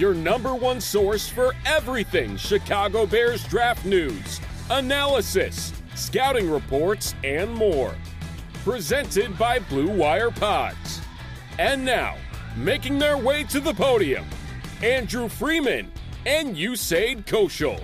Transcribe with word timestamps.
your 0.00 0.14
number 0.14 0.54
one 0.54 0.80
source 0.80 1.28
for 1.28 1.54
everything 1.66 2.34
Chicago 2.38 3.04
Bears 3.04 3.44
draft 3.44 3.84
news, 3.84 4.40
analysis, 4.70 5.74
scouting 5.94 6.50
reports, 6.50 7.14
and 7.22 7.52
more. 7.52 7.94
Presented 8.64 9.36
by 9.38 9.58
Blue 9.58 9.90
Wire 9.90 10.30
Pods. 10.30 11.02
And 11.58 11.84
now, 11.84 12.16
making 12.56 12.98
their 12.98 13.18
way 13.18 13.44
to 13.44 13.60
the 13.60 13.74
podium, 13.74 14.24
Andrew 14.82 15.28
Freeman 15.28 15.92
and 16.24 16.56
Usayd 16.56 17.26
Koshul. 17.26 17.82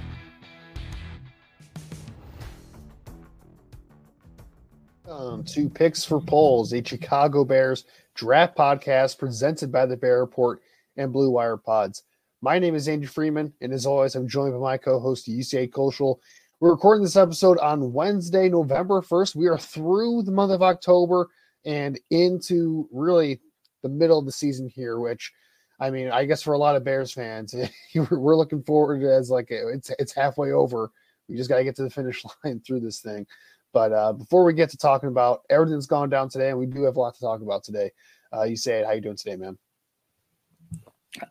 Um, 5.06 5.44
to 5.44 5.68
Picks 5.68 6.02
for 6.02 6.20
Poles, 6.20 6.72
a 6.72 6.82
Chicago 6.82 7.44
Bears 7.44 7.84
draft 8.14 8.56
podcast 8.56 9.18
presented 9.18 9.70
by 9.70 9.84
the 9.84 9.96
Bear 9.96 10.20
Report 10.20 10.62
and 10.96 11.12
Blue 11.12 11.30
Wire 11.30 11.58
Pods. 11.58 12.02
My 12.42 12.58
name 12.58 12.74
is 12.74 12.86
Andy 12.86 13.06
Freeman, 13.06 13.54
and 13.62 13.72
as 13.72 13.86
always, 13.86 14.14
I'm 14.14 14.28
joined 14.28 14.52
by 14.52 14.58
my 14.58 14.76
co-host 14.76 15.26
Usayd 15.26 15.70
Koshul. 15.70 16.18
We're 16.60 16.72
recording 16.72 17.02
this 17.02 17.16
episode 17.16 17.58
on 17.58 17.94
Wednesday, 17.94 18.50
November 18.50 19.00
1st. 19.00 19.34
We 19.36 19.46
are 19.46 19.56
through 19.56 20.22
the 20.22 20.32
month 20.32 20.52
of 20.52 20.62
October 20.62 21.28
and 21.64 21.98
into 22.10 22.88
really 22.92 23.40
the 23.82 23.88
middle 23.88 24.18
of 24.18 24.26
the 24.26 24.32
season 24.32 24.68
here, 24.68 25.00
which 25.00 25.32
I 25.80 25.90
mean, 25.90 26.10
I 26.10 26.26
guess 26.26 26.42
for 26.42 26.52
a 26.52 26.58
lot 26.58 26.76
of 26.76 26.84
Bears 26.84 27.10
fans, 27.10 27.54
we're 28.10 28.36
looking 28.36 28.62
forward 28.62 29.00
to 29.00 29.14
as 29.14 29.30
like 29.30 29.46
it's 29.50 29.90
it's 29.98 30.14
halfway 30.14 30.52
over. 30.52 30.90
We 31.28 31.36
just 31.36 31.48
got 31.48 31.56
to 31.56 31.64
get 31.64 31.74
to 31.76 31.84
the 31.84 31.90
finish 31.90 32.22
line 32.44 32.60
through 32.60 32.80
this 32.80 33.00
thing. 33.00 33.26
But 33.72 33.92
uh, 33.92 34.12
before 34.12 34.44
we 34.44 34.52
get 34.52 34.68
to 34.70 34.76
talking 34.76 35.08
about 35.08 35.40
everything 35.48 35.74
that's 35.74 35.86
gone 35.86 36.10
down 36.10 36.28
today, 36.28 36.50
and 36.50 36.58
we 36.58 36.66
do 36.66 36.82
have 36.82 36.96
a 36.96 37.00
lot 37.00 37.14
to 37.14 37.20
talk 37.20 37.40
about 37.40 37.64
today, 37.64 37.92
uh, 38.30 38.40
Usayd. 38.40 38.84
How 38.84 38.92
you 38.92 39.00
doing 39.00 39.16
today, 39.16 39.36
man? 39.36 39.56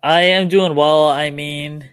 I 0.03 0.21
am 0.21 0.47
doing 0.47 0.75
well. 0.75 1.07
I 1.07 1.29
mean, 1.29 1.89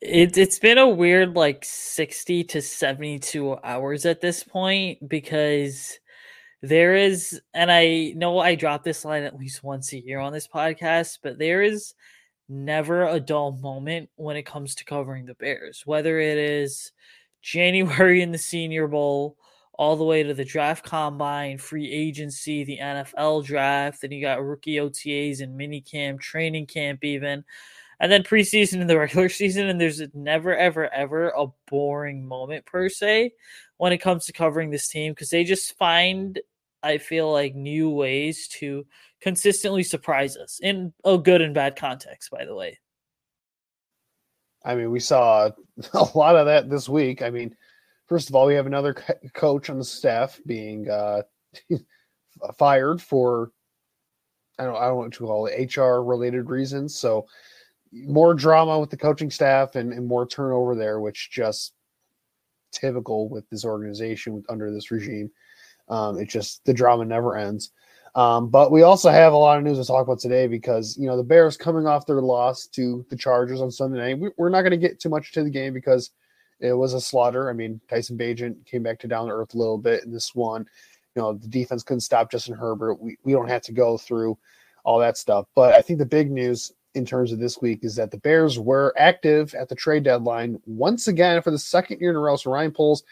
it, 0.00 0.36
it's 0.36 0.58
been 0.58 0.78
a 0.78 0.88
weird 0.88 1.34
like 1.34 1.64
60 1.64 2.44
to 2.44 2.62
72 2.62 3.56
hours 3.64 4.06
at 4.06 4.20
this 4.20 4.44
point 4.44 5.08
because 5.08 5.98
there 6.62 6.94
is, 6.94 7.40
and 7.52 7.70
I 7.70 8.12
know 8.16 8.38
I 8.38 8.54
drop 8.54 8.84
this 8.84 9.04
line 9.04 9.22
at 9.22 9.36
least 9.36 9.62
once 9.62 9.92
a 9.92 10.04
year 10.04 10.18
on 10.18 10.32
this 10.32 10.48
podcast, 10.48 11.18
but 11.22 11.38
there 11.38 11.62
is 11.62 11.94
never 12.48 13.06
a 13.06 13.20
dull 13.20 13.52
moment 13.52 14.10
when 14.16 14.36
it 14.36 14.46
comes 14.46 14.74
to 14.76 14.84
covering 14.84 15.26
the 15.26 15.34
Bears, 15.34 15.82
whether 15.84 16.18
it 16.18 16.38
is 16.38 16.92
January 17.42 18.22
in 18.22 18.32
the 18.32 18.38
Senior 18.38 18.88
Bowl, 18.88 19.36
all 19.76 19.96
the 19.96 20.04
way 20.04 20.22
to 20.22 20.34
the 20.34 20.44
draft 20.44 20.84
combine, 20.84 21.58
free 21.58 21.90
agency, 21.90 22.64
the 22.64 22.78
NFL 22.78 23.44
draft. 23.44 24.00
Then 24.00 24.12
you 24.12 24.20
got 24.20 24.44
rookie 24.44 24.76
OTAs 24.76 25.40
and 25.40 25.56
mini 25.56 25.80
camp, 25.80 26.20
training 26.20 26.66
camp, 26.66 27.04
even. 27.04 27.44
And 28.00 28.10
then 28.10 28.22
preseason 28.22 28.80
and 28.80 28.88
the 28.88 28.98
regular 28.98 29.28
season. 29.28 29.68
And 29.68 29.80
there's 29.80 30.02
never, 30.14 30.56
ever, 30.56 30.92
ever 30.92 31.30
a 31.30 31.46
boring 31.66 32.26
moment 32.26 32.66
per 32.66 32.88
se 32.88 33.32
when 33.78 33.92
it 33.92 33.98
comes 33.98 34.26
to 34.26 34.32
covering 34.32 34.70
this 34.70 34.88
team 34.88 35.12
because 35.12 35.30
they 35.30 35.44
just 35.44 35.76
find, 35.76 36.40
I 36.82 36.98
feel 36.98 37.32
like, 37.32 37.54
new 37.54 37.90
ways 37.90 38.46
to 38.58 38.86
consistently 39.20 39.82
surprise 39.82 40.36
us 40.36 40.60
in 40.62 40.92
a 41.04 41.18
good 41.18 41.40
and 41.40 41.54
bad 41.54 41.76
context, 41.76 42.30
by 42.30 42.44
the 42.44 42.54
way. 42.54 42.78
I 44.64 44.76
mean, 44.76 44.90
we 44.90 45.00
saw 45.00 45.50
a 45.92 46.06
lot 46.14 46.36
of 46.36 46.46
that 46.46 46.70
this 46.70 46.88
week. 46.88 47.22
I 47.22 47.30
mean, 47.30 47.56
First 48.06 48.28
of 48.28 48.34
all, 48.34 48.46
we 48.46 48.54
have 48.54 48.66
another 48.66 48.94
coach 49.32 49.70
on 49.70 49.78
the 49.78 49.84
staff 49.84 50.40
being 50.46 50.88
uh, 50.90 51.22
fired 52.58 53.00
for 53.00 53.50
I 54.58 54.64
don't 54.64 54.76
I 54.76 54.86
don't 54.86 54.90
know 54.90 54.96
what 54.96 55.20
you 55.20 55.26
call 55.26 55.46
it 55.46 55.76
HR 55.76 56.02
related 56.02 56.48
reasons. 56.48 56.94
So 56.94 57.26
more 57.92 58.34
drama 58.34 58.78
with 58.78 58.90
the 58.90 58.96
coaching 58.96 59.30
staff 59.30 59.76
and, 59.76 59.92
and 59.92 60.06
more 60.06 60.26
turnover 60.26 60.74
there, 60.74 61.00
which 61.00 61.30
just 61.30 61.74
typical 62.72 63.28
with 63.28 63.48
this 63.50 63.64
organization 63.64 64.44
under 64.48 64.72
this 64.72 64.90
regime. 64.90 65.30
Um, 65.88 66.18
it 66.18 66.28
just 66.28 66.64
the 66.64 66.74
drama 66.74 67.04
never 67.04 67.36
ends. 67.36 67.72
Um, 68.16 68.48
but 68.48 68.70
we 68.70 68.82
also 68.82 69.10
have 69.10 69.32
a 69.32 69.36
lot 69.36 69.58
of 69.58 69.64
news 69.64 69.78
to 69.78 69.84
talk 69.84 70.04
about 70.04 70.20
today 70.20 70.46
because 70.46 70.96
you 70.96 71.06
know 71.06 71.16
the 71.16 71.22
Bears 71.22 71.56
coming 71.56 71.86
off 71.86 72.06
their 72.06 72.20
loss 72.20 72.66
to 72.68 73.04
the 73.10 73.16
Chargers 73.16 73.60
on 73.60 73.70
Sunday 73.70 73.98
night. 73.98 74.18
We, 74.18 74.30
we're 74.36 74.50
not 74.50 74.62
going 74.62 74.70
to 74.70 74.76
get 74.76 75.00
too 75.00 75.08
much 75.08 75.32
to 75.32 75.42
the 75.42 75.50
game 75.50 75.72
because 75.72 76.10
it 76.64 76.72
was 76.72 76.94
a 76.94 77.00
slaughter. 77.00 77.50
I 77.50 77.52
mean, 77.52 77.80
Tyson 77.88 78.16
Bagent 78.16 78.64
came 78.66 78.82
back 78.82 78.98
to 79.00 79.08
down 79.08 79.26
to 79.26 79.32
earth 79.32 79.54
a 79.54 79.58
little 79.58 79.78
bit 79.78 80.04
in 80.04 80.12
this 80.12 80.34
one. 80.34 80.66
You 81.14 81.22
know, 81.22 81.34
the 81.34 81.48
defense 81.48 81.82
couldn't 81.82 82.00
stop 82.00 82.30
Justin 82.30 82.54
Herbert. 82.54 82.94
We, 82.94 83.16
we 83.22 83.32
don't 83.32 83.48
have 83.48 83.62
to 83.62 83.72
go 83.72 83.98
through 83.98 84.38
all 84.84 84.98
that 84.98 85.16
stuff. 85.16 85.46
But 85.54 85.74
I 85.74 85.82
think 85.82 85.98
the 85.98 86.06
big 86.06 86.30
news 86.30 86.72
in 86.94 87.04
terms 87.04 87.32
of 87.32 87.38
this 87.38 87.60
week 87.60 87.80
is 87.82 87.96
that 87.96 88.10
the 88.10 88.18
Bears 88.18 88.58
were 88.58 88.94
active 88.96 89.54
at 89.54 89.68
the 89.68 89.74
trade 89.74 90.04
deadline 90.04 90.60
once 90.66 91.08
again 91.08 91.42
for 91.42 91.50
the 91.50 91.58
second 91.58 92.00
year 92.00 92.10
in 92.10 92.16
a 92.16 92.20
row. 92.20 92.36
So 92.36 92.50
Ryan 92.50 92.72
Poles 92.72 93.02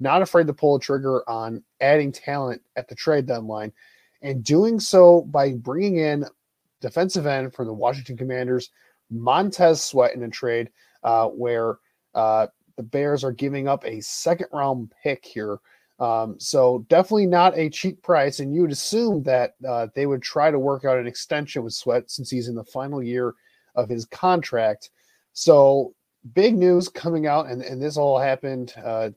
not 0.00 0.22
afraid 0.22 0.46
to 0.46 0.54
pull 0.54 0.76
a 0.76 0.80
trigger 0.80 1.28
on 1.28 1.62
adding 1.80 2.12
talent 2.12 2.62
at 2.76 2.88
the 2.88 2.94
trade 2.94 3.26
deadline 3.26 3.72
and 4.22 4.44
doing 4.44 4.80
so 4.80 5.22
by 5.22 5.52
bringing 5.52 5.98
in 5.98 6.24
defensive 6.80 7.26
end 7.26 7.52
from 7.52 7.66
the 7.66 7.72
Washington 7.72 8.16
Commanders, 8.16 8.70
Montez 9.10 9.82
Sweat 9.82 10.14
in 10.14 10.22
a 10.22 10.28
trade 10.28 10.70
uh, 11.02 11.28
where 11.28 11.78
uh, 12.14 12.46
the 12.76 12.82
Bears 12.82 13.24
are 13.24 13.32
giving 13.32 13.68
up 13.68 13.84
a 13.84 14.00
second 14.00 14.48
round 14.52 14.92
pick 15.02 15.24
here. 15.24 15.58
Um, 15.98 16.36
so 16.38 16.84
definitely 16.88 17.26
not 17.26 17.56
a 17.56 17.70
cheap 17.70 18.02
price. 18.02 18.40
And 18.40 18.54
you 18.54 18.62
would 18.62 18.72
assume 18.72 19.22
that 19.22 19.54
uh, 19.66 19.88
they 19.94 20.06
would 20.06 20.22
try 20.22 20.50
to 20.50 20.58
work 20.58 20.84
out 20.84 20.98
an 20.98 21.06
extension 21.06 21.62
with 21.62 21.74
Sweat 21.74 22.10
since 22.10 22.28
he's 22.28 22.48
in 22.48 22.54
the 22.54 22.64
final 22.64 23.02
year 23.02 23.34
of 23.74 23.88
his 23.88 24.04
contract. 24.06 24.90
So 25.32 25.94
big 26.34 26.56
news 26.56 26.88
coming 26.88 27.26
out, 27.26 27.46
and, 27.46 27.62
and 27.62 27.80
this 27.80 27.96
all 27.96 28.18
happened. 28.18 28.74
Uh, 28.82 29.10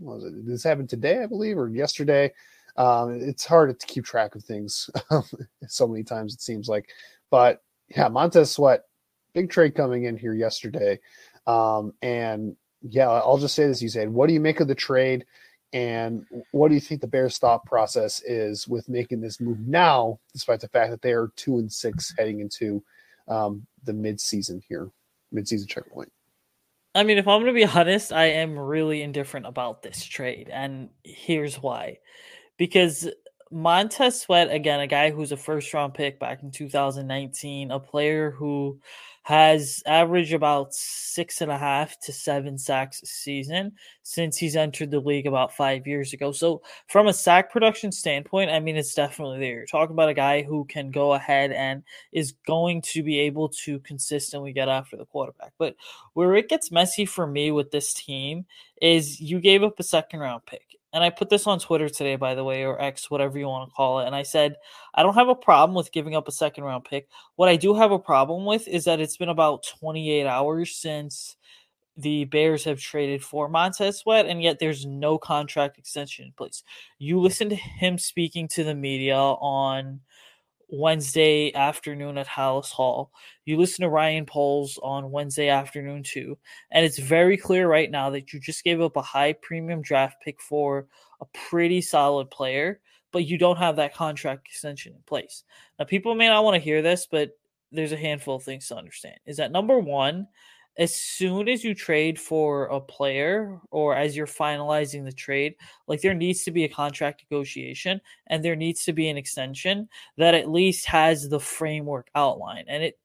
this 0.00 0.64
happened 0.64 0.88
today, 0.88 1.22
I 1.22 1.26
believe, 1.26 1.58
or 1.58 1.68
yesterday. 1.68 2.32
Um, 2.76 3.20
it's 3.20 3.44
hard 3.44 3.78
to 3.78 3.86
keep 3.86 4.04
track 4.04 4.34
of 4.34 4.42
things 4.42 4.90
so 5.68 5.86
many 5.86 6.02
times 6.02 6.34
it 6.34 6.40
seems 6.40 6.68
like, 6.68 6.88
but 7.30 7.62
yeah, 7.88 8.08
Montez 8.08 8.50
Sweat, 8.50 8.82
big 9.32 9.48
trade 9.48 9.76
coming 9.76 10.04
in 10.04 10.16
here 10.16 10.34
yesterday, 10.34 10.98
um, 11.46 11.92
and 12.02 12.56
yeah, 12.88 13.08
I'll 13.08 13.38
just 13.38 13.54
say 13.54 13.66
this, 13.66 13.82
Usayd, 13.82 14.08
what 14.08 14.26
do 14.26 14.34
you 14.34 14.40
make 14.40 14.60
of 14.60 14.68
the 14.68 14.74
trade? 14.74 15.24
And 15.72 16.24
what 16.52 16.68
do 16.68 16.74
you 16.74 16.80
think 16.80 17.00
the 17.00 17.06
Bears' 17.06 17.38
thought 17.38 17.64
process 17.64 18.22
is 18.22 18.68
with 18.68 18.88
making 18.88 19.20
this 19.20 19.40
move 19.40 19.58
now, 19.58 20.20
despite 20.32 20.60
the 20.60 20.68
fact 20.68 20.90
that 20.90 21.02
they 21.02 21.12
are 21.12 21.32
two 21.34 21.58
and 21.58 21.72
six 21.72 22.14
heading 22.16 22.40
into 22.40 22.84
um, 23.26 23.66
the 23.82 23.92
midseason 23.92 24.60
here, 24.68 24.90
midseason 25.34 25.68
checkpoint? 25.68 26.12
I 26.94 27.02
mean, 27.02 27.18
if 27.18 27.26
I'm 27.26 27.42
going 27.42 27.52
to 27.52 27.58
be 27.58 27.64
honest, 27.78 28.12
I 28.12 28.26
am 28.26 28.56
really 28.56 29.02
indifferent 29.02 29.46
about 29.46 29.82
this 29.82 30.04
trade. 30.04 30.48
And 30.52 30.90
here's 31.02 31.56
why. 31.56 31.98
Because 32.56 33.08
Montez 33.50 34.20
Sweat, 34.20 34.52
again, 34.52 34.80
a 34.80 34.86
guy 34.86 35.10
who's 35.10 35.32
a 35.32 35.36
first 35.36 35.72
round 35.74 35.94
pick 35.94 36.20
back 36.20 36.42
in 36.42 36.52
2019, 36.52 37.72
a 37.72 37.80
player 37.80 38.30
who 38.30 38.78
has 39.24 39.82
averaged 39.86 40.34
about 40.34 40.74
six 40.74 41.40
and 41.40 41.50
a 41.50 41.56
half 41.56 41.98
to 41.98 42.12
seven 42.12 42.58
sacks 42.58 43.02
a 43.02 43.06
season 43.06 43.72
since 44.02 44.36
he's 44.36 44.54
entered 44.54 44.90
the 44.90 45.00
league 45.00 45.26
about 45.26 45.56
five 45.56 45.86
years 45.86 46.12
ago. 46.12 46.30
So, 46.30 46.60
from 46.88 47.06
a 47.06 47.12
sack 47.14 47.50
production 47.50 47.90
standpoint, 47.90 48.50
I 48.50 48.60
mean, 48.60 48.76
it's 48.76 48.94
definitely 48.94 49.40
there. 49.40 49.56
You're 49.56 49.66
talking 49.66 49.94
about 49.94 50.10
a 50.10 50.14
guy 50.14 50.42
who 50.42 50.66
can 50.66 50.90
go 50.90 51.14
ahead 51.14 51.52
and 51.52 51.82
is 52.12 52.32
going 52.46 52.82
to 52.82 53.02
be 53.02 53.18
able 53.20 53.48
to 53.64 53.78
consistently 53.80 54.52
get 54.52 54.68
after 54.68 54.98
the 54.98 55.06
quarterback. 55.06 55.54
But 55.58 55.74
where 56.12 56.34
it 56.34 56.50
gets 56.50 56.70
messy 56.70 57.06
for 57.06 57.26
me 57.26 57.50
with 57.50 57.70
this 57.70 57.94
team 57.94 58.44
is 58.82 59.22
you 59.22 59.40
gave 59.40 59.62
up 59.62 59.80
a 59.80 59.84
second 59.84 60.20
round 60.20 60.44
pick 60.44 60.73
and 60.94 61.02
I 61.02 61.10
put 61.10 61.28
this 61.28 61.48
on 61.48 61.58
Twitter 61.58 61.88
today, 61.88 62.14
by 62.14 62.36
the 62.36 62.44
way, 62.44 62.64
or 62.64 62.80
X, 62.80 63.10
whatever 63.10 63.36
you 63.36 63.48
want 63.48 63.68
to 63.68 63.74
call 63.74 63.98
it. 63.98 64.06
And 64.06 64.14
I 64.14 64.22
said, 64.22 64.54
I 64.94 65.02
don't 65.02 65.14
have 65.14 65.28
a 65.28 65.34
problem 65.34 65.74
with 65.74 65.90
giving 65.90 66.14
up 66.14 66.28
a 66.28 66.32
second 66.32 66.62
round 66.62 66.84
pick. 66.84 67.08
What 67.34 67.48
I 67.48 67.56
do 67.56 67.74
have 67.74 67.90
a 67.90 67.98
problem 67.98 68.46
with 68.46 68.68
is 68.68 68.84
that 68.84 69.00
it's 69.00 69.16
been 69.16 69.28
about 69.28 69.66
28 69.80 70.24
hours 70.24 70.76
since 70.76 71.36
the 71.96 72.26
Bears 72.26 72.62
have 72.64 72.78
traded 72.78 73.24
for 73.24 73.48
Montez 73.48 73.98
Sweat, 73.98 74.26
and 74.26 74.40
yet 74.40 74.60
there's 74.60 74.86
no 74.86 75.18
contract 75.18 75.78
extension 75.78 76.26
in 76.26 76.32
place. 76.32 76.62
You 76.98 77.20
listen 77.20 77.48
to 77.48 77.56
him 77.56 77.98
speaking 77.98 78.46
to 78.48 78.62
the 78.62 78.74
media 78.74 79.16
on 79.16 80.00
Wednesday 80.68 81.52
afternoon 81.54 82.18
at 82.18 82.26
Halas 82.26 82.70
Hall. 82.70 83.12
You 83.44 83.56
listen 83.56 83.82
to 83.82 83.88
Ryan 83.88 84.26
Poles 84.26 84.78
on 84.82 85.10
Wednesday 85.10 85.48
afternoon 85.48 86.02
too. 86.02 86.38
And 86.70 86.84
it's 86.84 86.98
very 86.98 87.36
clear 87.36 87.68
right 87.68 87.90
now 87.90 88.10
that 88.10 88.32
you 88.32 88.40
just 88.40 88.64
gave 88.64 88.80
up 88.80 88.96
a 88.96 89.02
high 89.02 89.34
premium 89.34 89.82
draft 89.82 90.16
pick 90.24 90.40
for 90.40 90.86
a 91.20 91.26
pretty 91.48 91.80
solid 91.80 92.30
player, 92.30 92.80
but 93.12 93.26
you 93.26 93.38
don't 93.38 93.58
have 93.58 93.76
that 93.76 93.94
contract 93.94 94.46
extension 94.46 94.92
in 94.94 95.02
place. 95.06 95.44
Now, 95.78 95.84
people 95.84 96.14
may 96.14 96.28
not 96.28 96.44
want 96.44 96.54
to 96.54 96.60
hear 96.60 96.82
this, 96.82 97.06
but 97.10 97.30
there's 97.72 97.92
a 97.92 97.96
handful 97.96 98.36
of 98.36 98.42
things 98.42 98.68
to 98.68 98.76
understand. 98.76 99.18
Is 99.26 99.36
that 99.38 99.52
number 99.52 99.78
one, 99.78 100.28
as 100.76 100.94
soon 100.94 101.48
as 101.48 101.62
you 101.62 101.74
trade 101.74 102.18
for 102.18 102.66
a 102.66 102.80
player 102.80 103.60
or 103.70 103.96
as 103.96 104.16
you're 104.16 104.26
finalizing 104.26 105.04
the 105.04 105.12
trade, 105.12 105.54
like 105.86 106.00
there 106.00 106.14
needs 106.14 106.42
to 106.44 106.50
be 106.50 106.64
a 106.64 106.68
contract 106.68 107.24
negotiation 107.30 108.00
and 108.26 108.44
there 108.44 108.56
needs 108.56 108.84
to 108.84 108.92
be 108.92 109.08
an 109.08 109.16
extension 109.16 109.88
that 110.16 110.34
at 110.34 110.50
least 110.50 110.86
has 110.86 111.28
the 111.28 111.38
framework 111.38 112.08
outline. 112.14 112.64
And 112.66 112.82
it, 112.82 112.98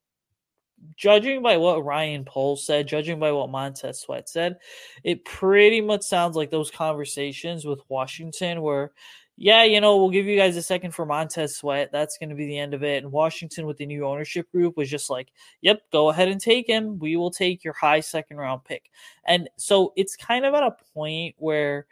judging 0.95 1.43
by 1.43 1.57
what 1.57 1.85
Ryan 1.85 2.25
Poles 2.25 2.65
said, 2.65 2.87
judging 2.87 3.19
by 3.19 3.31
what 3.31 3.49
Montez 3.49 3.99
Sweat 3.99 4.29
said, 4.29 4.57
it 5.03 5.25
pretty 5.25 5.81
much 5.81 6.01
sounds 6.01 6.35
like 6.35 6.49
those 6.49 6.71
conversations 6.71 7.65
with 7.65 7.81
Washington 7.87 8.61
were 8.61 8.93
yeah, 9.41 9.63
you 9.63 9.79
know, 9.79 9.95
we'll 9.95 10.09
give 10.09 10.25
you 10.25 10.37
guys 10.37 10.57
a 10.57 10.61
second 10.61 10.91
for 10.91 11.05
Montez 11.05 11.55
Sweat. 11.55 11.93
That's 11.93 12.17
going 12.17 12.27
to 12.27 12.35
be 12.35 12.45
the 12.45 12.59
end 12.59 12.73
of 12.73 12.83
it. 12.83 13.01
And 13.01 13.11
Washington, 13.13 13.65
with 13.65 13.77
the 13.77 13.85
new 13.85 14.05
ownership 14.05 14.51
group, 14.51 14.75
was 14.75 14.89
just 14.89 15.09
like, 15.09 15.31
yep, 15.61 15.81
go 15.93 16.09
ahead 16.09 16.27
and 16.27 16.41
take 16.41 16.67
him. 16.67 16.99
We 16.99 17.15
will 17.15 17.31
take 17.31 17.63
your 17.63 17.71
high 17.71 18.01
second 18.01 18.35
round 18.35 18.65
pick. 18.65 18.91
And 19.25 19.49
so 19.55 19.93
it's 19.95 20.17
kind 20.17 20.45
of 20.45 20.53
at 20.55 20.63
a 20.63 20.75
point 20.93 21.35
where, 21.37 21.85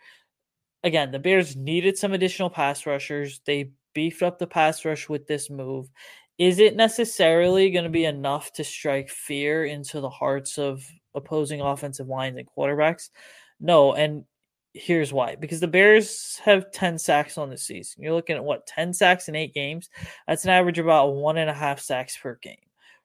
again, 0.83 1.11
the 1.11 1.19
Bears 1.19 1.55
needed 1.55 1.97
some 1.97 2.11
additional 2.11 2.49
pass 2.49 2.85
rushers. 2.85 3.39
They 3.45 3.71
beefed 3.93 4.23
up 4.23 4.39
the 4.39 4.47
pass 4.47 4.83
rush 4.83 5.07
with 5.07 5.25
this 5.25 5.49
move. 5.49 5.89
Is 6.37 6.59
it 6.59 6.75
necessarily 6.75 7.71
going 7.71 7.85
to 7.85 7.89
be 7.89 8.03
enough 8.03 8.51
to 8.53 8.63
strike 8.65 9.09
fear 9.09 9.63
into 9.63 10.01
the 10.01 10.09
hearts 10.09 10.57
of 10.57 10.85
opposing 11.15 11.61
offensive 11.61 12.09
lines 12.09 12.37
and 12.37 12.45
quarterbacks? 12.45 13.09
No. 13.61 13.93
And 13.93 14.25
here's 14.77 15.13
why 15.13 15.35
because 15.35 15.59
the 15.59 15.67
Bears 15.67 16.39
have 16.43 16.71
10 16.71 16.97
sacks 16.97 17.37
on 17.37 17.49
the 17.49 17.57
season. 17.57 18.03
You're 18.03 18.13
looking 18.13 18.35
at 18.35 18.43
what 18.43 18.67
10 18.67 18.93
sacks 18.93 19.27
in 19.27 19.35
eight 19.35 19.53
games. 19.53 19.89
That's 20.27 20.45
an 20.45 20.51
average 20.51 20.79
about 20.79 21.15
one 21.15 21.37
and 21.37 21.49
a 21.49 21.53
half 21.53 21.79
sacks 21.79 22.17
per 22.17 22.35
game, 22.41 22.55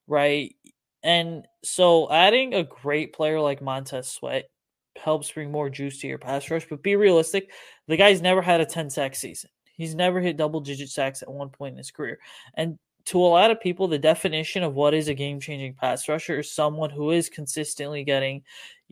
right? 0.07 0.55
And 1.03 1.47
so 1.65 2.11
adding 2.11 2.55
a 2.55 2.63
great 2.63 3.13
player 3.13 3.41
like 3.41 3.63
Montez 3.63 4.09
Sweat 4.09 4.45
helps 4.97 5.33
bring 5.33 5.51
more 5.51 5.71
juice 5.71 6.01
to 6.01 6.07
your 6.07 6.19
pass 6.19 6.51
rush. 6.51 6.67
But 6.69 6.83
be 6.83 6.97
realistic, 6.97 7.51
the 7.89 7.97
guy's 7.97 8.23
never 8.23 8.43
had 8.43 8.61
a 8.61 8.67
10 8.67 8.91
sack 8.91 9.15
season. 9.15 9.51
He's 9.77 9.95
never 9.95 10.21
hit 10.21 10.37
double 10.37 10.61
digit 10.61 10.91
sacks 10.91 11.23
at 11.23 11.33
one 11.33 11.49
point 11.49 11.73
in 11.73 11.79
his 11.79 11.91
career. 11.91 12.19
And 12.55 12.79
to 13.07 13.19
a 13.19 13.27
lot 13.27 13.51
of 13.51 13.61
people, 13.61 13.89
the 13.89 13.99
definition 13.99 14.63
of 14.63 14.75
what 14.75 14.95
is 14.95 15.09
a 15.09 15.15
game 15.15 15.41
changing 15.41 15.75
pass 15.75 16.09
rusher 16.09 16.39
is 16.39 16.53
someone 16.53 16.91
who 16.91 17.11
is 17.11 17.29
consistently 17.29 18.05
getting, 18.05 18.43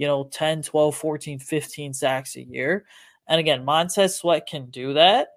you 0.01 0.07
know, 0.07 0.25
10, 0.33 0.63
12, 0.63 0.97
14, 0.97 1.39
15 1.39 1.93
sacks 1.93 2.35
a 2.37 2.43
year. 2.43 2.87
And 3.29 3.39
again, 3.39 3.67
Montez 3.67 4.17
Sweat 4.17 4.47
can 4.49 4.71
do 4.71 4.95
that. 4.95 5.29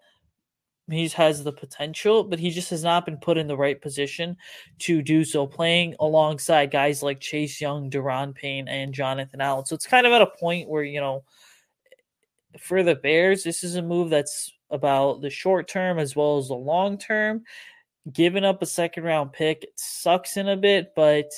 He 0.89 1.06
has 1.10 1.44
the 1.44 1.51
potential, 1.51 2.24
but 2.24 2.39
he 2.39 2.50
just 2.50 2.69
has 2.69 2.81
not 2.81 3.06
been 3.06 3.18
put 3.18 3.38
in 3.38 3.48
the 3.48 3.57
right 3.57 3.81
position 3.81 4.38
to 4.80 5.01
do 5.01 5.25
so, 5.25 5.45
playing 5.45 5.95
alongside 6.00 6.71
guys 6.71 7.04
like 7.04 7.19
Chase 7.19 7.60
Young, 7.60 7.89
Daron 7.89 8.33
Payne, 8.33 8.69
and 8.69 8.94
Jonathan 8.94 9.42
Allen. 9.42 9.65
So 9.65 9.75
it's 9.75 9.86
kind 9.86 10.07
of 10.07 10.13
at 10.13 10.21
a 10.21 10.27
point 10.27 10.69
where, 10.69 10.83
you 10.83 11.01
know, 11.01 11.25
for 12.57 12.83
the 12.83 12.95
Bears, 12.95 13.44
this 13.44 13.66
is 13.66 13.75
a 13.75 13.81
move 13.81 14.09
that's 14.09 14.54
about 14.69 15.19
the 15.19 15.30
short 15.30 15.68
term 15.68 16.00
as 16.00 16.16
well 16.16 16.38
as 16.38 16.48
the 16.48 16.56
long 16.56 16.98
term 16.98 17.44
giving 18.13 18.45
up 18.45 18.62
a 18.62 18.66
second 18.66 19.04
round 19.04 19.33
pick 19.33 19.63
it 19.63 19.74
sucks 19.75 20.38
in 20.38 20.48
a 20.48 20.57
bit, 20.57 20.94
but 20.95 21.30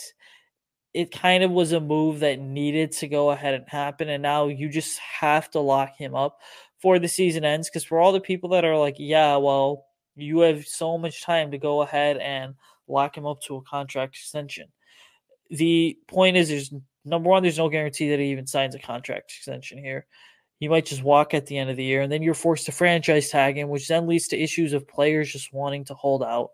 it 0.96 1.12
kind 1.12 1.44
of 1.44 1.52
was 1.52 1.74
a 1.74 1.80
move 1.82 2.22
that 2.22 2.40
needed 2.40 2.90
to 2.94 3.08
go 3.10 3.32
ahead 3.32 3.54
and 3.54 3.68
happen. 3.68 4.08
And 4.08 4.24
now 4.24 4.48
you 4.48 4.70
just 4.70 4.98
have 5.00 5.52
to 5.52 5.60
lock 5.60 5.98
him 5.98 6.16
up 6.16 6.40
for 6.82 7.00
the 7.00 7.10
season 7.10 7.44
ends. 7.44 7.70
Because 7.70 7.84
for 7.84 8.00
all 8.00 8.14
the 8.14 8.22
people 8.22 8.50
that 8.52 8.64
are 8.64 8.78
like, 8.78 8.96
yeah, 8.98 9.36
well, 9.36 9.88
you 10.16 10.40
have 10.40 10.66
so 10.66 10.98
much 10.98 11.22
time 11.22 11.52
to 11.52 11.58
go 11.58 11.82
ahead 11.82 12.16
and 12.18 12.56
lock 12.88 13.18
him 13.18 13.26
up 13.26 13.42
to 13.42 13.58
a 13.58 13.62
contract 13.64 14.16
extension. 14.16 14.70
The 15.50 16.00
point 16.08 16.38
is, 16.38 16.48
there's 16.48 16.74
number 17.04 17.30
one, 17.30 17.44
there's 17.44 17.58
no 17.58 17.68
guarantee 17.68 18.12
that 18.12 18.20
he 18.20 18.32
even 18.32 18.48
signs 18.48 18.74
a 18.74 18.80
contract 18.80 19.34
extension 19.38 19.78
here. 19.78 20.08
He 20.60 20.70
might 20.70 20.86
just 20.86 21.04
walk 21.04 21.34
at 21.34 21.46
the 21.46 21.58
end 21.58 21.70
of 21.70 21.76
the 21.76 21.84
year, 21.84 22.04
and 22.04 22.12
then 22.12 22.24
you're 22.24 22.34
forced 22.34 22.68
to 22.68 22.72
franchise 22.72 23.30
tag 23.30 23.58
him, 23.58 23.68
which 23.68 23.90
then 23.90 24.08
leads 24.08 24.30
to 24.30 24.42
issues 24.42 24.72
of 24.72 24.88
players 24.88 25.30
just 25.30 25.52
wanting 25.52 25.84
to 25.86 25.94
hold 25.94 26.24
out. 26.24 26.52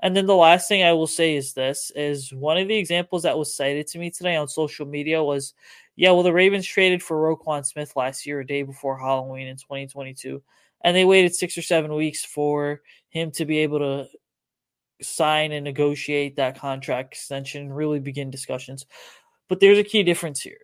And 0.00 0.16
then 0.16 0.26
the 0.26 0.36
last 0.36 0.68
thing 0.68 0.84
I 0.84 0.92
will 0.92 1.08
say 1.08 1.34
is 1.34 1.52
this 1.52 1.90
is 1.96 2.32
one 2.32 2.56
of 2.56 2.68
the 2.68 2.76
examples 2.76 3.24
that 3.24 3.36
was 3.36 3.54
cited 3.54 3.86
to 3.88 3.98
me 3.98 4.10
today 4.10 4.36
on 4.36 4.46
social 4.46 4.86
media 4.86 5.22
was, 5.22 5.54
yeah, 5.96 6.12
well, 6.12 6.22
the 6.22 6.32
Ravens 6.32 6.66
traded 6.66 7.02
for 7.02 7.16
Roquan 7.16 7.66
Smith 7.66 7.96
last 7.96 8.24
year, 8.24 8.40
a 8.40 8.46
day 8.46 8.62
before 8.62 8.98
Halloween 8.98 9.48
in 9.48 9.56
2022, 9.56 10.40
and 10.84 10.96
they 10.96 11.04
waited 11.04 11.34
six 11.34 11.58
or 11.58 11.62
seven 11.62 11.92
weeks 11.94 12.24
for 12.24 12.82
him 13.08 13.32
to 13.32 13.44
be 13.44 13.58
able 13.58 13.80
to 13.80 14.08
sign 15.02 15.52
and 15.52 15.64
negotiate 15.64 16.36
that 16.36 16.58
contract 16.58 17.14
extension 17.14 17.72
really 17.72 17.98
begin 17.98 18.30
discussions. 18.30 18.86
But 19.48 19.60
there's 19.60 19.78
a 19.78 19.84
key 19.84 20.04
difference 20.04 20.40
here 20.40 20.58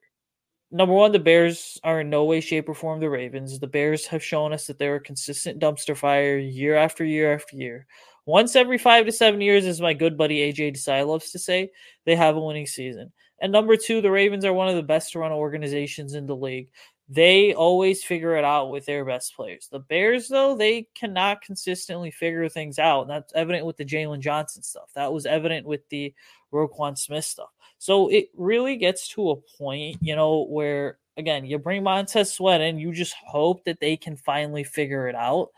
number 0.74 0.92
one, 0.92 1.12
the 1.12 1.18
Bears 1.20 1.80
are 1.84 2.00
in 2.00 2.10
no 2.10 2.24
way, 2.24 2.40
shape, 2.40 2.68
or 2.68 2.74
form 2.74 2.98
the 2.98 3.08
Ravens. 3.08 3.58
The 3.58 3.66
Bears 3.66 4.06
have 4.06 4.22
shown 4.22 4.52
us 4.52 4.66
that 4.66 4.78
they're 4.78 4.96
a 4.96 5.00
consistent 5.00 5.60
dumpster 5.60 5.96
fire 5.96 6.36
year 6.36 6.74
after 6.74 7.04
year 7.04 7.32
after 7.32 7.56
year. 7.56 7.86
Once 8.26 8.56
every 8.56 8.78
five 8.78 9.06
to 9.06 9.12
seven 9.12 9.40
years, 9.40 9.66
as 9.66 9.80
my 9.80 9.94
good 9.94 10.18
buddy 10.18 10.52
AJ 10.52 10.74
Desai 10.74 11.06
loves 11.06 11.30
to 11.30 11.38
say, 11.38 11.70
they 12.04 12.16
have 12.16 12.36
a 12.36 12.40
winning 12.40 12.66
season. 12.66 13.12
And 13.40 13.52
number 13.52 13.76
two, 13.76 14.00
the 14.00 14.10
Ravens 14.10 14.44
are 14.44 14.52
one 14.52 14.68
of 14.68 14.76
the 14.76 14.82
best 14.82 15.14
run 15.14 15.30
organizations 15.30 16.14
in 16.14 16.26
the 16.26 16.36
league. 16.36 16.70
They 17.08 17.52
always 17.52 18.02
figure 18.02 18.34
it 18.36 18.44
out 18.44 18.70
with 18.70 18.86
their 18.86 19.04
best 19.04 19.36
players. 19.36 19.68
The 19.70 19.80
Bears, 19.80 20.26
though, 20.26 20.56
they 20.56 20.88
cannot 20.94 21.42
consistently 21.42 22.10
figure 22.10 22.48
things 22.48 22.78
out. 22.78 23.02
And 23.02 23.10
that's 23.10 23.32
evident 23.34 23.66
with 23.66 23.76
the 23.76 23.84
Jaylon 23.84 24.20
Johnson 24.20 24.62
stuff. 24.62 24.90
That 24.94 25.12
was 25.12 25.26
evident 25.26 25.66
with 25.66 25.86
the 25.90 26.14
Roquan 26.52 26.96
Smith 26.96 27.26
stuff. 27.26 27.50
So 27.78 28.08
it 28.08 28.28
really 28.36 28.76
gets 28.76 29.08
to 29.08 29.30
a 29.30 29.36
point, 29.36 29.98
you 30.00 30.16
know, 30.16 30.46
where 30.46 30.98
again, 31.16 31.44
you 31.44 31.58
bring 31.58 31.82
Montez 31.82 32.32
Sweat 32.32 32.60
in, 32.60 32.78
you 32.78 32.92
just 32.92 33.14
hope 33.26 33.64
that 33.64 33.80
they 33.80 33.96
can 33.96 34.16
finally 34.16 34.64
figure 34.64 35.08
it 35.08 35.14
out 35.14 35.50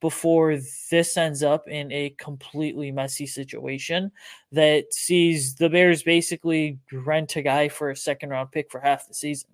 before 0.00 0.58
this 0.90 1.16
ends 1.16 1.42
up 1.42 1.68
in 1.68 1.90
a 1.92 2.10
completely 2.18 2.90
messy 2.90 3.26
situation 3.26 4.10
that 4.50 4.92
sees 4.92 5.54
the 5.54 5.70
Bears 5.70 6.02
basically 6.02 6.78
rent 6.92 7.36
a 7.36 7.42
guy 7.42 7.68
for 7.68 7.90
a 7.90 7.96
second 7.96 8.30
round 8.30 8.50
pick 8.50 8.70
for 8.70 8.80
half 8.80 9.06
the 9.06 9.14
season. 9.14 9.48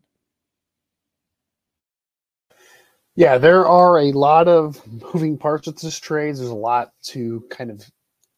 Yeah, 3.14 3.36
there 3.36 3.66
are 3.66 3.98
a 3.98 4.12
lot 4.12 4.48
of 4.48 4.80
moving 5.12 5.36
parts 5.36 5.66
with 5.66 5.80
this 5.80 5.98
trade. 5.98 6.36
There's 6.36 6.48
a 6.48 6.54
lot 6.54 6.92
to 7.04 7.44
kind 7.50 7.70
of 7.70 7.84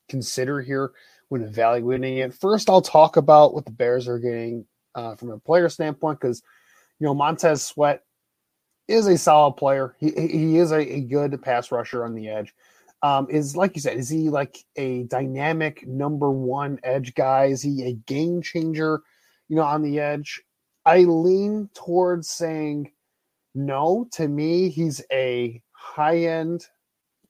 consider 0.09 0.61
here 0.61 0.91
when 1.31 1.43
evaluating 1.43 2.19
it. 2.19 2.35
First, 2.35 2.69
I'll 2.69 2.83
talk 2.83 3.17
about 3.17 3.55
what 3.55 3.65
the 3.65 3.71
Bears 3.71 4.07
are 4.07 4.19
getting 4.19 4.67
uh, 4.95 5.15
from 5.15 5.31
a 5.31 5.39
player 5.39 5.69
standpoint 5.69 6.21
because, 6.21 6.43
you 6.99 7.07
know, 7.07 7.15
Montez 7.15 7.63
Sweat 7.63 8.03
is 8.89 9.07
a 9.07 9.17
solid 9.17 9.53
player. 9.53 9.95
He, 9.99 10.11
he 10.11 10.59
is 10.59 10.73
a, 10.73 10.81
a 10.81 11.01
good 11.01 11.41
pass 11.41 11.71
rusher 11.71 12.05
on 12.05 12.15
the 12.15 12.29
edge. 12.29 12.53
Um, 13.03 13.29
is 13.31 13.57
like 13.57 13.77
you 13.77 13.81
said, 13.81 13.97
is 13.97 14.09
he 14.09 14.29
like 14.29 14.59
a 14.77 15.05
dynamic 15.05 15.87
number 15.87 16.31
one 16.31 16.79
edge 16.83 17.15
guy? 17.15 17.47
Is 17.47 17.63
he 17.63 17.85
a 17.85 17.93
game 17.93 18.43
changer, 18.43 19.01
you 19.49 19.57
know, 19.57 19.63
on 19.63 19.83
the 19.83 20.01
edge? 20.01 20.43
I 20.85 21.05
lean 21.05 21.71
towards 21.75 22.29
saying 22.29 22.91
no. 23.55 24.09
To 24.13 24.27
me, 24.29 24.69
he's 24.69 25.01
a 25.13 25.63
high 25.71 26.19
end 26.25 26.67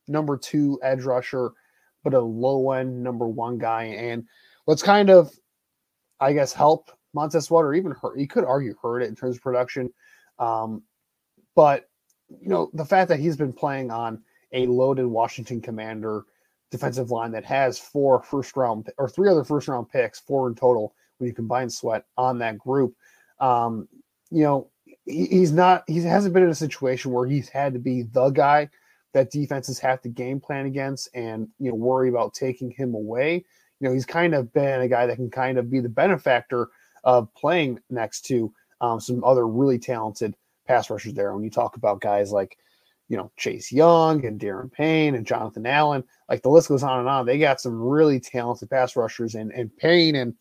number 0.09 0.37
two 0.37 0.81
edge 0.83 1.05
rusher, 1.05 1.53
but 2.03 2.15
a 2.15 2.21
low 2.21 2.73
end 2.73 3.03
number 3.03 3.29
one 3.29 3.59
guy. 3.59 3.85
And 3.85 4.25
what's 4.65 4.83
kind 4.83 5.11
of, 5.11 5.33
I 6.21 6.33
guess, 6.33 6.53
help 6.53 6.91
Montez 7.15 7.47
Sweat 7.47 7.65
or 7.65 7.75
even 7.75 7.93
hurt, 7.93 8.19
you 8.19 8.29
could 8.29 8.45
argue 8.45 8.75
hurt 8.81 9.01
it 9.01 9.09
in 9.09 9.17
terms 9.17 9.37
of 9.37 9.43
production. 9.43 9.93
Um, 10.39 10.83
but, 11.55 11.89
you 12.29 12.49
know, 12.49 12.71
the 12.75 12.85
fact 12.85 13.09
that 13.09 13.21
he's 13.21 13.37
been 13.37 13.53
playing 13.53 13.91
on 13.91 14.23
a 14.53 14.67
loaded 14.67 15.07
Washington 15.07 15.61
Commander 15.61 16.25
defensive 16.71 17.11
line 17.11 17.33
that 17.33 17.45
has 17.45 17.79
four 17.79 18.23
first 18.23 18.57
round 18.57 18.89
or 18.97 19.09
three 19.09 19.29
other 19.29 19.45
first 19.45 19.69
round 19.69 19.89
picks, 19.89 20.21
four 20.21 20.49
in 20.49 20.55
total 20.55 20.95
when 21.19 21.29
you 21.29 21.35
combine 21.35 21.69
Sweat 21.69 22.05
on 22.17 22.39
that 22.39 22.59
group. 22.59 22.95
Um, 23.41 23.89
you 24.31 24.45
know, 24.45 24.71
he, 25.05 25.27
he's 25.27 25.53
not, 25.53 25.85
he 25.89 26.01
hasn't 26.01 26.33
been 26.33 26.45
in 26.45 26.51
a 26.51 26.55
situation 26.55 27.11
where 27.11 27.27
he's 27.27 27.49
had 27.49 27.73
to 27.73 27.79
be 27.79 28.03
the 28.03 28.31
guy 28.31 28.69
that 29.13 29.31
defenses 29.31 29.79
have 29.79 30.01
to 30.03 30.09
game 30.09 30.41
plan 30.41 30.67
against 30.67 31.09
and, 31.15 31.49
you 31.59 31.71
know, 31.71 31.75
worry 31.75 32.09
about 32.09 32.35
taking 32.35 32.71
him 32.71 32.95
away. 32.95 33.45
You 33.81 33.89
know, 33.89 33.93
he's 33.93 34.07
kind 34.07 34.35
of 34.35 34.53
been 34.53 34.83
a 34.83 34.89
guy 34.89 35.07
that 35.07 35.17
can 35.17 35.31
kind 35.31 35.59
of 35.59 35.71
be 35.71 35.81
the 35.81 35.89
benefactor 35.89 36.69
of 37.05 37.33
playing 37.35 37.81
next 37.91 38.23
to 38.27 38.53
um, 38.81 39.01
some 39.01 39.25
other 39.25 39.47
really 39.47 39.79
talented 39.79 40.35
pass 40.67 40.91
rushers 40.91 41.15
there. 41.15 41.35
When 41.35 41.45
you 41.45 41.51
talk 41.51 41.77
about 41.77 42.01
guys 42.01 42.31
like, 42.31 42.59
you 43.09 43.17
know, 43.17 43.33
Chase 43.37 43.73
Young 43.73 44.25
and 44.25 44.41
Daron 44.41 44.71
Payne 44.71 45.17
and 45.17 45.27
Jonathan 45.27 45.67
Allen, 45.67 46.05
like 46.29 46.43
the 46.43 46.49
list 46.49 46.69
goes 46.69 46.85
on 46.85 47.01
and 47.01 47.09
on. 47.09 47.27
They 47.27 47.39
got 47.39 47.61
some 47.61 47.81
really 47.81 48.21
talented 48.21 48.71
pass 48.71 48.95
rushers, 48.95 49.35
and 49.35 49.51
and 49.53 49.77
Payne 49.77 50.15
and 50.15 50.35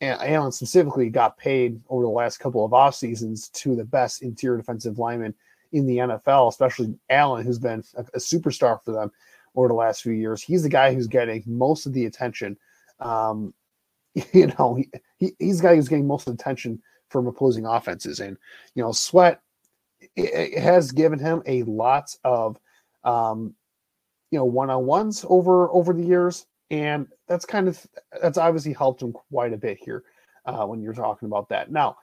and 0.00 0.18
Allen 0.22 0.52
specifically 0.52 1.10
got 1.10 1.36
paid 1.36 1.78
over 1.90 2.02
the 2.02 2.08
last 2.08 2.38
couple 2.38 2.64
of 2.64 2.72
off 2.72 2.94
seasons 2.94 3.50
to 3.50 3.76
the 3.76 3.84
best 3.84 4.22
interior 4.22 4.56
defensive 4.56 4.98
lineman 4.98 5.34
in 5.72 5.86
the 5.86 5.98
NFL, 5.98 6.48
especially 6.48 6.94
Allen, 7.10 7.44
who's 7.44 7.58
been 7.58 7.82
a, 7.96 8.02
a, 8.14 8.18
superstar 8.18 8.82
for 8.84 8.92
them 8.92 9.10
over 9.54 9.68
the 9.68 9.74
last 9.74 10.02
few 10.02 10.12
years. 10.12 10.42
He's 10.42 10.62
the 10.62 10.68
guy 10.68 10.94
who's 10.94 11.06
getting 11.06 11.42
most 11.46 11.86
of 11.86 11.92
the 11.92 12.06
attention. 12.06 12.56
Um, 13.00 13.54
you 14.32 14.52
know, 14.58 14.76
he, 14.76 14.88
he, 15.18 15.32
he's 15.38 15.58
the 15.58 15.68
guy 15.68 15.76
who's 15.76 15.88
getting 15.88 16.06
most 16.06 16.26
of 16.26 16.36
the 16.36 16.42
attention 16.42 16.82
from 17.08 17.26
opposing 17.26 17.66
offenses. 17.66 18.20
And, 18.20 18.36
you 18.74 18.82
know, 18.82 18.92
Sweat 18.92 19.40
it, 20.14 20.54
it 20.56 20.62
has 20.62 20.92
given 20.92 21.18
him 21.18 21.42
a 21.46 21.62
lot 21.64 22.14
of, 22.24 22.58
um, 23.04 23.54
you 24.30 24.38
know, 24.38 24.44
one 24.44 24.70
on 24.70 24.86
ones 24.86 25.24
over 25.28 25.70
over 25.70 25.92
the 25.92 26.02
years 26.02 26.46
and 26.70 27.06
that's 27.28 27.44
kind 27.44 27.68
of 27.68 27.84
that's 28.20 28.38
obviously 28.38 28.72
helped 28.72 29.02
him 29.02 29.12
quite 29.12 29.52
a 29.52 29.58
bit 29.58 29.78
here 29.80 30.04
uh, 30.46 30.64
when 30.66 30.80
you're 30.80 30.92
talking 30.92 31.26
about 31.26 31.48
that. 31.48 31.70
Now, 31.70 31.96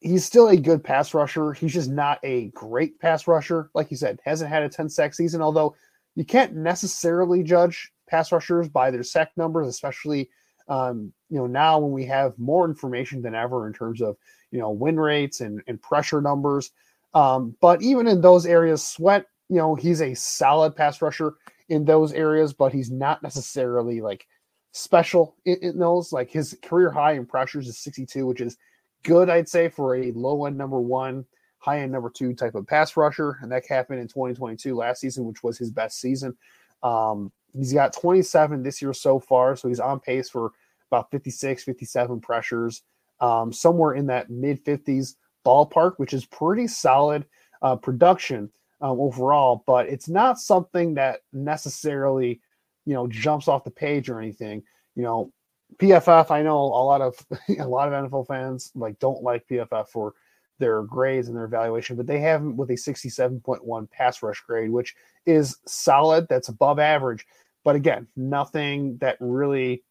he's 0.00 0.24
still 0.24 0.48
a 0.48 0.56
good 0.56 0.82
pass 0.82 1.14
rusher. 1.14 1.52
He's 1.52 1.74
just 1.74 1.90
not 1.90 2.18
a 2.22 2.48
great 2.48 2.98
pass 2.98 3.26
rusher, 3.26 3.70
like 3.74 3.90
you 3.90 3.96
said. 3.96 4.18
Hasn't 4.24 4.50
had 4.50 4.62
a 4.62 4.68
10 4.68 4.88
sack 4.88 5.14
season, 5.14 5.42
although 5.42 5.74
you 6.16 6.24
can't 6.24 6.54
necessarily 6.54 7.42
judge 7.42 7.92
pass 8.08 8.32
rushers 8.32 8.68
by 8.68 8.90
their 8.90 9.02
sack 9.02 9.30
numbers, 9.36 9.68
especially 9.68 10.30
um, 10.68 11.12
you 11.28 11.38
know 11.38 11.46
now 11.46 11.78
when 11.78 11.92
we 11.92 12.06
have 12.06 12.38
more 12.38 12.64
information 12.68 13.22
than 13.22 13.34
ever 13.34 13.66
in 13.66 13.72
terms 13.72 14.00
of 14.00 14.16
you 14.50 14.58
know 14.58 14.70
win 14.70 14.98
rates 14.98 15.40
and, 15.40 15.62
and 15.66 15.80
pressure 15.80 16.20
numbers. 16.20 16.70
Um, 17.14 17.56
but 17.60 17.82
even 17.82 18.06
in 18.06 18.20
those 18.20 18.46
areas, 18.46 18.86
Sweat, 18.86 19.26
you 19.48 19.56
know, 19.56 19.74
he's 19.74 20.00
a 20.00 20.14
solid 20.14 20.76
pass 20.76 21.02
rusher 21.02 21.34
in 21.68 21.84
those 21.84 22.12
areas, 22.12 22.52
but 22.52 22.72
he's 22.72 22.90
not 22.90 23.22
necessarily 23.22 24.00
like 24.00 24.26
special 24.72 25.36
in, 25.44 25.56
in, 25.60 25.78
those. 25.78 26.12
Like 26.12 26.30
his 26.30 26.56
career 26.62 26.90
high 26.90 27.14
in 27.14 27.26
pressures 27.26 27.66
is 27.66 27.78
62, 27.78 28.26
which 28.26 28.40
is 28.40 28.56
good, 29.02 29.30
I'd 29.30 29.48
say, 29.48 29.68
for 29.68 29.96
a 29.96 30.12
low 30.12 30.46
end 30.46 30.56
number 30.56 30.80
one, 30.80 31.24
high 31.58 31.80
end 31.80 31.92
number 31.92 32.10
two 32.10 32.34
type 32.34 32.54
of 32.54 32.66
pass 32.66 32.96
rusher. 32.96 33.38
And 33.42 33.50
that 33.52 33.66
happened 33.66 34.00
in 34.00 34.08
2022 34.08 34.74
last 34.74 35.00
season, 35.00 35.24
which 35.24 35.42
was 35.42 35.58
his 35.58 35.70
best 35.70 36.00
season. 36.00 36.36
Um, 36.82 37.30
he's 37.54 37.72
got 37.72 37.92
27 37.92 38.62
this 38.62 38.80
year 38.80 38.92
so 38.92 39.20
far. 39.20 39.56
So 39.56 39.68
he's 39.68 39.80
on 39.80 40.00
pace 40.00 40.30
for 40.30 40.52
about 40.90 41.10
56, 41.10 41.64
57 41.64 42.20
pressures, 42.20 42.82
um, 43.20 43.52
somewhere 43.52 43.94
in 43.94 44.06
that 44.06 44.30
mid 44.30 44.64
50s 44.64 45.16
ballpark, 45.44 45.94
which 45.96 46.12
is 46.12 46.24
pretty 46.26 46.66
solid 46.66 47.24
uh, 47.62 47.76
production 47.76 48.50
um, 48.80 48.98
overall, 49.00 49.62
but 49.66 49.86
it's 49.88 50.08
not 50.08 50.38
something 50.38 50.94
that 50.94 51.20
necessarily, 51.32 52.40
you 52.86 52.94
know, 52.94 53.06
jumps 53.06 53.46
off 53.46 53.64
the 53.64 53.70
page 53.70 54.08
or 54.08 54.20
anything. 54.20 54.62
You 54.96 55.02
know, 55.02 55.32
PFF, 55.76 56.30
I 56.30 56.42
know 56.42 56.58
a 56.58 56.84
lot 56.84 57.00
of 57.00 57.26
a 57.58 57.66
lot 57.66 57.92
of 57.92 58.10
NFL 58.10 58.26
fans 58.26 58.72
like 58.74 58.98
don't 58.98 59.22
like 59.22 59.46
PFF 59.48 59.88
for 59.88 60.14
their 60.58 60.82
grades 60.82 61.28
and 61.28 61.36
their 61.36 61.46
evaluation, 61.46 61.96
but 61.96 62.06
they 62.06 62.20
have 62.20 62.40
him 62.40 62.56
with 62.56 62.70
a 62.70 62.74
67.1 62.74 63.90
pass 63.90 64.22
rush 64.22 64.40
grade, 64.42 64.70
which 64.70 64.94
is 65.26 65.56
solid. 65.66 66.28
That's 66.28 66.48
above 66.48 66.78
average. 66.78 67.26
But 67.64 67.76
again, 67.76 68.06
nothing 68.14 68.98
that 68.98 69.16
really, 69.20 69.82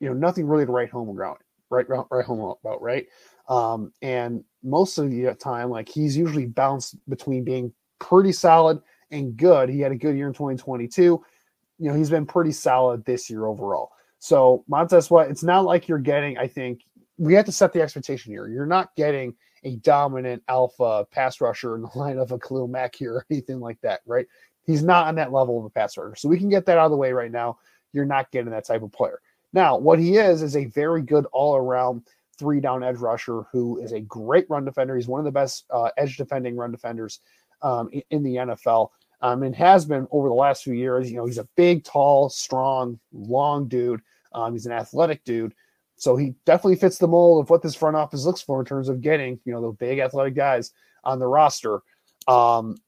you 0.00 0.08
know, 0.08 0.14
nothing 0.14 0.46
really 0.46 0.66
to 0.66 0.72
write 0.72 0.90
home 0.90 1.08
about, 1.08 1.40
right, 1.70 1.86
right 1.88 2.24
home 2.24 2.56
about, 2.62 2.82
right? 2.82 3.06
Um, 3.48 3.92
and 4.02 4.44
most 4.62 4.98
of 4.98 5.10
the 5.10 5.34
time, 5.34 5.70
like 5.70 5.88
he's 5.88 6.16
usually 6.16 6.46
bounced 6.46 6.96
between 7.08 7.44
being 7.44 7.72
pretty 7.98 8.32
solid 8.32 8.80
and 9.10 9.36
good. 9.36 9.68
He 9.68 9.80
had 9.80 9.92
a 9.92 9.96
good 9.96 10.16
year 10.16 10.28
in 10.28 10.34
2022. 10.34 11.02
You 11.02 11.88
know, 11.88 11.94
he's 11.94 12.10
been 12.10 12.26
pretty 12.26 12.52
solid 12.52 13.04
this 13.04 13.30
year 13.30 13.46
overall. 13.46 13.92
So 14.20 14.64
Montez 14.68 15.06
Sweat, 15.06 15.30
it's 15.30 15.42
not 15.42 15.64
like 15.64 15.88
you're 15.88 15.98
getting, 15.98 16.38
I 16.38 16.46
think 16.46 16.82
we 17.18 17.34
have 17.34 17.46
to 17.46 17.52
set 17.52 17.72
the 17.72 17.82
expectation 17.82 18.32
here. 18.32 18.46
You're 18.46 18.66
not 18.66 18.94
getting 18.94 19.34
a 19.64 19.76
dominant 19.76 20.42
alpha 20.48 21.06
pass 21.10 21.40
rusher 21.40 21.74
in 21.74 21.82
the 21.82 21.90
line 21.98 22.18
of 22.18 22.30
a 22.30 22.38
Khalil 22.38 22.68
Mack 22.68 22.94
here 22.94 23.14
or 23.14 23.26
anything 23.30 23.60
like 23.60 23.80
that, 23.80 24.00
right? 24.06 24.26
He's 24.66 24.82
not 24.82 25.08
on 25.08 25.16
that 25.16 25.32
level 25.32 25.58
of 25.58 25.64
a 25.64 25.70
pass 25.70 25.96
rusher. 25.96 26.14
So 26.16 26.28
we 26.28 26.38
can 26.38 26.50
get 26.50 26.66
that 26.66 26.78
out 26.78 26.84
of 26.84 26.90
the 26.90 26.96
way 26.96 27.12
right 27.12 27.32
now. 27.32 27.58
You're 27.92 28.04
not 28.04 28.30
getting 28.30 28.52
that 28.52 28.66
type 28.66 28.82
of 28.82 28.92
player. 28.92 29.20
Now, 29.52 29.76
what 29.76 29.98
he 29.98 30.16
is 30.16 30.42
is 30.42 30.54
a 30.54 30.66
very 30.66 31.02
good 31.02 31.26
all 31.32 31.56
around 31.56 32.02
three 32.38 32.60
down 32.60 32.84
edge 32.84 32.98
rusher 32.98 33.42
who 33.50 33.80
is 33.80 33.92
a 33.92 34.00
great 34.00 34.48
run 34.48 34.64
defender. 34.64 34.96
He's 34.96 35.08
one 35.08 35.18
of 35.18 35.24
the 35.24 35.32
best 35.32 35.64
uh, 35.70 35.90
edge 35.96 36.16
defending 36.16 36.56
run 36.56 36.70
defenders 36.70 37.20
um, 37.62 37.88
in, 37.92 38.02
in, 38.10 38.22
the 38.22 38.36
NFL. 38.36 38.90
Um, 39.22 39.42
and 39.42 39.54
has 39.54 39.84
been 39.84 40.08
over 40.10 40.28
the 40.28 40.34
last 40.34 40.64
few 40.64 40.72
years. 40.72 41.10
You 41.10 41.18
know, 41.18 41.26
he's 41.26 41.38
a 41.38 41.48
big, 41.56 41.84
tall, 41.84 42.30
strong, 42.30 42.98
long 43.12 43.68
dude. 43.68 44.00
Um, 44.32 44.52
he's 44.52 44.66
an 44.66 44.72
athletic 44.72 45.24
dude. 45.24 45.54
So 45.96 46.16
he 46.16 46.34
definitely 46.46 46.76
fits 46.76 46.96
the 46.96 47.08
mold 47.08 47.44
of 47.44 47.50
what 47.50 47.60
this 47.60 47.74
front 47.74 47.96
office 47.96 48.24
looks 48.24 48.40
for 48.40 48.60
in 48.60 48.66
terms 48.66 48.88
of 48.88 49.02
getting, 49.02 49.38
you 49.44 49.52
know, 49.52 49.60
the 49.60 49.72
big 49.72 49.98
athletic 49.98 50.34
guys 50.34 50.72
on 51.04 51.18
the 51.18 51.26
roster. 51.26 51.82
Um, 52.26 52.78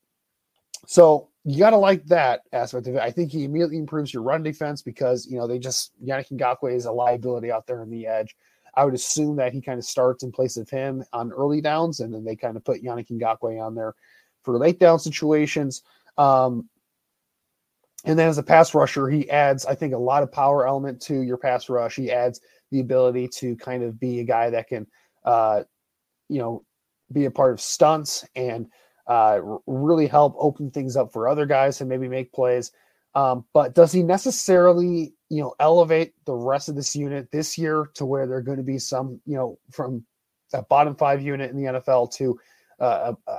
so 0.86 1.28
you 1.44 1.58
got 1.58 1.70
to 1.70 1.76
like 1.76 2.06
that 2.06 2.42
aspect 2.52 2.86
of 2.86 2.94
it. 2.94 3.00
I 3.00 3.10
think 3.10 3.30
he 3.30 3.44
immediately 3.44 3.76
improves 3.76 4.14
your 4.14 4.22
run 4.22 4.42
defense 4.42 4.80
because, 4.80 5.26
you 5.26 5.36
know, 5.36 5.46
they 5.46 5.58
just, 5.58 5.92
Yannick 6.02 6.30
Ngakoue 6.30 6.74
is 6.74 6.86
a 6.86 6.92
liability 6.92 7.52
out 7.52 7.66
there 7.66 7.82
on 7.82 7.90
the 7.90 8.06
edge. 8.06 8.34
I 8.74 8.86
would 8.86 8.94
assume 8.94 9.36
that 9.36 9.52
he 9.52 9.60
kind 9.60 9.78
of 9.78 9.84
starts 9.84 10.22
in 10.22 10.32
place 10.32 10.56
of 10.56 10.70
him 10.70 11.04
on 11.12 11.32
early 11.32 11.60
downs, 11.60 12.00
and 12.00 12.14
then 12.14 12.24
they 12.24 12.36
kind 12.36 12.56
of 12.56 12.64
put 12.64 12.82
Yannick 12.82 13.10
Ngakoue 13.10 13.60
on 13.60 13.74
there 13.74 13.94
for 14.42 14.56
late 14.56 14.80
down 14.80 14.98
situations. 14.98 15.82
Um, 16.18 16.68
and 18.04 18.18
then 18.18 18.28
as 18.28 18.38
a 18.38 18.42
pass 18.42 18.74
rusher, 18.74 19.08
he 19.08 19.30
adds, 19.30 19.64
I 19.64 19.74
think, 19.74 19.94
a 19.94 19.98
lot 19.98 20.22
of 20.22 20.32
power 20.32 20.66
element 20.66 21.00
to 21.02 21.22
your 21.22 21.36
pass 21.36 21.68
rush. 21.68 21.96
He 21.96 22.10
adds 22.10 22.40
the 22.70 22.80
ability 22.80 23.28
to 23.28 23.56
kind 23.56 23.82
of 23.82 24.00
be 24.00 24.20
a 24.20 24.24
guy 24.24 24.50
that 24.50 24.68
can, 24.68 24.86
uh, 25.24 25.62
you 26.28 26.38
know, 26.38 26.64
be 27.12 27.26
a 27.26 27.30
part 27.30 27.52
of 27.52 27.60
stunts 27.60 28.24
and 28.34 28.66
uh, 29.06 29.40
really 29.66 30.06
help 30.06 30.34
open 30.38 30.70
things 30.70 30.96
up 30.96 31.12
for 31.12 31.28
other 31.28 31.46
guys 31.46 31.80
and 31.80 31.88
maybe 31.88 32.08
make 32.08 32.32
plays. 32.32 32.72
Um, 33.14 33.44
but 33.52 33.74
does 33.74 33.92
he 33.92 34.02
necessarily, 34.02 35.14
you 35.28 35.42
know, 35.42 35.54
elevate 35.60 36.14
the 36.24 36.34
rest 36.34 36.68
of 36.68 36.74
this 36.74 36.96
unit 36.96 37.30
this 37.30 37.58
year 37.58 37.88
to 37.94 38.06
where 38.06 38.26
they're 38.26 38.40
going 38.40 38.58
to 38.58 38.64
be 38.64 38.78
some, 38.78 39.20
you 39.26 39.36
know, 39.36 39.58
from 39.70 40.04
a 40.54 40.62
bottom 40.62 40.94
five 40.96 41.20
unit 41.20 41.50
in 41.50 41.56
the 41.56 41.72
NFL 41.72 42.12
to 42.14 42.38
uh, 42.80 43.12
a, 43.26 43.38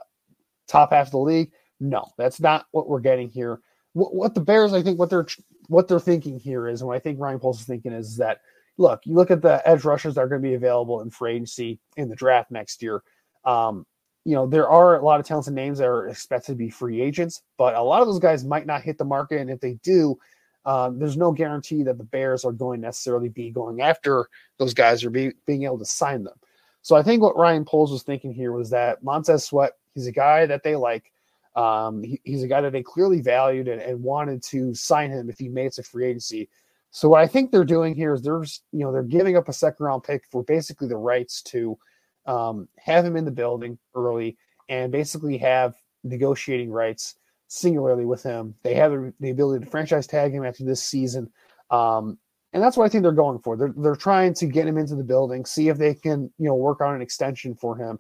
top 0.68 0.92
half 0.92 1.08
of 1.08 1.12
the 1.12 1.18
league. 1.18 1.51
No, 1.84 2.06
that's 2.18 2.40
not 2.40 2.66
what 2.72 2.88
we're 2.88 3.02
getting 3.02 3.30
here. 3.30 3.60
What, 3.92 4.16
what 4.16 4.34
the 4.34 4.40
Bears, 4.40 4.72
I 4.74 4.82
think, 4.82 4.98
what 4.98 5.10
they're 5.10 5.28
what 5.68 5.90
they're 5.90 6.00
thinking 6.00 6.40
here 6.40 6.70
is, 6.70 6.80
and 6.80 6.88
what 6.88 6.96
I 6.96 7.00
think 7.00 7.20
Ryan 7.20 7.40
Poles 7.40 7.60
is 7.60 7.68
thinking 7.68 7.92
is 7.92 8.16
that 8.18 8.40
look, 8.78 9.02
you 9.06 9.13
look 9.13 9.32
at 9.32 9.42
the 9.42 9.62
edge 9.68 9.84
rushers 9.84 10.16
that 10.16 10.22
are 10.22 10.30
going 10.30 10.42
to 10.42 10.48
be 10.48 10.56
available 10.56 11.02
in 11.02 11.10
free 11.10 11.34
agency 11.34 11.80
in 11.98 12.08
the 12.08 12.16
draft 12.16 12.52
next 12.52 12.82
year. 12.82 13.04
Um, 13.44 13.86
you 14.24 14.34
know, 14.34 14.48
there 14.48 14.70
are 14.70 14.98
a 14.98 15.04
lot 15.04 15.20
of 15.20 15.25
talented 15.25 15.54
names 15.54 15.80
that 15.80 15.88
are 15.88 16.08
expected 16.08 16.54
to 16.54 16.58
be 16.58 16.70
free 16.70 17.02
agents, 17.02 17.42
but 17.58 17.75
a 17.75 17.82
lot 17.82 18.02
of 18.02 18.08
those 18.08 18.20
guys 18.20 18.46
might 18.46 18.66
not 18.66 18.82
hit 18.82 18.98
the 18.98 19.04
market. 19.04 19.42
And 19.42 19.50
if 19.50 19.60
they 19.60 19.74
do, 19.84 20.18
um, 20.66 20.98
there's 20.98 21.18
no 21.18 21.34
guarantee 21.34 21.84
that 21.84 21.98
the 21.98 22.06
Bears 22.06 22.46
are 22.46 22.54
going 22.54 22.80
necessarily 22.80 23.28
be 23.28 23.52
going 23.52 23.82
after 23.82 24.30
those 24.58 24.74
guys 24.74 25.04
or 25.04 25.10
be, 25.10 25.34
being 25.46 25.63
able 25.63 25.80
to 25.80 25.86
sign 25.86 26.24
them. 26.24 26.40
So 26.82 26.96
I 26.96 27.04
think 27.04 27.22
what 27.22 27.36
Ryan 27.36 27.66
Poles 27.66 27.92
was 27.92 28.04
thinking 28.04 28.34
here 28.34 28.54
was 28.54 28.70
that 28.70 29.04
Montez 29.04 29.44
Sweat 29.44 29.74
He's 29.94 30.08
a 30.08 30.12
guy 30.12 30.46
that 30.46 30.63
they 30.63 30.75
like. 30.75 31.12
Um, 31.56 32.04
he, 32.04 32.20
he's 32.24 32.44
a 32.44 32.48
guy 32.48 32.62
that 32.62 32.72
they 32.72 32.82
clearly 32.82 33.22
valued 33.22 33.68
and, 33.68 33.82
and, 33.82 34.02
wanted 34.02 34.42
to 34.44 34.74
sign 34.74 35.12
him 35.12 35.30
if 35.30 35.38
he 35.38 35.50
made 35.50 35.68
it 35.68 35.74
to 35.74 35.84
free 35.84 36.08
agency. 36.08 36.50
So 36.90 37.10
what 37.10 37.22
I 37.22 37.28
think 37.28 37.52
they're 37.52 37.64
doing 37.64 37.94
here 37.94 38.14
is 38.16 38.24
they're 38.24 38.44
you 38.72 38.80
know 38.80 38.92
they're 38.92 39.04
giving 39.04 39.38
up 39.38 39.50
a 39.50 39.54
second 39.54 39.86
round 39.86 40.04
pick 40.04 40.26
for 40.32 40.44
basically 40.44 40.88
the 40.88 40.98
rights 40.98 41.44
to 41.44 41.78
um, 42.26 42.68
have 42.80 43.06
him 43.06 43.16
in 43.16 43.26
the 43.26 43.32
building 43.32 43.78
early 43.96 44.38
and 44.70 44.92
basically 44.92 45.38
have 45.38 45.76
negotiating 46.04 46.72
rights 46.72 47.16
singularly 47.48 48.06
with 48.06 48.24
him. 48.24 48.56
They 48.64 48.74
have 48.76 49.14
the 49.20 49.30
ability 49.30 49.64
to 49.64 49.70
franchise 49.70 50.08
tag 50.08 50.34
him 50.34 50.44
after 50.44 50.64
this 50.64 50.84
season. 50.84 51.30
Um, 51.70 52.18
and 52.54 52.62
that's 52.62 52.78
what 52.78 52.86
I 52.86 52.90
think 52.90 53.04
they're 53.04 53.12
going 53.12 53.40
for. 53.40 53.58
They're 53.58 53.74
they're 53.76 53.96
trying 53.96 54.34
to 54.36 54.46
get 54.46 54.68
him 54.68 54.78
into 54.78 54.96
the 54.96 55.04
building, 55.04 55.46
see 55.46 55.70
if 55.70 55.78
they 55.78 55.96
can, 55.96 56.32
you 56.38 56.48
know, 56.48 56.56
work 56.56 56.82
on 56.82 56.96
an 56.96 57.02
extension 57.02 57.56
for 57.56 57.76
him. 57.76 58.00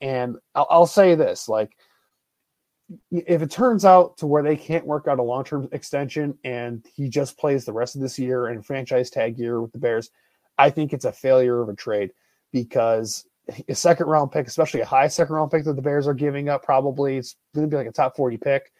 And 0.00 0.36
I'll, 0.54 0.66
I'll 0.70 0.86
say 0.86 1.14
this: 1.14 1.48
like, 1.48 1.76
if 3.10 3.42
it 3.42 3.50
turns 3.50 3.84
out 3.84 4.16
to 4.18 4.26
where 4.26 4.42
they 4.42 4.56
can't 4.56 4.86
work 4.86 5.08
out 5.08 5.18
a 5.18 5.22
long 5.22 5.44
term 5.44 5.68
extension 5.72 6.36
and 6.44 6.84
he 6.94 7.08
just 7.08 7.38
plays 7.38 7.64
the 7.64 7.72
rest 7.72 7.94
of 7.94 8.02
this 8.02 8.18
year 8.18 8.48
and 8.48 8.64
franchise 8.64 9.10
tag 9.10 9.38
year 9.38 9.60
with 9.60 9.72
the 9.72 9.78
Bears, 9.78 10.10
I 10.58 10.70
think 10.70 10.92
it's 10.92 11.04
a 11.04 11.12
failure 11.12 11.60
of 11.60 11.68
a 11.68 11.74
trade 11.74 12.12
because 12.52 13.26
a 13.68 13.74
second 13.74 14.06
round 14.06 14.32
pick, 14.32 14.46
especially 14.46 14.80
a 14.80 14.86
high 14.86 15.08
second 15.08 15.34
round 15.34 15.50
pick 15.50 15.64
that 15.64 15.74
the 15.74 15.82
Bears 15.82 16.06
are 16.06 16.14
giving 16.14 16.48
up, 16.48 16.62
probably 16.62 17.16
it's 17.16 17.36
going 17.54 17.68
to 17.68 17.70
be 17.70 17.76
like 17.76 17.86
a 17.86 17.92
top 17.92 18.16
40 18.16 18.36
pick. 18.36 18.72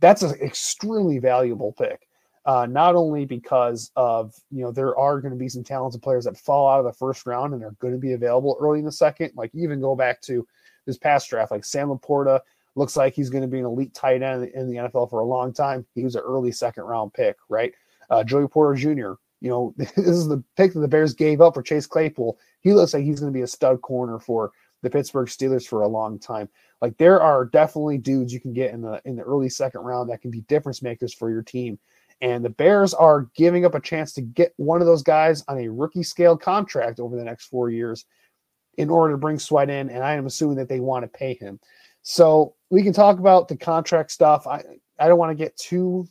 That's 0.00 0.22
an 0.22 0.38
extremely 0.40 1.18
valuable 1.18 1.72
pick. 1.72 2.06
Uh, 2.46 2.66
not 2.66 2.94
only 2.94 3.26
because 3.26 3.90
of 3.94 4.34
you 4.50 4.62
know 4.62 4.70
there 4.70 4.96
are 4.96 5.20
going 5.20 5.32
to 5.32 5.38
be 5.38 5.50
some 5.50 5.64
talented 5.64 6.00
players 6.00 6.24
that 6.24 6.38
fall 6.38 6.68
out 6.68 6.78
of 6.78 6.86
the 6.86 6.92
first 6.92 7.26
round 7.26 7.52
and 7.52 7.62
are 7.62 7.74
going 7.78 7.92
to 7.92 7.98
be 7.98 8.12
available 8.12 8.56
early 8.60 8.78
in 8.78 8.84
the 8.84 8.92
second. 8.92 9.30
Like 9.34 9.50
even 9.54 9.80
go 9.80 9.94
back 9.94 10.22
to 10.22 10.46
this 10.86 10.96
past 10.96 11.28
draft, 11.28 11.50
like 11.50 11.64
Sam 11.64 11.88
LaPorta 11.88 12.40
looks 12.78 12.96
like 12.96 13.14
he's 13.14 13.30
going 13.30 13.42
to 13.42 13.48
be 13.48 13.58
an 13.58 13.66
elite 13.66 13.92
tight 13.92 14.22
end 14.22 14.48
in 14.54 14.70
the 14.70 14.76
NFL 14.76 15.10
for 15.10 15.20
a 15.20 15.24
long 15.24 15.52
time. 15.52 15.84
He 15.94 16.04
was 16.04 16.14
an 16.14 16.22
early 16.22 16.52
second 16.52 16.84
round 16.84 17.12
pick, 17.12 17.36
right? 17.48 17.72
Uh, 18.08 18.24
Joey 18.24 18.48
Porter 18.48 18.78
Jr. 18.78 19.14
You 19.40 19.50
know 19.50 19.74
this 19.76 19.92
is 19.96 20.28
the 20.28 20.42
pick 20.56 20.72
that 20.72 20.80
the 20.80 20.88
Bears 20.88 21.14
gave 21.14 21.40
up 21.40 21.54
for 21.54 21.62
Chase 21.62 21.86
Claypool. 21.86 22.38
He 22.60 22.72
looks 22.72 22.94
like 22.94 23.04
he's 23.04 23.20
going 23.20 23.32
to 23.32 23.36
be 23.36 23.42
a 23.42 23.48
stud 23.48 23.82
corner 23.82 24.18
for 24.18 24.52
the 24.82 24.90
Pittsburgh 24.90 25.28
Steelers 25.28 25.66
for 25.66 25.82
a 25.82 25.88
long 25.88 26.18
time. 26.18 26.48
Like 26.80 26.96
there 26.98 27.20
are 27.20 27.44
definitely 27.44 27.98
dudes 27.98 28.32
you 28.32 28.40
can 28.40 28.52
get 28.52 28.72
in 28.72 28.80
the 28.80 29.00
in 29.04 29.16
the 29.16 29.22
early 29.22 29.48
second 29.48 29.80
round 29.82 30.08
that 30.08 30.20
can 30.20 30.30
be 30.30 30.42
difference 30.42 30.82
makers 30.82 31.12
for 31.12 31.30
your 31.30 31.42
team. 31.42 31.78
And 32.20 32.44
the 32.44 32.50
Bears 32.50 32.94
are 32.94 33.28
giving 33.36 33.64
up 33.64 33.74
a 33.74 33.80
chance 33.80 34.12
to 34.14 34.22
get 34.22 34.52
one 34.56 34.80
of 34.80 34.86
those 34.86 35.02
guys 35.02 35.44
on 35.46 35.58
a 35.58 35.68
rookie 35.68 36.02
scale 36.02 36.36
contract 36.36 36.98
over 36.98 37.16
the 37.16 37.24
next 37.24 37.46
four 37.46 37.70
years 37.70 38.06
in 38.76 38.90
order 38.90 39.14
to 39.14 39.18
bring 39.18 39.38
Sweat 39.38 39.70
in. 39.70 39.88
And 39.90 40.02
I 40.02 40.14
am 40.14 40.26
assuming 40.26 40.56
that 40.56 40.68
they 40.68 40.80
want 40.80 41.04
to 41.04 41.18
pay 41.18 41.34
him. 41.34 41.60
So 42.02 42.54
we 42.70 42.82
can 42.82 42.92
talk 42.92 43.18
about 43.18 43.48
the 43.48 43.56
contract 43.56 44.10
stuff. 44.10 44.46
I, 44.46 44.62
I 44.98 45.08
don't 45.08 45.18
want 45.18 45.30
to 45.36 45.44
get 45.44 45.56
too 45.56 46.06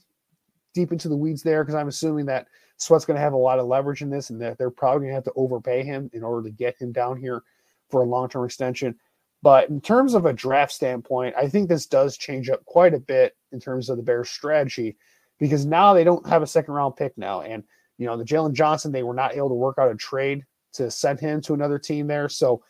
deep 0.74 0.92
into 0.92 1.10
the 1.10 1.18
weeds 1.18 1.42
there 1.44 1.64
because 1.64 1.76
I'm 1.76 1.88
assuming 1.88 2.26
that 2.28 2.48
Sweat's 2.78 3.06
going 3.06 3.16
to 3.16 3.22
have 3.22 3.34
a 3.34 3.38
lot 3.38 3.60
of 3.60 3.68
leverage 3.68 4.02
in 4.02 4.10
this 4.10 4.30
and 4.30 4.40
that 4.42 4.58
they're 4.58 4.70
probably 4.70 5.02
going 5.02 5.10
to 5.10 5.16
have 5.16 5.24
to 5.24 5.34
overpay 5.36 5.84
him 5.84 6.10
in 6.14 6.24
order 6.24 6.48
to 6.48 6.56
get 6.56 6.80
him 6.80 6.92
down 6.92 7.18
here 7.18 7.44
for 7.90 8.02
a 8.02 8.06
long 8.06 8.30
term 8.30 8.46
extension. 8.46 8.96
But 9.42 9.70
in 9.70 9.82
terms 9.82 10.14
of 10.14 10.26
a 10.26 10.34
draft 10.34 10.72
standpoint, 10.72 11.36
I 11.38 11.48
think 11.48 11.70
this 11.70 11.86
does 11.86 12.18
change 12.18 12.50
up 12.50 12.64
quite 12.66 12.94
a 12.94 13.00
bit 13.00 13.36
in 13.52 13.60
terms 13.60 13.90
of 13.90 13.98
the 13.98 14.04
Bears' 14.04 14.30
strategy 14.30 14.98
because 15.40 15.66
now 15.66 15.94
they 15.94 16.04
don't 16.04 16.28
have 16.28 16.42
a 16.42 16.48
second 16.48 16.74
round 16.74 16.96
pick 16.96 17.18
now. 17.18 17.42
And, 17.42 17.64
you 17.98 18.08
know, 18.08 18.18
the 18.18 18.24
Jaylon 18.24 18.54
Johnson, 18.54 18.92
they 18.92 19.04
were 19.04 19.14
not 19.14 19.36
able 19.36 19.50
to 19.50 19.56
work 19.56 19.78
out 19.78 19.92
a 19.92 19.96
trade 19.96 20.44
to 20.74 20.90
send 20.90 21.20
him 21.20 21.42
to 21.42 21.54
another 21.54 21.80
team 21.80 22.08
there. 22.08 22.30
So, 22.30 22.64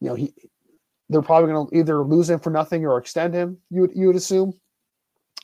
you 0.00 0.08
know, 0.08 0.14
he 0.14 0.34
they're 1.08 1.22
probably 1.22 1.52
going 1.52 1.68
to 1.68 1.76
either 1.76 2.02
lose 2.04 2.30
him 2.30 2.40
for 2.40 2.50
nothing 2.50 2.84
or 2.84 2.98
extend 2.98 3.34
him, 3.34 3.58
you 3.70 3.82
would, 3.82 3.90
you 3.94 4.06
would 4.06 4.16
assume. 4.16 4.52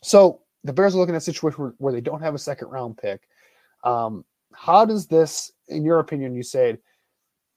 So 0.02 0.40
the 0.64 0.72
Bears 0.72 0.94
are 0.94 0.98
looking 0.98 1.14
at 1.14 1.18
a 1.18 1.22
situation 1.22 1.62
where, 1.62 1.74
where 1.78 1.92
they 1.92 2.00
don't 2.00 2.22
have 2.22 2.34
a 2.34 2.38
second 2.38 2.68
round 2.68 2.96
pick. 2.96 3.22
Um, 3.84 4.24
how 4.54 4.84
does 4.84 5.06
this, 5.06 5.52
in 5.68 5.84
your 5.84 5.98
opinion, 5.98 6.34
Usayd, 6.34 6.78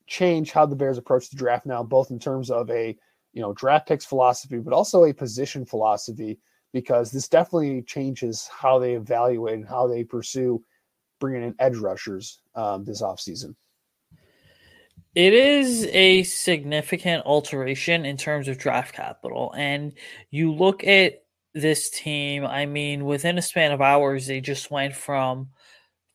change 0.07 0.51
how 0.51 0.65
the 0.65 0.75
Bears 0.75 0.98
approach 0.98 1.29
the 1.29 1.38
draft 1.38 1.65
now, 1.65 1.81
both 1.81 2.12
in 2.12 2.19
terms 2.19 2.51
of 2.51 2.69
a 2.69 2.98
you 3.31 3.41
know 3.41 3.53
draft 3.53 3.88
picks 3.88 4.05
philosophy, 4.05 4.60
but 4.60 4.74
also 4.74 5.05
a 5.05 5.13
position 5.13 5.65
philosophy? 5.65 6.39
because 6.74 7.12
this 7.12 7.29
definitely 7.29 7.83
changes 7.83 8.48
how 8.48 8.79
they 8.79 8.93
evaluate 8.93 9.53
and 9.53 9.67
how 9.67 9.88
they 9.88 10.03
pursue 10.03 10.62
bringing 11.19 11.43
in 11.43 11.55
edge 11.60 11.77
rushers 11.77 12.41
um, 12.56 12.84
this 12.84 13.01
offseason. 13.01 13.56
It 15.15 15.34
is 15.34 15.86
a 15.88 16.23
significant 16.23 17.26
alteration 17.26 18.06
in 18.06 18.17
terms 18.17 18.47
of 18.47 18.58
draft 18.58 18.95
capital. 18.95 19.54
And 19.56 19.93
you 20.32 20.52
look 20.52 20.84
at 20.84 21.23
this 21.54 21.89
team, 21.91 22.45
I 22.45 22.65
mean, 22.65 23.06
within 23.06 23.38
a 23.38 23.41
span 23.41 23.71
of 23.71 23.82
hours, 23.82 24.26
they 24.26 24.41
just 24.41 24.71
went 24.71 24.95
from 24.95 25.49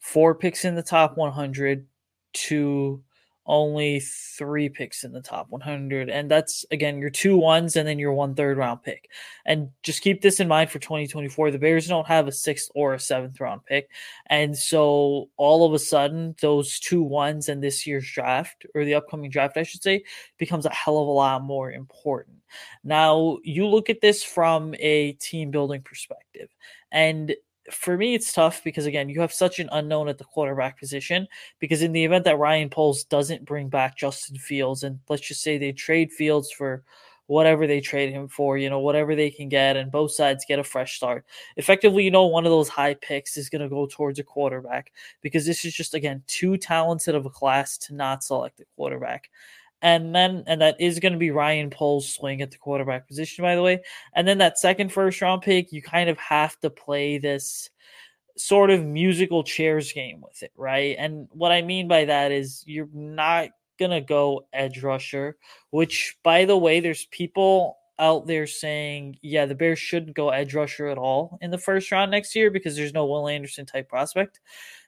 four 0.01 0.35
picks 0.35 0.65
in 0.65 0.75
the 0.75 0.83
top 0.83 1.17
100 1.17 1.87
to 2.35 3.03
only 3.49 4.01
three 4.01 4.69
picks 4.69 5.03
in 5.05 5.13
the 5.13 5.23
top 5.23 5.47
100. 5.49 6.11
And 6.11 6.31
that's, 6.31 6.65
again, 6.71 6.99
your 6.99 7.11
two 7.11 7.37
ones 7.37 7.77
and 7.77 7.89
then 7.89 7.99
your 7.99 8.13
one 8.13 8.35
third 8.35 8.59
round 8.59 8.83
pick. 8.83 9.11
And 9.47 9.71
just 9.83 10.03
keep 10.03 10.21
this 10.21 10.39
in 10.39 10.47
mind 10.47 10.71
for 10.71 10.79
2024. 10.79 11.51
The 11.51 11.59
Bears 11.59 11.89
don't 11.89 12.07
have 12.07 12.29
a 12.29 12.33
sixth 12.33 12.71
or 12.75 12.95
a 12.95 13.01
seventh 13.01 13.41
round 13.41 13.65
pick. 13.65 13.89
And 14.27 14.57
so 14.57 15.31
all 15.39 15.67
of 15.67 15.73
a 15.73 15.79
sudden, 15.79 16.37
those 16.41 16.79
two 16.79 17.03
ones 17.03 17.49
in 17.49 17.61
this 17.61 17.87
year's 17.87 18.09
draft, 18.09 18.67
or 18.75 18.85
the 18.85 18.95
upcoming 18.95 19.31
draft, 19.31 19.57
I 19.57 19.63
should 19.63 19.83
say, 19.83 20.05
becomes 20.37 20.67
a 20.67 20.75
hell 20.75 20.99
of 20.99 21.09
a 21.09 21.11
lot 21.11 21.43
more 21.43 21.73
important. 21.73 22.37
Now, 22.85 23.39
you 23.43 23.67
look 23.67 23.91
at 23.91 24.01
this 24.01 24.23
from 24.23 24.75
a 24.79 25.13
team 25.13 25.51
building 25.51 25.83
perspective. 25.83 26.49
And 26.93 27.35
for 27.71 27.97
me, 27.97 28.15
it's 28.15 28.33
tough 28.33 28.63
because 28.65 28.87
again, 28.87 29.09
you 29.09 29.21
have 29.21 29.33
such 29.33 29.59
an 29.59 29.69
unknown 29.73 30.09
at 30.09 30.19
the 30.19 30.25
quarterback 30.25 30.79
position. 30.79 31.27
Because 31.59 31.83
in 31.83 31.93
the 31.93 32.05
event 32.05 32.25
that 32.25 32.39
Ryan 32.39 32.71
Poles 32.71 33.05
doesn't 33.05 33.45
bring 33.45 33.69
back 33.69 33.97
Justin 33.97 34.37
Fields, 34.39 34.83
and 34.83 34.99
let's 35.09 35.27
just 35.27 35.43
say 35.43 35.59
they 35.59 35.73
trade 35.73 36.13
Fields 36.13 36.51
for 36.51 36.83
whatever 37.27 37.67
they 37.67 37.81
trade 37.81 38.11
him 38.11 38.27
for, 38.27 38.57
you 38.57 38.71
know, 38.71 38.81
whatever 38.81 39.15
they 39.15 39.31
can 39.31 39.51
get, 39.51 39.77
and 39.77 39.93
both 39.93 40.11
sides 40.11 40.47
get 40.49 40.59
a 40.59 40.65
fresh 40.65 40.97
start. 40.97 41.27
Effectively, 41.57 42.03
you 42.03 42.11
know, 42.11 42.27
one 42.27 42.47
of 42.47 42.51
those 42.51 42.71
high 42.71 42.95
picks 42.95 43.37
is 43.37 43.51
going 43.51 43.61
to 43.61 43.69
go 43.69 43.87
towards 43.87 44.19
a 44.19 44.25
quarterback 44.25 44.93
because 45.21 45.45
this 45.45 45.65
is 45.67 45.75
just, 45.75 45.93
again, 45.93 46.23
too 46.27 46.57
talented 46.57 47.15
of 47.15 47.27
a 47.27 47.31
class 47.31 47.77
to 47.77 47.95
not 47.95 48.25
select 48.25 48.61
a 48.61 48.65
quarterback 48.77 49.29
and 49.83 50.15
then 50.15 50.45
and 50.47 50.61
that 50.61 50.81
is 50.81 50.99
going 50.99 51.13
to 51.13 51.19
be 51.19 51.31
Ryan 51.31 51.71
Poles 51.71 52.13
swing 52.13 52.43
at 52.43 52.51
the 52.51 52.59
quarterback 52.59 53.07
position, 53.07 53.43
by 53.43 53.55
the 53.55 53.63
way. 53.63 53.81
And 54.15 54.27
then 54.27 54.39
that 54.39 54.59
second 54.59 54.93
first 54.93 55.21
round 55.21 55.43
pick, 55.43 55.73
you 55.73 55.83
kind 55.83 56.11
of 56.11 56.19
have 56.19 56.59
to 56.61 56.71
play 56.71 57.19
this 57.19 57.71
sort 58.37 58.71
of 58.71 58.85
musical 58.85 59.43
chairs 59.43 59.93
game 59.93 60.21
with 60.21 60.43
it, 60.43 60.53
right? 60.57 60.97
And 60.99 61.29
what 61.33 61.53
I 61.53 61.63
mean 61.63 61.89
by 61.89 62.05
that 62.07 62.33
is 62.33 62.65
you're 62.67 62.89
not 62.93 63.51
gonna 63.79 64.01
go 64.01 64.47
edge 64.53 64.83
rusher, 64.83 65.37
which 65.71 66.17
by 66.23 66.45
the 66.45 66.57
way, 66.57 66.81
there's 66.81 67.07
people 67.07 67.77
out 68.01 68.27
there 68.27 68.47
saying, 68.47 69.19
yeah, 69.23 69.47
the 69.47 69.55
Bears 69.55 69.79
shouldn't 69.79 70.15
go 70.17 70.31
edge 70.31 70.55
rusher 70.55 70.87
at 70.87 70.99
all 70.99 71.39
in 71.41 71.51
the 71.51 71.59
first 71.59 71.91
round 71.91 72.11
next 72.11 72.35
year 72.37 72.51
because 72.51 72.77
there's 72.77 72.95
no 72.95 73.07
Will 73.07 73.29
Anderson 73.29 73.67
type 73.67 73.89
prospect 73.89 74.41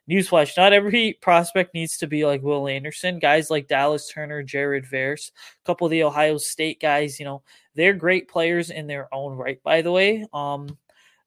newsflash, 0.09 0.57
not 0.57 0.73
every 0.73 1.19
prospect 1.21 1.75
needs 1.75 1.97
to 1.99 2.07
be 2.07 2.25
like 2.25 2.43
Will 2.43 2.69
Anderson. 2.69 3.19
Guys 3.19 3.51
like 3.51 3.69
Dallas 3.69 4.09
Turner, 4.09 4.43
Jared 4.43 4.87
Verse, 4.87 5.33
a 5.63 5.67
couple 5.67 5.87
of 5.87 5.91
the 5.91 6.03
Ohio 6.03 6.39
State 6.39 6.81
guys, 6.81 7.19
you 7.19 7.25
know, 7.25 7.43
they're 7.75 7.95
great 7.95 8.29
players 8.29 8.71
in 8.71 8.87
their 8.87 9.13
own 9.13 9.37
right, 9.37 9.63
by 9.63 9.83
the 9.83 9.93
way. 9.93 10.27
Um, 10.33 10.79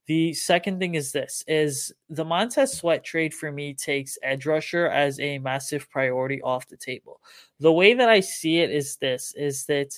the 0.06 0.34
second 0.34 0.80
thing 0.80 0.96
is 0.96 1.12
this 1.12 1.44
is 1.48 1.94
the 2.10 2.26
Montez 2.26 2.78
Sweat 2.78 3.06
trade 3.06 3.34
for 3.34 3.52
me 3.52 3.74
takes 3.74 4.18
edge 4.22 4.46
rusher 4.46 4.88
as 4.88 5.20
a 5.20 5.40
massive 5.40 5.90
priority 5.90 6.42
off 6.42 6.68
the 6.68 6.76
table. 6.76 7.22
The 7.60 7.72
way 7.72 7.94
that 7.94 8.10
I 8.10 8.20
see 8.20 8.60
it 8.60 8.70
is 8.70 8.98
this 8.98 9.34
is 9.38 9.66
that 9.68 9.94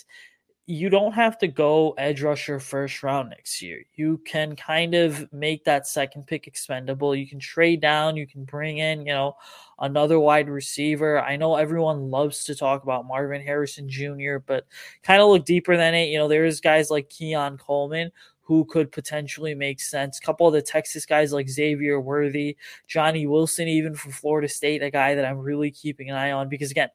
you 0.67 0.89
don't 0.89 1.12
have 1.12 1.38
to 1.38 1.47
go 1.47 1.91
edge 1.91 2.23
rusher 2.23 2.60
first 2.60 3.04
round 3.04 3.30
next 3.30 3.62
year. 3.62 3.84
You 3.95 4.19
can 4.25 4.56
kind 4.56 4.95
of 4.95 5.32
make 5.32 5.63
that 5.65 5.86
second 5.86 6.25
pick 6.25 6.47
expendable. 6.47 7.15
You 7.15 7.28
can 7.28 7.39
trade 7.39 7.82
down, 7.82 8.17
you 8.17 8.25
can 8.25 8.45
bring 8.45 8.80
in, 8.80 9.01
you 9.01 9.13
know, 9.13 9.36
another 9.80 10.19
wide 10.19 10.49
receiver. 10.49 11.21
I 11.21 11.36
know 11.36 11.56
everyone 11.56 12.10
loves 12.10 12.43
to 12.45 12.56
talk 12.56 12.82
about 12.82 13.06
Marvin 13.06 13.43
Harrison 13.43 13.88
Jr., 13.88 14.38
but 14.43 14.65
kind 15.04 15.21
of 15.21 15.30
look 15.30 15.45
deeper 15.45 15.78
than 15.78 15.93
it. 15.93 16.10
You 16.10 16.17
know, 16.17 16.28
there's 16.28 16.60
guys 16.62 16.89
like 16.89 17.10
Keon 17.10 17.60
Coleman 17.60 18.12
who 18.41 18.65
could 18.65 18.91
potentially 18.91 19.54
make 19.54 19.80
sense. 19.80 20.17
A 20.17 20.21
couple 20.21 20.47
of 20.47 20.54
the 20.54 20.62
Texas 20.62 21.06
guys 21.06 21.32
like 21.32 21.49
Xavier 21.49 21.99
Worthy, 21.99 22.58
Johnny 22.88 23.28
Wilson, 23.28 23.67
even 23.67 23.93
from 23.93 24.12
Florida 24.12 24.47
State, 24.47 24.82
a 24.82 24.89
guy 24.89 25.13
that 25.13 25.25
I'm 25.25 25.39
really 25.39 25.69
keeping 25.69 26.10
an 26.10 26.15
eye 26.15 26.32
on 26.32 26.49
because 26.49 26.71
again, 26.71 26.89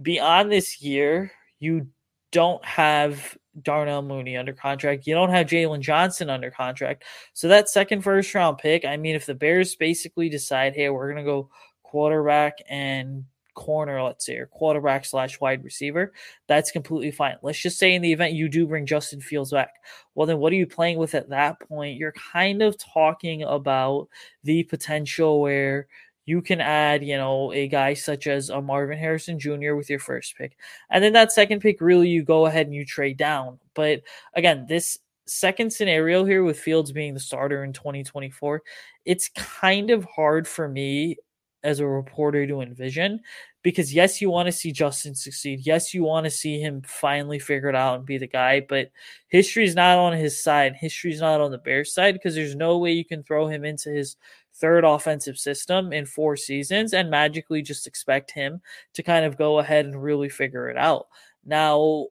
beyond 0.00 0.50
this 0.50 0.80
year, 0.80 1.32
you 1.60 1.88
don't 2.32 2.64
have 2.64 3.36
Darnell 3.62 4.02
Mooney 4.02 4.36
under 4.36 4.52
contract. 4.52 5.06
You 5.06 5.14
don't 5.14 5.30
have 5.30 5.46
Jaylon 5.46 5.80
Johnson 5.80 6.30
under 6.30 6.50
contract. 6.50 7.04
So 7.32 7.48
that 7.48 7.68
second 7.68 8.02
first 8.02 8.34
round 8.34 8.58
pick, 8.58 8.84
I 8.84 8.96
mean, 8.96 9.14
if 9.14 9.26
the 9.26 9.34
Bears 9.34 9.74
basically 9.76 10.28
decide, 10.28 10.74
hey, 10.74 10.90
we're 10.90 11.12
to 11.14 11.22
go 11.22 11.50
quarterback 11.82 12.58
and 12.68 13.24
corner, 13.54 14.00
let's 14.02 14.24
say, 14.24 14.36
or 14.36 14.46
quarterback 14.46 15.04
slash 15.04 15.40
wide 15.40 15.64
receiver, 15.64 16.12
that's 16.46 16.70
completely 16.70 17.10
fine. 17.10 17.36
Let's 17.42 17.58
just 17.58 17.78
say 17.78 17.94
in 17.94 18.02
the 18.02 18.12
event 18.12 18.34
you 18.34 18.48
do 18.48 18.66
bring 18.66 18.86
Justin 18.86 19.20
Fields 19.20 19.50
back. 19.50 19.74
Well, 20.14 20.26
then 20.26 20.38
what 20.38 20.52
are 20.52 20.56
you 20.56 20.66
playing 20.66 20.98
with 20.98 21.14
at 21.16 21.30
that 21.30 21.58
point? 21.60 21.98
You're 21.98 22.12
kind 22.12 22.62
of 22.62 22.78
talking 22.78 23.42
about 23.42 24.08
the 24.44 24.62
potential 24.64 25.40
where 25.40 25.88
you 26.28 26.42
can 26.42 26.60
add, 26.60 27.02
you 27.02 27.16
know, 27.16 27.50
a 27.54 27.68
guy 27.68 27.94
such 27.94 28.26
as 28.26 28.50
a 28.50 28.60
Marvin 28.60 28.98
Harrison 28.98 29.38
Jr. 29.38 29.74
with 29.74 29.88
your 29.88 29.98
first 29.98 30.36
pick. 30.36 30.58
And 30.90 31.02
then 31.02 31.14
that 31.14 31.32
second 31.32 31.60
pick, 31.60 31.80
really, 31.80 32.10
you 32.10 32.22
go 32.22 32.44
ahead 32.44 32.66
and 32.66 32.74
you 32.74 32.84
trade 32.84 33.16
down. 33.16 33.58
But 33.72 34.02
again, 34.34 34.66
this 34.68 34.98
second 35.24 35.72
scenario 35.72 36.26
here 36.26 36.44
with 36.44 36.60
Fields 36.60 36.92
being 36.92 37.14
the 37.14 37.20
starter 37.20 37.64
in 37.64 37.72
2024, 37.72 38.62
it's 39.06 39.30
kind 39.30 39.88
of 39.88 40.04
hard 40.04 40.46
for 40.46 40.68
me 40.68 41.16
as 41.64 41.80
a 41.80 41.86
reporter 41.86 42.46
to 42.46 42.60
envision 42.60 43.20
because 43.62 43.92
yes, 43.92 44.20
you 44.20 44.30
want 44.30 44.46
to 44.46 44.52
see 44.52 44.70
Justin 44.70 45.14
succeed. 45.14 45.60
Yes, 45.64 45.92
you 45.92 46.04
want 46.04 46.24
to 46.24 46.30
see 46.30 46.60
him 46.60 46.82
finally 46.82 47.38
figure 47.38 47.68
it 47.70 47.74
out 47.74 47.96
and 47.96 48.06
be 48.06 48.18
the 48.18 48.26
guy, 48.26 48.60
but 48.68 48.90
history 49.28 49.64
is 49.64 49.74
not 49.74 49.98
on 49.98 50.12
his 50.12 50.42
side. 50.42 50.76
History 50.76 51.10
is 51.10 51.20
not 51.20 51.40
on 51.40 51.50
the 51.50 51.58
Bears 51.58 51.92
side 51.92 52.14
because 52.14 52.34
there's 52.34 52.54
no 52.54 52.78
way 52.78 52.92
you 52.92 53.04
can 53.04 53.22
throw 53.22 53.48
him 53.48 53.64
into 53.64 53.90
his 53.90 54.16
third 54.60 54.84
offensive 54.84 55.38
system 55.38 55.92
in 55.92 56.06
four 56.06 56.36
seasons 56.36 56.92
and 56.92 57.10
magically 57.10 57.62
just 57.62 57.86
expect 57.86 58.30
him 58.30 58.60
to 58.94 59.02
kind 59.02 59.24
of 59.24 59.38
go 59.38 59.58
ahead 59.58 59.86
and 59.86 60.02
really 60.02 60.28
figure 60.28 60.68
it 60.68 60.76
out. 60.76 61.06
Now, 61.44 62.06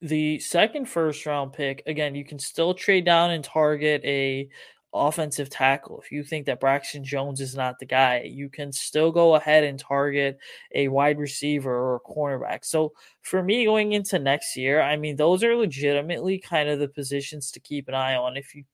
the 0.00 0.38
second 0.40 0.88
first 0.88 1.24
round 1.26 1.52
pick, 1.52 1.82
again, 1.86 2.14
you 2.14 2.24
can 2.24 2.38
still 2.38 2.74
trade 2.74 3.04
down 3.04 3.30
and 3.30 3.44
target 3.44 4.02
a 4.04 4.48
offensive 4.94 5.48
tackle. 5.48 6.00
If 6.04 6.12
you 6.12 6.22
think 6.22 6.46
that 6.46 6.60
Braxton 6.60 7.04
Jones 7.04 7.40
is 7.40 7.54
not 7.54 7.78
the 7.78 7.86
guy, 7.86 8.22
you 8.22 8.48
can 8.48 8.72
still 8.72 9.10
go 9.10 9.36
ahead 9.36 9.64
and 9.64 9.78
target 9.78 10.38
a 10.74 10.88
wide 10.88 11.18
receiver 11.18 11.72
or 11.72 11.96
a 11.96 12.00
cornerback. 12.00 12.64
So 12.64 12.92
for 13.22 13.42
me 13.42 13.64
going 13.64 13.92
into 13.92 14.18
next 14.18 14.56
year, 14.56 14.82
I 14.82 14.96
mean, 14.96 15.16
those 15.16 15.42
are 15.44 15.56
legitimately 15.56 16.38
kind 16.38 16.68
of 16.68 16.78
the 16.78 16.88
positions 16.88 17.50
to 17.52 17.60
keep 17.60 17.88
an 17.88 17.94
eye 17.94 18.16
on. 18.16 18.36
If 18.36 18.54
you 18.54 18.64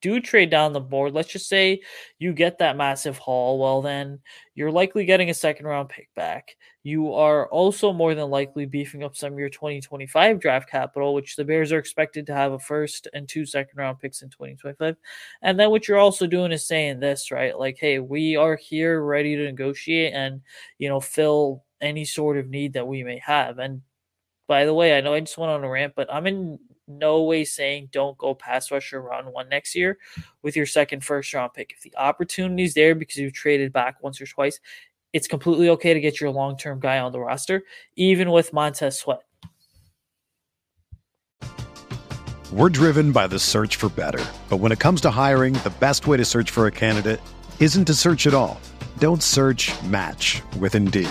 do 0.00 0.20
trade 0.20 0.50
down 0.50 0.72
the 0.72 0.80
board, 0.80 1.12
let's 1.12 1.30
just 1.30 1.48
say 1.48 1.80
you 2.18 2.32
get 2.32 2.58
that 2.58 2.76
massive 2.76 3.18
haul, 3.18 3.58
well, 3.58 3.82
then 3.82 4.18
you're 4.54 4.70
likely 4.70 5.04
getting 5.04 5.30
a 5.30 5.34
second 5.34 5.66
round 5.66 5.88
pick 5.88 6.08
back. 6.14 6.56
You 6.82 7.12
are 7.12 7.48
also 7.48 7.92
more 7.92 8.14
than 8.14 8.30
likely 8.30 8.66
beefing 8.66 9.04
up 9.04 9.14
some 9.16 9.32
of 9.32 9.38
your 9.38 9.50
2025 9.50 10.40
draft 10.40 10.68
capital, 10.70 11.14
which 11.14 11.36
the 11.36 11.44
Bears 11.44 11.72
are 11.72 11.78
expected 11.78 12.26
to 12.26 12.34
have 12.34 12.52
a 12.52 12.58
first 12.58 13.08
and 13.12 13.28
two 13.28 13.44
second 13.44 13.78
round 13.78 13.98
picks 13.98 14.22
in 14.22 14.30
2025. 14.30 14.96
And 15.42 15.60
then 15.60 15.70
what 15.70 15.86
you're 15.86 15.98
also 15.98 16.26
doing 16.26 16.52
is 16.52 16.66
saying 16.66 17.00
this, 17.00 17.30
right? 17.30 17.58
Like, 17.58 17.76
hey, 17.78 17.98
we 17.98 18.36
are 18.36 18.56
here 18.56 19.02
ready 19.02 19.36
to 19.36 19.44
negotiate 19.44 20.14
and, 20.14 20.40
you 20.78 20.88
know, 20.88 21.00
fill 21.00 21.64
any 21.80 22.04
sort 22.04 22.38
of 22.38 22.48
need 22.48 22.72
that 22.74 22.86
we 22.86 23.02
may 23.02 23.18
have. 23.18 23.58
And 23.58 23.82
by 24.46 24.64
the 24.64 24.74
way, 24.74 24.96
I 24.96 25.00
know 25.00 25.14
I 25.14 25.20
just 25.20 25.38
went 25.38 25.52
on 25.52 25.64
a 25.64 25.68
rant, 25.68 25.94
but 25.94 26.12
I'm 26.12 26.26
in 26.26 26.58
no 26.98 27.22
way 27.22 27.44
saying 27.44 27.88
don't 27.92 28.18
go 28.18 28.34
pass 28.34 28.70
rusher 28.70 29.00
round 29.00 29.32
one 29.32 29.48
next 29.48 29.74
year 29.74 29.98
with 30.42 30.56
your 30.56 30.66
second 30.66 31.04
first 31.04 31.32
round 31.32 31.54
pick. 31.54 31.72
If 31.76 31.82
the 31.82 31.94
opportunity 31.96 32.64
is 32.64 32.74
there 32.74 32.94
because 32.94 33.16
you've 33.16 33.32
traded 33.32 33.72
back 33.72 34.02
once 34.02 34.20
or 34.20 34.26
twice, 34.26 34.60
it's 35.12 35.26
completely 35.26 35.68
okay 35.70 35.94
to 35.94 36.00
get 36.00 36.20
your 36.20 36.30
long 36.30 36.56
term 36.56 36.80
guy 36.80 36.98
on 36.98 37.12
the 37.12 37.20
roster, 37.20 37.64
even 37.96 38.30
with 38.30 38.52
Montez 38.52 38.98
Sweat. 38.98 39.22
We're 42.52 42.68
driven 42.68 43.12
by 43.12 43.28
the 43.28 43.38
search 43.38 43.76
for 43.76 43.88
better. 43.88 44.24
But 44.48 44.56
when 44.56 44.72
it 44.72 44.80
comes 44.80 45.00
to 45.02 45.10
hiring, 45.10 45.54
the 45.54 45.72
best 45.78 46.08
way 46.08 46.16
to 46.16 46.24
search 46.24 46.50
for 46.50 46.66
a 46.66 46.72
candidate 46.72 47.20
isn't 47.60 47.84
to 47.84 47.94
search 47.94 48.26
at 48.26 48.34
all. 48.34 48.60
Don't 48.98 49.22
search 49.22 49.70
match 49.84 50.42
with 50.58 50.74
Indeed. 50.74 51.10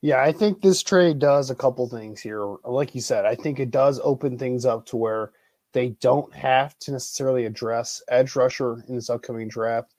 Yeah, 0.00 0.22
I 0.22 0.30
think 0.32 0.60
this 0.62 0.82
trade 0.82 1.18
does 1.18 1.50
a 1.50 1.56
couple 1.56 1.88
things 1.88 2.20
here. 2.20 2.44
Like 2.64 2.94
you 2.94 3.00
said, 3.00 3.24
I 3.26 3.34
think 3.34 3.58
it 3.58 3.70
does 3.70 4.00
open 4.04 4.38
things 4.38 4.64
up 4.64 4.86
to 4.86 4.96
where 4.96 5.32
they 5.72 5.90
don't 6.00 6.32
have 6.34 6.78
to 6.80 6.92
necessarily 6.92 7.46
address 7.46 8.00
edge 8.08 8.36
rusher 8.36 8.84
in 8.88 8.94
this 8.94 9.10
upcoming 9.10 9.48
draft, 9.48 9.94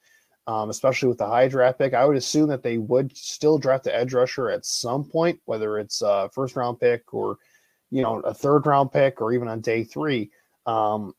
um, 0.47 0.69
especially 0.69 1.09
with 1.09 1.17
the 1.17 1.27
high 1.27 1.49
draft 1.49 1.79
pick. 1.79 1.93
I 1.93 2.05
would 2.05 2.15
assume 2.15 2.47
that 2.49 2.63
they 2.63 2.77
would 2.77 3.15
still 3.15 3.57
draft 3.57 3.83
the 3.83 3.95
edge 3.95 4.13
rusher 4.13 4.49
at 4.49 4.65
some 4.65 5.03
point, 5.03 5.39
whether 5.45 5.77
it's 5.77 6.01
a 6.01 6.29
first 6.33 6.55
round 6.55 6.79
pick 6.79 7.13
or 7.13 7.37
you 7.91 8.01
know 8.01 8.19
a 8.21 8.33
third 8.33 8.65
round 8.65 8.93
pick 8.93 9.21
or 9.21 9.33
even 9.33 9.49
on 9.49 9.59
day 9.59 9.83
three. 9.83 10.31
Um, 10.65 11.13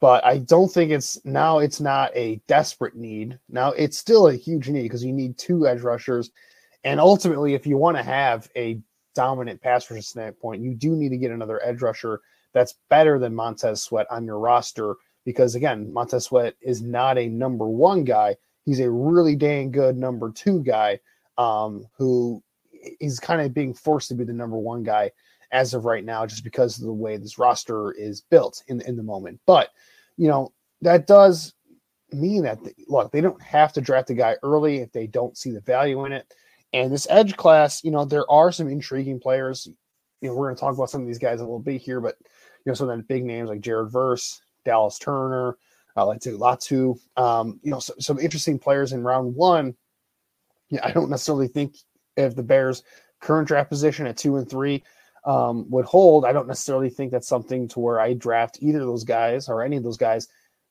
but 0.00 0.24
I 0.24 0.38
don't 0.38 0.72
think 0.72 0.90
it's 0.90 1.22
now. 1.26 1.58
It's 1.58 1.80
not 1.80 2.10
a 2.16 2.40
desperate 2.48 2.96
need. 2.96 3.38
Now 3.50 3.72
it's 3.72 3.98
still 3.98 4.28
a 4.28 4.34
huge 4.34 4.70
need 4.70 4.84
because 4.84 5.04
you 5.04 5.12
need 5.12 5.36
two 5.36 5.66
edge 5.68 5.82
rushers 5.82 6.30
and 6.84 7.00
ultimately, 7.00 7.54
if 7.54 7.66
you 7.66 7.76
want 7.76 7.96
to 7.96 8.02
have 8.02 8.48
a 8.56 8.80
dominant 9.14 9.60
pass 9.60 9.90
rusher 9.90 10.02
standpoint, 10.02 10.62
you 10.62 10.74
do 10.74 10.94
need 10.94 11.10
to 11.10 11.16
get 11.16 11.30
another 11.30 11.60
edge 11.64 11.82
rusher 11.82 12.20
that's 12.52 12.74
better 12.88 13.18
than 13.18 13.34
Montez 13.34 13.82
Sweat 13.82 14.06
on 14.10 14.24
your 14.24 14.38
roster. 14.38 14.96
Because 15.24 15.54
again, 15.54 15.92
Montez 15.92 16.24
Sweat 16.24 16.54
is 16.60 16.82
not 16.82 17.16
a 17.16 17.28
number 17.28 17.66
one 17.66 18.04
guy. 18.04 18.36
He's 18.64 18.80
a 18.80 18.90
really 18.90 19.36
dang 19.36 19.70
good 19.70 19.96
number 19.96 20.30
two 20.30 20.62
guy 20.62 21.00
um, 21.38 21.86
who 21.96 22.42
is 23.00 23.18
kind 23.18 23.40
of 23.40 23.54
being 23.54 23.74
forced 23.74 24.08
to 24.08 24.14
be 24.14 24.24
the 24.24 24.32
number 24.32 24.58
one 24.58 24.82
guy 24.82 25.10
as 25.52 25.72
of 25.72 25.84
right 25.84 26.04
now, 26.04 26.26
just 26.26 26.44
because 26.44 26.78
of 26.78 26.84
the 26.84 26.92
way 26.92 27.16
this 27.16 27.38
roster 27.38 27.92
is 27.92 28.20
built 28.20 28.62
in, 28.68 28.80
in 28.82 28.96
the 28.96 29.02
moment. 29.02 29.40
But, 29.46 29.70
you 30.16 30.28
know, 30.28 30.52
that 30.82 31.06
does 31.06 31.54
mean 32.12 32.42
that, 32.42 32.58
look, 32.88 33.12
they 33.12 33.20
don't 33.20 33.40
have 33.40 33.72
to 33.74 33.80
draft 33.80 34.10
a 34.10 34.14
guy 34.14 34.36
early 34.42 34.78
if 34.78 34.92
they 34.92 35.06
don't 35.06 35.38
see 35.38 35.50
the 35.50 35.60
value 35.60 36.04
in 36.04 36.12
it. 36.12 36.32
And 36.74 36.92
this 36.92 37.06
edge 37.08 37.36
class, 37.36 37.84
you 37.84 37.92
know, 37.92 38.04
there 38.04 38.28
are 38.28 38.50
some 38.50 38.68
intriguing 38.68 39.20
players. 39.20 39.68
You 40.20 40.28
know, 40.28 40.34
we're 40.34 40.46
going 40.46 40.56
to 40.56 40.60
talk 40.60 40.74
about 40.74 40.90
some 40.90 41.02
of 41.02 41.06
these 41.06 41.20
guys 41.20 41.40
a 41.40 41.44
little 41.44 41.60
bit 41.60 41.80
here, 41.80 42.00
but 42.00 42.16
you 42.20 42.70
know, 42.70 42.74
some 42.74 42.90
of 42.90 42.96
the 42.96 43.04
big 43.04 43.24
names 43.24 43.48
like 43.48 43.60
Jared 43.60 43.92
Verse, 43.92 44.42
Dallas 44.64 44.98
Turner, 44.98 45.56
uh, 45.96 46.04
Laiatu 46.04 46.36
Latu, 46.36 46.98
um, 47.16 47.60
you 47.62 47.70
know, 47.70 47.78
so, 47.78 47.94
some 48.00 48.18
interesting 48.18 48.58
players 48.58 48.92
in 48.92 49.04
round 49.04 49.36
one. 49.36 49.76
Yeah, 50.68 50.80
I 50.82 50.90
don't 50.90 51.10
necessarily 51.10 51.46
think 51.46 51.76
if 52.16 52.34
the 52.34 52.42
Bears' 52.42 52.82
current 53.20 53.46
draft 53.46 53.70
position 53.70 54.08
at 54.08 54.16
two 54.16 54.36
and 54.36 54.50
three 54.50 54.82
um, 55.24 55.70
would 55.70 55.84
hold, 55.84 56.24
I 56.24 56.32
don't 56.32 56.48
necessarily 56.48 56.90
think 56.90 57.12
that's 57.12 57.28
something 57.28 57.68
to 57.68 57.78
where 57.78 58.00
I 58.00 58.14
draft 58.14 58.58
either 58.60 58.80
of 58.80 58.86
those 58.86 59.04
guys 59.04 59.48
or 59.48 59.62
any 59.62 59.76
of 59.76 59.84
those 59.84 59.96
guys 59.96 60.26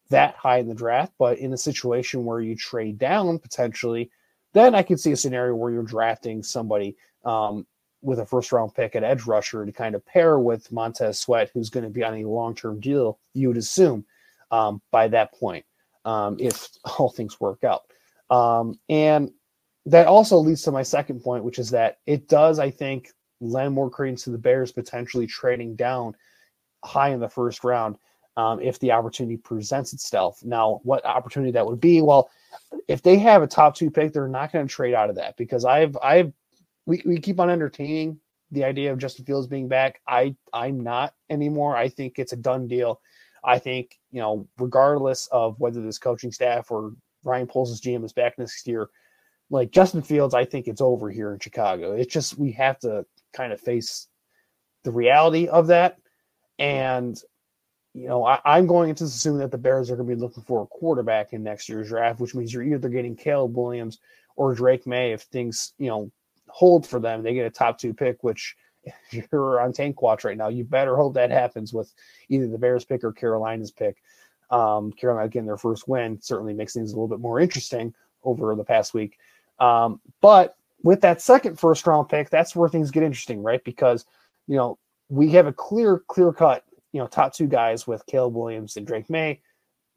that 0.09 0.35
high 0.35 0.57
in 0.57 0.67
the 0.67 0.75
draft. 0.75 1.13
But 1.17 1.37
in 1.37 1.53
a 1.53 1.57
situation 1.57 2.25
where 2.25 2.41
you 2.41 2.57
trade 2.57 2.97
down 2.97 3.39
potentially 3.39 4.11
then 4.53 4.75
I 4.75 4.83
could 4.83 4.99
see 4.99 5.11
a 5.11 5.17
scenario 5.17 5.55
where 5.55 5.71
you're 5.71 5.83
drafting 5.83 6.43
somebody 6.43 6.95
um, 7.25 7.65
with 8.01 8.19
a 8.19 8.25
first 8.25 8.51
round 8.51 8.75
pick 8.75 8.95
at 8.95 9.03
edge 9.03 9.25
rusher 9.25 9.65
to 9.65 9.71
kind 9.71 9.95
of 9.95 10.05
pair 10.05 10.39
with 10.39 10.71
Montez 10.71 11.19
Sweat, 11.19 11.51
who's 11.53 11.69
going 11.69 11.85
to 11.85 11.89
be 11.89 12.03
on 12.03 12.15
a 12.15 12.25
long 12.25 12.53
term 12.53 12.79
deal, 12.79 13.19
you 13.33 13.47
would 13.47 13.57
assume 13.57 14.05
um, 14.51 14.81
by 14.91 15.07
that 15.07 15.33
point, 15.33 15.65
um, 16.05 16.37
if 16.39 16.69
all 16.97 17.09
things 17.09 17.39
work 17.39 17.63
out. 17.63 17.83
Um, 18.29 18.79
and 18.89 19.31
that 19.85 20.07
also 20.07 20.37
leads 20.37 20.61
to 20.63 20.71
my 20.71 20.83
second 20.83 21.21
point, 21.21 21.43
which 21.43 21.59
is 21.59 21.71
that 21.71 21.99
it 22.05 22.27
does, 22.27 22.59
I 22.59 22.69
think, 22.69 23.11
lend 23.41 23.73
more 23.73 23.89
credence 23.89 24.23
to 24.23 24.29
the 24.29 24.37
Bears 24.37 24.71
potentially 24.71 25.27
trading 25.27 25.75
down 25.75 26.15
high 26.83 27.09
in 27.09 27.19
the 27.19 27.29
first 27.29 27.63
round 27.63 27.97
um, 28.37 28.61
if 28.61 28.79
the 28.79 28.91
opportunity 28.91 29.37
presents 29.37 29.93
itself. 29.93 30.43
Now, 30.43 30.79
what 30.83 31.05
opportunity 31.05 31.51
that 31.51 31.65
would 31.65 31.79
be? 31.79 32.01
Well, 32.01 32.29
if 32.87 33.03
they 33.03 33.17
have 33.19 33.43
a 33.43 33.47
top 33.47 33.75
two 33.75 33.91
pick, 33.91 34.13
they're 34.13 34.27
not 34.27 34.53
going 34.53 34.67
to 34.67 34.73
trade 34.73 34.93
out 34.95 35.09
of 35.09 35.17
that 35.17 35.37
because 35.37 35.65
I've 35.65 35.97
I've 36.03 36.33
we, 36.87 37.03
we 37.05 37.19
keep 37.19 37.39
on 37.41 37.49
entertaining 37.49 38.19
the 38.51 38.65
idea 38.65 38.93
of 38.93 38.99
Justin 38.99 39.25
Fields 39.25 39.47
being 39.47 39.69
back. 39.69 40.01
I 40.07 40.35
I'm 40.53 40.81
not 40.81 41.15
anymore. 41.29 41.77
I 41.77 41.89
think 41.89 42.19
it's 42.19 42.33
a 42.33 42.37
done 42.37 42.67
deal. 42.67 43.01
I 43.43 43.59
think 43.59 43.99
you 44.11 44.21
know, 44.21 44.47
regardless 44.59 45.27
of 45.31 45.59
whether 45.59 45.81
this 45.81 45.99
coaching 45.99 46.33
staff 46.33 46.71
or 46.71 46.93
Ryan 47.23 47.47
Poles' 47.47 47.81
GM 47.81 48.05
is 48.05 48.13
back 48.13 48.39
next 48.39 48.67
year, 48.67 48.89
like 49.49 49.71
Justin 49.71 50.03
Fields, 50.03 50.35
I 50.35 50.45
think 50.45 50.67
it's 50.67 50.81
over 50.81 51.11
here 51.11 51.33
in 51.33 51.39
Chicago. 51.39 51.93
It's 51.93 52.13
just 52.13 52.37
we 52.37 52.53
have 52.53 52.79
to 52.81 53.05
kind 53.33 53.53
of 53.53 53.61
face 53.61 54.07
the 54.83 54.91
reality 54.91 55.47
of 55.47 55.67
that 55.67 55.97
And 56.59 57.19
you 57.93 58.07
know, 58.07 58.23
I, 58.23 58.57
am 58.57 58.65
going 58.65 58.93
to 58.95 59.03
assume 59.03 59.37
that 59.37 59.51
the 59.51 59.57
Bears 59.57 59.91
are 59.91 59.95
going 59.95 60.09
to 60.09 60.15
be 60.15 60.19
looking 60.19 60.43
for 60.43 60.63
a 60.63 60.67
quarterback 60.67 61.33
in 61.33 61.43
next 61.43 61.69
year's 61.69 61.89
draft, 61.89 62.19
which 62.19 62.33
means 62.33 62.51
you're 62.51 62.63
either 62.63 62.89
getting 62.89 63.15
Caleb 63.15 63.55
Williams 63.55 63.99
or 64.35 64.55
Drake 64.55 64.87
Maye 64.87 65.13
if 65.13 65.21
things, 65.21 65.73
you 65.77 65.89
know, 65.89 66.11
hold 66.47 66.87
for 66.87 66.99
them. 66.99 67.21
They 67.21 67.35
get 67.35 67.45
a 67.45 67.51
top 67.51 67.77
two 67.77 67.93
pick, 67.93 68.23
which 68.23 68.55
you're 69.11 69.61
on 69.61 69.73
tank 69.73 70.01
watch 70.01 70.23
right 70.23 70.37
now, 70.37 70.47
you 70.47 70.63
better 70.63 70.95
hope 70.95 71.13
that 71.13 71.29
happens 71.29 71.71
with 71.71 71.93
either 72.29 72.47
the 72.47 72.57
Bears 72.57 72.83
pick 72.83 73.03
or 73.03 73.13
Carolina's 73.13 73.71
pick. 73.71 74.01
Um, 74.49 74.91
Carolina 74.91 75.29
getting 75.29 75.47
their 75.47 75.57
first 75.57 75.87
win 75.87 76.19
certainly 76.21 76.53
makes 76.53 76.73
things 76.73 76.91
a 76.91 76.95
little 76.95 77.07
bit 77.07 77.19
more 77.19 77.39
interesting 77.39 77.93
over 78.23 78.55
the 78.55 78.63
past 78.63 78.93
week. 78.93 79.17
Um, 79.59 80.01
but 80.19 80.57
with 80.83 81.01
that 81.01 81.21
second 81.21 81.59
first 81.59 81.85
round 81.85 82.09
pick, 82.09 82.29
that's 82.29 82.55
where 82.55 82.69
things 82.69 82.91
get 82.91 83.03
interesting, 83.03 83.41
right? 83.43 83.63
Because 83.63 84.05
you 84.47 84.57
know 84.57 84.77
we 85.09 85.29
have 85.29 85.47
a 85.47 85.53
clear, 85.53 85.99
clear 86.07 86.33
cut 86.33 86.65
you 86.93 86.99
know, 86.99 87.07
top 87.07 87.33
two 87.33 87.47
guys 87.47 87.85
with 87.85 88.05
Caleb 88.05 88.35
Williams 88.35 88.77
and 88.77 88.87
Drake 88.87 89.09
Maye, 89.09 89.41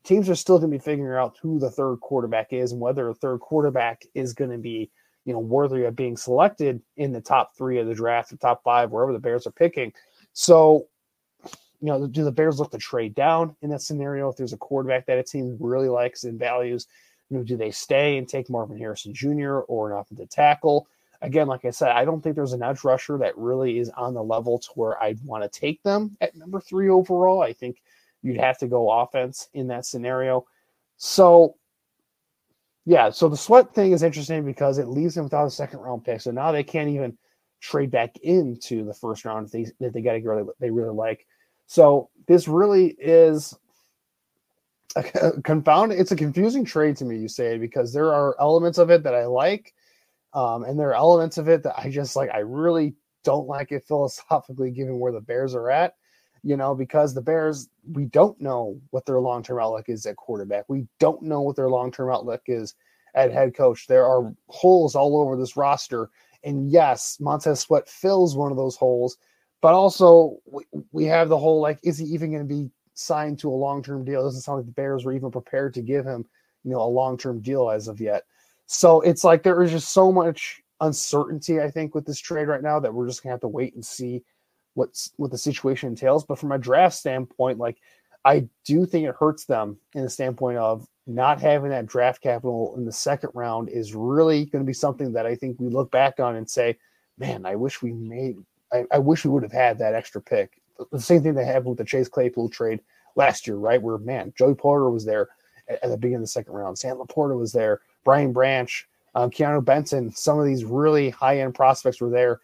Teams 0.07 0.31
are 0.31 0.37
still 0.37 0.61
going 0.61 0.71
to 0.71 0.79
be 0.79 0.83
figuring 0.83 1.19
out 1.19 1.37
who 1.43 1.59
the 1.59 1.69
third 1.69 1.97
quarterback 1.97 2.53
is 2.53 2.71
and 2.71 2.81
whether 2.81 3.09
a 3.09 3.15
third 3.15 3.41
quarterback 3.41 4.05
is 4.15 4.35
going 4.35 4.53
to 4.53 4.59
be, 4.59 4.89
you 5.25 5.33
know, 5.33 5.41
worthy 5.41 5.83
of 5.83 5.97
being 5.97 6.17
selected 6.17 6.81
in 6.97 7.11
the 7.11 7.21
top 7.21 7.57
three 7.57 7.79
of 7.79 7.89
the 7.89 7.95
draft, 7.95 8.31
the 8.31 8.37
top 8.37 8.63
five, 8.63 8.93
wherever 8.93 9.13
the 9.13 9.19
Bears 9.19 9.49
are 9.49 9.53
picking. 9.53 9.93
So, 10.33 10.87
you 11.81 11.89
know, 11.89 12.07
do 12.07 12.23
the 12.23 12.31
Bears 12.31 12.61
look 12.61 12.71
to 12.71 12.79
trade 12.79 13.17
down 13.17 13.57
in 13.63 13.71
that 13.71 13.83
scenario 13.83 14.29
if 14.29 14.37
there's 14.37 14.53
a 14.53 14.59
quarterback 14.59 15.07
that 15.07 15.19
a 15.19 15.25
team 15.25 15.57
really 15.59 15.89
likes 15.89 16.23
and 16.23 16.39
values? 16.39 16.87
You 17.29 17.39
know, 17.39 17.43
do 17.43 17.57
they 17.57 17.73
stay 17.73 18.17
and 18.17 18.29
take 18.29 18.49
Marvin 18.49 18.79
Harrison 18.79 19.13
Jr. 19.13 19.59
or 19.67 19.91
an 19.91 19.99
offensive 19.99 20.31
tackle? 20.31 20.87
Again, 21.23 21.47
like 21.47 21.65
I 21.65 21.71
said, 21.71 21.91
I 21.91 22.05
don't 22.05 22.21
think 22.21 22.37
there's 22.37 22.53
an 22.53 22.63
edge 22.63 22.85
rusher 22.85 23.19
that 23.19 23.37
really 23.37 23.79
is 23.79 23.91
on 23.91 24.15
the 24.15 24.23
level 24.23 24.59
to 24.59 24.69
where 24.75 25.03
I'd 25.03 25.23
want 25.25 25.43
to 25.43 25.61
take 25.61 25.83
them 25.83 26.17
at 26.21 26.37
number 26.37 26.61
three 26.61 26.89
overall. 26.89 27.43
I 27.43 27.53
think 27.53 27.83
you'd 28.23 28.41
have 28.41 28.59
to 28.59 28.67
go 28.67 28.91
offense 28.91 29.49
in 29.55 29.69
that 29.69 29.87
scenario. 29.87 30.47
So, 30.97 31.57
yeah, 32.85 33.11
so 33.11 33.29
the 33.29 33.37
sweat 33.37 33.75
thing 33.75 33.93
is 33.93 34.03
interesting 34.03 34.45
because 34.45 34.79
it 34.79 34.89
leaves 34.89 35.15
them 35.15 35.25
without 35.25 35.47
a 35.47 35.51
second 35.51 35.81
round 35.81 36.05
pick. 36.05 36.21
So 36.21 36.31
now 36.31 36.53
they 36.53 36.65
can't 36.65 36.89
even 36.89 37.17
trade 37.61 37.91
back 37.91 38.17
into 38.19 38.85
the 38.85 38.95
first 38.95 39.25
round 39.25 39.47
if 39.47 39.53
they 39.53 39.87
if 39.87 39.93
they 39.93 40.03
got 40.03 40.17
a 40.17 40.21
girl 40.21 40.53
they 40.61 40.71
really 40.71 40.95
like. 40.95 41.27
So 41.67 42.11
this 42.27 42.47
really 42.49 42.97
is 42.99 43.57
a 44.95 45.41
confound. 45.45 45.93
It's 45.93 46.13
a 46.13 46.17
confusing 46.17 46.65
trade 46.65 46.97
to 46.99 47.05
me, 47.05 47.17
Usayd, 47.17 47.61
because 47.61 47.93
there 47.93 48.13
are 48.13 48.37
elements 48.41 48.79
of 48.79 48.91
it 48.91 49.03
that 49.03 49.15
I 49.15 49.27
like 49.27 49.75
um, 50.37 50.65
and 50.65 50.79
there 50.79 50.91
are 50.91 50.95
elements 50.95 51.39
of 51.39 51.49
it 51.49 51.63
that 51.63 51.79
I 51.79 51.89
just 51.89 52.15
like, 52.15 52.29
I 52.31 52.41
really 52.41 52.95
don't 53.25 53.49
like 53.49 53.73
it 53.73 53.85
philosophically, 53.89 54.71
given 54.71 55.01
where 55.01 55.11
the 55.13 55.21
Bears 55.21 55.55
are 55.55 55.71
at, 55.71 55.95
you 56.43 56.57
know, 56.57 56.75
because 56.75 57.15
the 57.15 57.23
Bears, 57.23 57.71
we 57.91 58.05
don't 58.05 58.39
know 58.41 58.79
what 58.91 59.07
their 59.07 59.19
long 59.19 59.43
term 59.43 59.59
outlook 59.59 59.89
is 59.89 60.05
at 60.05 60.17
quarterback. 60.17 60.67
We 60.69 60.87
don't 61.01 61.23
know 61.23 61.41
what 61.41 61.57
their 61.57 61.71
long 61.71 61.91
term 61.91 62.13
outlook 62.13 62.43
is 62.47 62.75
at 63.15 63.33
head 63.33 63.57
coach. 63.57 63.87
There 63.87 64.05
are 64.05 64.33
holes 64.49 64.95
all 64.95 65.19
over 65.19 65.37
this 65.37 65.57
roster. 65.57 66.11
And 66.45 66.71
yes, 66.71 67.17
Montez 67.19 67.61
Sweat 67.61 67.89
fills 67.89 68.37
one 68.37 68.51
of 68.51 68.59
those 68.59 68.77
holes, 68.77 69.17
but 69.63 69.73
also 69.73 70.37
we, 70.45 70.65
we 70.93 71.05
have 71.07 71.31
the 71.31 71.39
whole 71.39 71.63
like, 71.63 71.81
is 71.83 71.97
he 71.97 72.05
even 72.05 72.31
going 72.31 72.47
to 72.47 72.55
be 72.55 72.71
signed 72.93 73.39
to 73.39 73.49
a 73.49 73.57
long 73.57 73.83
term 73.83 74.05
deal? 74.05 74.21
It 74.21 74.25
doesn't 74.25 74.43
sound 74.43 74.59
like 74.59 74.67
the 74.67 74.73
Bears 74.73 75.07
were 75.07 75.15
even 75.15 75.31
prepared 75.31 75.73
to 75.75 75.83
give 75.83 76.05
him, 76.05 76.27
you 76.63 76.73
know, 76.73 76.83
a 76.83 76.85
long 76.85 77.17
term 77.17 77.41
deal 77.41 77.71
as 77.71 77.89
of 77.89 78.03
yet. 78.03 78.25
So 78.67 79.01
it's 79.01 79.25
like 79.25 79.43
there 79.43 79.63
is 79.63 79.71
just 79.71 79.91
so 79.91 80.13
much 80.13 80.61
uncertainty, 80.81 81.61
I 81.61 81.71
think, 81.71 81.95
with 81.95 82.05
this 82.05 82.19
trade 82.19 82.49
right 82.49 82.63
now 82.63 82.81
that 82.81 82.93
we're 82.93 83.07
just 83.07 83.23
gonna 83.23 83.33
have 83.33 83.41
to 83.41 83.49
wait 83.49 83.75
and 83.75 83.85
see 83.85 84.23
what's 84.75 85.13
what 85.17 85.31
the 85.31 85.39
situation 85.39 85.91
entails. 85.91 86.25
But 86.25 86.39
from 86.39 86.53
a 86.53 86.59
draft 86.59 86.97
standpoint, 86.97 87.59
like 87.59 87.79
I 88.25 88.49
do 88.65 88.87
think 88.87 89.07
it 89.07 89.15
hurts 89.19 89.45
them 89.45 89.79
in 89.95 90.03
the 90.03 90.11
standpoint 90.11 90.59
of 90.59 90.87
not 91.07 91.41
having 91.41 91.71
that 91.71 91.87
draft 91.87 92.21
capital 92.21 92.75
in 92.77 92.85
the 92.85 92.93
second 92.93 93.31
round 93.35 93.69
is 93.69 93.95
really 93.95 94.47
going 94.47 94.65
to 94.65 94.67
be 94.67 94.73
something 94.73 95.13
that 95.13 95.27
I 95.27 95.37
think 95.37 95.61
we 95.61 95.69
look 95.69 95.91
back 95.93 96.19
on 96.19 96.35
and 96.35 96.51
say, 96.51 96.77
man, 97.19 97.47
I 97.47 97.55
wish 97.55 97.81
we 97.81 97.93
made, 97.93 98.37
I, 98.73 98.85
I 98.91 98.99
wish 98.99 99.25
we 99.25 99.31
would 99.31 99.45
have 99.45 99.53
had 99.53 99.79
that 99.79 99.95
extra 99.95 100.21
pick. 100.21 100.61
The 100.91 101.01
same 101.01 101.23
thing 101.23 101.35
that 101.35 101.47
happened 101.47 101.67
with 101.67 101.79
the 101.79 101.85
Chase 101.85 102.09
Claypool 102.09 102.49
trade 102.49 102.81
last 103.15 103.47
year, 103.47 103.57
right? 103.57 103.81
Where 103.81 103.99
man, 103.99 104.33
Joey 104.37 104.55
Porter 104.55 104.91
was 104.91 105.05
there 105.05 105.29
at, 105.69 105.83
at 105.85 105.91
the 105.91 105.97
beginning 105.97 106.17
of 106.17 106.23
the 106.23 106.27
second 106.27 106.53
round, 106.53 106.77
Sam 106.77 106.97
LaPorta 106.97 107.39
was 107.39 107.53
there, 107.53 107.81
Brian 108.07 108.33
Branch, 108.33 108.89
um, 109.17 109.31
Keanu 109.31 109.63
Benton, 109.63 110.13
some 110.13 110.39
of 110.39 110.47
these 110.47 110.65
really 110.65 111.11
high 111.11 111.41
end 111.41 111.55
prospects 111.55 112.01
were 112.01 112.09
there 112.09 112.41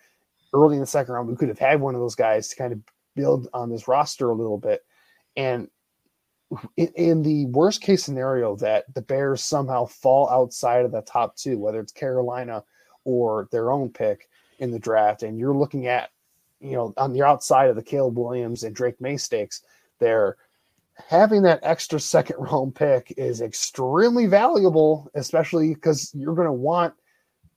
early 0.53 0.75
in 0.75 0.81
the 0.81 0.87
second 0.87 1.14
round. 1.14 1.29
We 1.29 1.37
could 1.37 1.48
have 1.48 1.59
had 1.59 1.81
one 1.81 1.94
of 1.94 2.01
those 2.01 2.16
guys 2.16 2.48
to 2.48 2.57
kind 2.57 2.72
of 2.72 2.81
build 3.14 3.48
on 3.55 3.70
this 3.70 3.87
roster 3.87 4.29
a 4.29 4.35
little 4.35 4.59
bit. 4.59 4.85
And 5.37 5.68
in, 6.77 6.88
in, 6.96 7.22
the 7.22 7.46
worst 7.46 7.81
case 7.81 8.03
scenario 8.03 8.57
that 8.57 8.92
the 8.92 9.03
Bears 9.03 9.42
somehow 9.42 9.87
fall 9.87 10.29
outside 10.29 10.85
of 10.85 10.90
the 10.92 11.01
top 11.03 11.37
two, 11.37 11.59
whether 11.59 11.81
it's 11.81 11.92
Carolina 11.92 12.64
or 13.05 13.48
their 13.53 13.70
own 13.70 13.88
pick 13.88 14.29
in 14.59 14.72
the 14.72 14.81
draft, 14.81 15.22
and 15.22 15.38
you're 15.38 15.55
looking 15.55 15.87
at, 15.87 16.11
you 16.61 16.72
know, 16.72 16.92
on 16.96 17.12
the 17.12 17.22
outside 17.22 17.70
of 17.70 17.77
the 17.77 17.83
Caleb 17.83 18.18
Williams 18.18 18.64
and 18.64 18.75
Drake 18.75 19.01
Maye 19.01 19.16
stakes 19.16 19.62
there, 20.01 20.37
having 21.09 21.42
that 21.42 21.61
extra 21.62 21.98
second 22.00 22.37
round 22.38 22.74
pick 22.74 23.14
is 23.16 23.40
extremely 23.40 24.26
valuable, 24.26 25.11
especially 25.14 25.74
because 25.74 26.12
you're 26.14 26.35
going 26.35 26.46
to 26.46 26.52
want, 26.52 26.94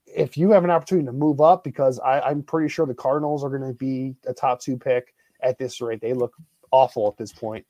if 0.05 0.37
you 0.37 0.51
have 0.51 0.63
an 0.63 0.69
opportunity 0.69 1.05
to 1.05 1.11
move 1.11 1.41
up, 1.41 1.63
because 1.63 1.99
I, 1.99 2.29
am 2.31 2.43
pretty 2.43 2.69
sure 2.69 2.85
the 2.85 2.93
Cardinals 2.93 3.43
are 3.43 3.49
going 3.49 3.69
to 3.69 3.73
be 3.73 4.15
a 4.25 4.33
top 4.33 4.61
two 4.61 4.77
pick 4.77 5.13
at 5.41 5.57
this 5.57 5.81
rate. 5.81 6.01
They 6.01 6.13
look 6.13 6.33
awful 6.71 7.07
at 7.07 7.17
this 7.17 7.33
point. 7.33 7.65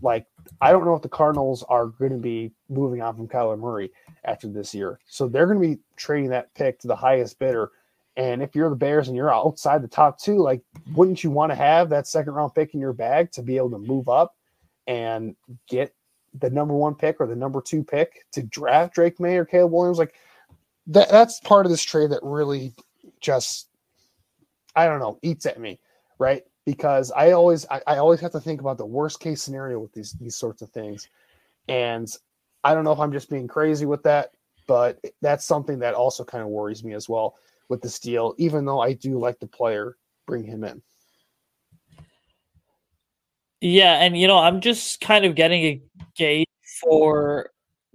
Like, 0.00 0.26
I 0.60 0.70
don't 0.70 0.84
know 0.84 0.94
if 0.94 1.02
the 1.02 1.08
Cardinals 1.08 1.64
are 1.68 1.86
going 1.86 2.12
to 2.12 2.18
be 2.18 2.52
moving 2.68 3.02
on 3.02 3.16
from 3.16 3.26
Kyler 3.26 3.58
Murray 3.58 3.90
after 4.24 4.48
this 4.48 4.72
year. 4.72 5.00
So 5.06 5.26
they're 5.26 5.46
going 5.46 5.60
to 5.60 5.76
be 5.76 5.82
trading 5.96 6.30
that 6.30 6.54
pick 6.54 6.78
to 6.80 6.86
the 6.86 6.94
highest 6.94 7.38
bidder. 7.40 7.72
And 8.16 8.42
if 8.42 8.54
you're 8.54 8.70
the 8.70 8.76
Bears 8.76 9.08
and 9.08 9.16
you're 9.16 9.32
outside 9.32 9.82
the 9.82 9.88
top 9.88 10.20
two, 10.20 10.38
like, 10.38 10.62
wouldn't 10.94 11.24
you 11.24 11.30
want 11.30 11.50
to 11.50 11.56
have 11.56 11.88
that 11.90 12.06
second 12.06 12.34
round 12.34 12.54
pick 12.54 12.74
in 12.74 12.80
your 12.80 12.92
bag 12.92 13.32
to 13.32 13.42
be 13.42 13.56
able 13.56 13.70
to 13.70 13.78
move 13.78 14.08
up? 14.08 14.36
And 14.88 15.36
get 15.68 15.94
the 16.34 16.50
number 16.50 16.74
one 16.74 16.94
pick 16.94 17.20
or 17.20 17.26
the 17.26 17.36
number 17.36 17.60
two 17.60 17.84
pick 17.84 18.24
to 18.32 18.42
draft 18.42 18.94
Drake 18.94 19.20
Maye 19.20 19.36
or 19.36 19.44
Caleb 19.44 19.72
Williams. 19.72 19.98
Like 19.98 20.14
that, 20.88 21.10
that's 21.10 21.40
part 21.40 21.66
of 21.66 21.70
this 21.70 21.82
trade 21.82 22.10
that 22.10 22.20
really 22.22 22.74
just, 23.20 23.68
I 24.74 24.86
don't 24.86 24.98
know, 24.98 25.18
eats 25.22 25.46
at 25.46 25.60
me, 25.60 25.78
right? 26.18 26.42
Because 26.64 27.12
I 27.12 27.32
always, 27.32 27.66
I, 27.70 27.80
I 27.86 27.96
always 27.98 28.20
have 28.20 28.32
to 28.32 28.40
think 28.40 28.60
about 28.60 28.78
the 28.78 28.86
worst 28.86 29.20
case 29.20 29.42
scenario 29.42 29.78
with 29.78 29.92
these 29.92 30.12
these 30.12 30.36
sorts 30.36 30.62
of 30.62 30.70
things, 30.70 31.08
and 31.68 32.08
I 32.64 32.74
don't 32.74 32.84
know 32.84 32.92
if 32.92 32.98
I'm 32.98 33.12
just 33.12 33.30
being 33.30 33.48
crazy 33.48 33.86
with 33.86 34.02
that, 34.02 34.32
but 34.66 35.00
that's 35.22 35.46
something 35.46 35.78
that 35.78 35.94
also 35.94 36.24
kind 36.24 36.42
of 36.42 36.50
worries 36.50 36.84
me 36.84 36.92
as 36.92 37.08
well 37.08 37.36
with 37.70 37.80
this 37.80 37.98
deal. 37.98 38.34
Even 38.36 38.66
though 38.66 38.80
I 38.80 38.92
do 38.92 39.18
like 39.18 39.38
the 39.38 39.46
player, 39.46 39.96
bring 40.26 40.44
him 40.44 40.64
in. 40.64 40.82
Yeah, 43.60 43.94
and 44.02 44.16
you 44.16 44.26
know, 44.28 44.38
I'm 44.38 44.60
just 44.60 45.00
kind 45.00 45.24
of 45.24 45.34
getting 45.34 45.64
a 45.64 45.82
gauge 46.16 46.46
for 46.80 47.50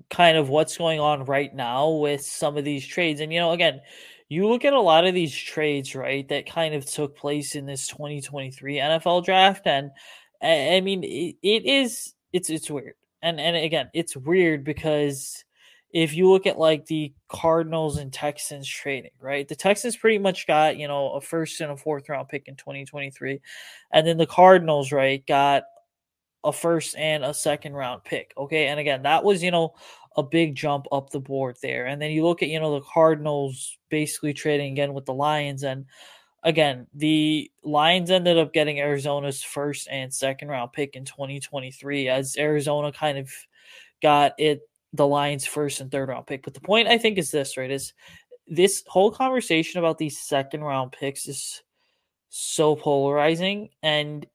kind 0.10 0.38
of 0.38 0.50
what's 0.50 0.78
going 0.78 1.00
on 1.00 1.26
right 1.26 1.54
now 1.56 1.90
with 1.90 2.22
some 2.22 2.58
of 2.58 2.66
these 2.66 2.86
trades. 2.86 3.22
And 3.22 3.32
you 3.34 3.40
know, 3.40 3.52
again, 3.52 3.82
you 4.30 4.48
look 4.48 4.66
at 4.66 4.74
a 4.74 4.80
lot 4.80 5.06
of 5.06 5.14
these 5.14 5.34
trades, 5.36 5.96
right, 5.96 6.28
that 6.30 6.50
kind 6.50 6.76
of 6.76 6.86
took 6.86 7.16
place 7.16 7.56
in 7.56 7.66
this 7.66 7.88
2023 7.88 8.76
NFL 8.78 9.24
draft, 9.24 9.66
and 9.68 9.92
I, 10.42 10.82
mean, 10.82 11.04
it, 11.04 11.36
it 11.42 11.66
is 11.66 12.14
it's 12.34 12.50
it's 12.50 12.70
weird, 12.70 12.96
and 13.22 13.40
and 13.40 13.56
again, 13.56 13.90
it's 13.94 14.18
weird 14.18 14.64
because 14.66 15.46
if 15.94 16.16
you 16.16 16.30
look 16.30 16.48
at 16.48 16.58
like 16.58 16.88
the 16.88 17.14
Cardinals 17.30 17.98
and 17.98 18.12
Texans 18.12 18.68
trading, 18.68 19.12
right? 19.22 19.48
The 19.48 19.56
Texans 19.56 19.96
pretty 19.96 20.18
much 20.18 20.48
got, 20.48 20.78
you 20.78 20.88
know, 20.88 21.12
a 21.12 21.22
first 21.22 21.62
and 21.62 21.72
a 21.72 21.78
fourth 21.78 22.10
round 22.10 22.28
pick 22.30 22.48
in 22.48 22.56
2023. 22.56 23.40
And 23.92 24.06
then 24.06 24.18
the 24.18 24.26
Cardinals, 24.26 24.92
right, 24.92 25.26
got 25.28 25.64
a 26.44 26.52
first 26.52 26.98
and 26.98 27.24
a 27.24 27.34
second 27.34 27.74
round 27.74 28.04
pick. 28.04 28.34
Okay. 28.36 28.68
And 28.68 28.80
again, 28.80 29.04
that 29.04 29.24
was, 29.24 29.44
you 29.44 29.52
know, 29.52 29.76
a 30.18 30.24
big 30.24 30.56
jump 30.56 30.88
up 30.92 31.12
the 31.12 31.20
board 31.20 31.58
there. 31.62 31.86
And 31.86 32.02
then 32.02 32.10
you 32.10 32.26
look 32.26 32.42
at, 32.42 32.50
you 32.50 32.60
know, 32.60 32.74
the 32.74 32.86
Cardinals 32.92 33.78
basically 33.90 34.34
trading 34.34 34.72
again 34.72 34.94
with 34.96 35.06
the 35.06 35.14
Lions. 35.14 35.64
And 35.64 35.86
again, 36.42 36.88
the 36.96 37.52
Lions 37.64 38.10
ended 38.10 38.40
up 38.40 38.52
getting 38.52 38.80
Arizona's 38.80 39.44
first 39.44 39.88
and 39.92 40.12
second 40.12 40.48
round 40.48 40.74
pick 40.74 40.96
in 40.96 41.06
2023 41.06 42.10
as 42.10 42.36
Arizona 42.36 42.92
kind 42.92 43.20
of 43.20 43.32
got 44.02 44.34
it 44.40 44.62
the 44.94 45.08
Lions' 45.08 45.46
first 45.46 45.82
and 45.82 45.92
third 45.92 46.10
round 46.10 46.28
pick. 46.28 46.44
But 46.44 46.54
the 46.54 46.62
point 46.62 46.88
I 46.88 46.98
think 46.98 47.18
is 47.18 47.32
this, 47.32 47.58
right? 47.58 47.72
Is 47.72 47.94
this 48.48 48.84
whole 48.88 49.12
conversation 49.12 49.80
about 49.80 49.98
these 49.98 50.20
second 50.20 50.62
round 50.62 50.92
picks 50.92 51.28
is 51.28 51.62
so 52.30 52.76
polarizing. 52.76 53.70
And 53.82 54.26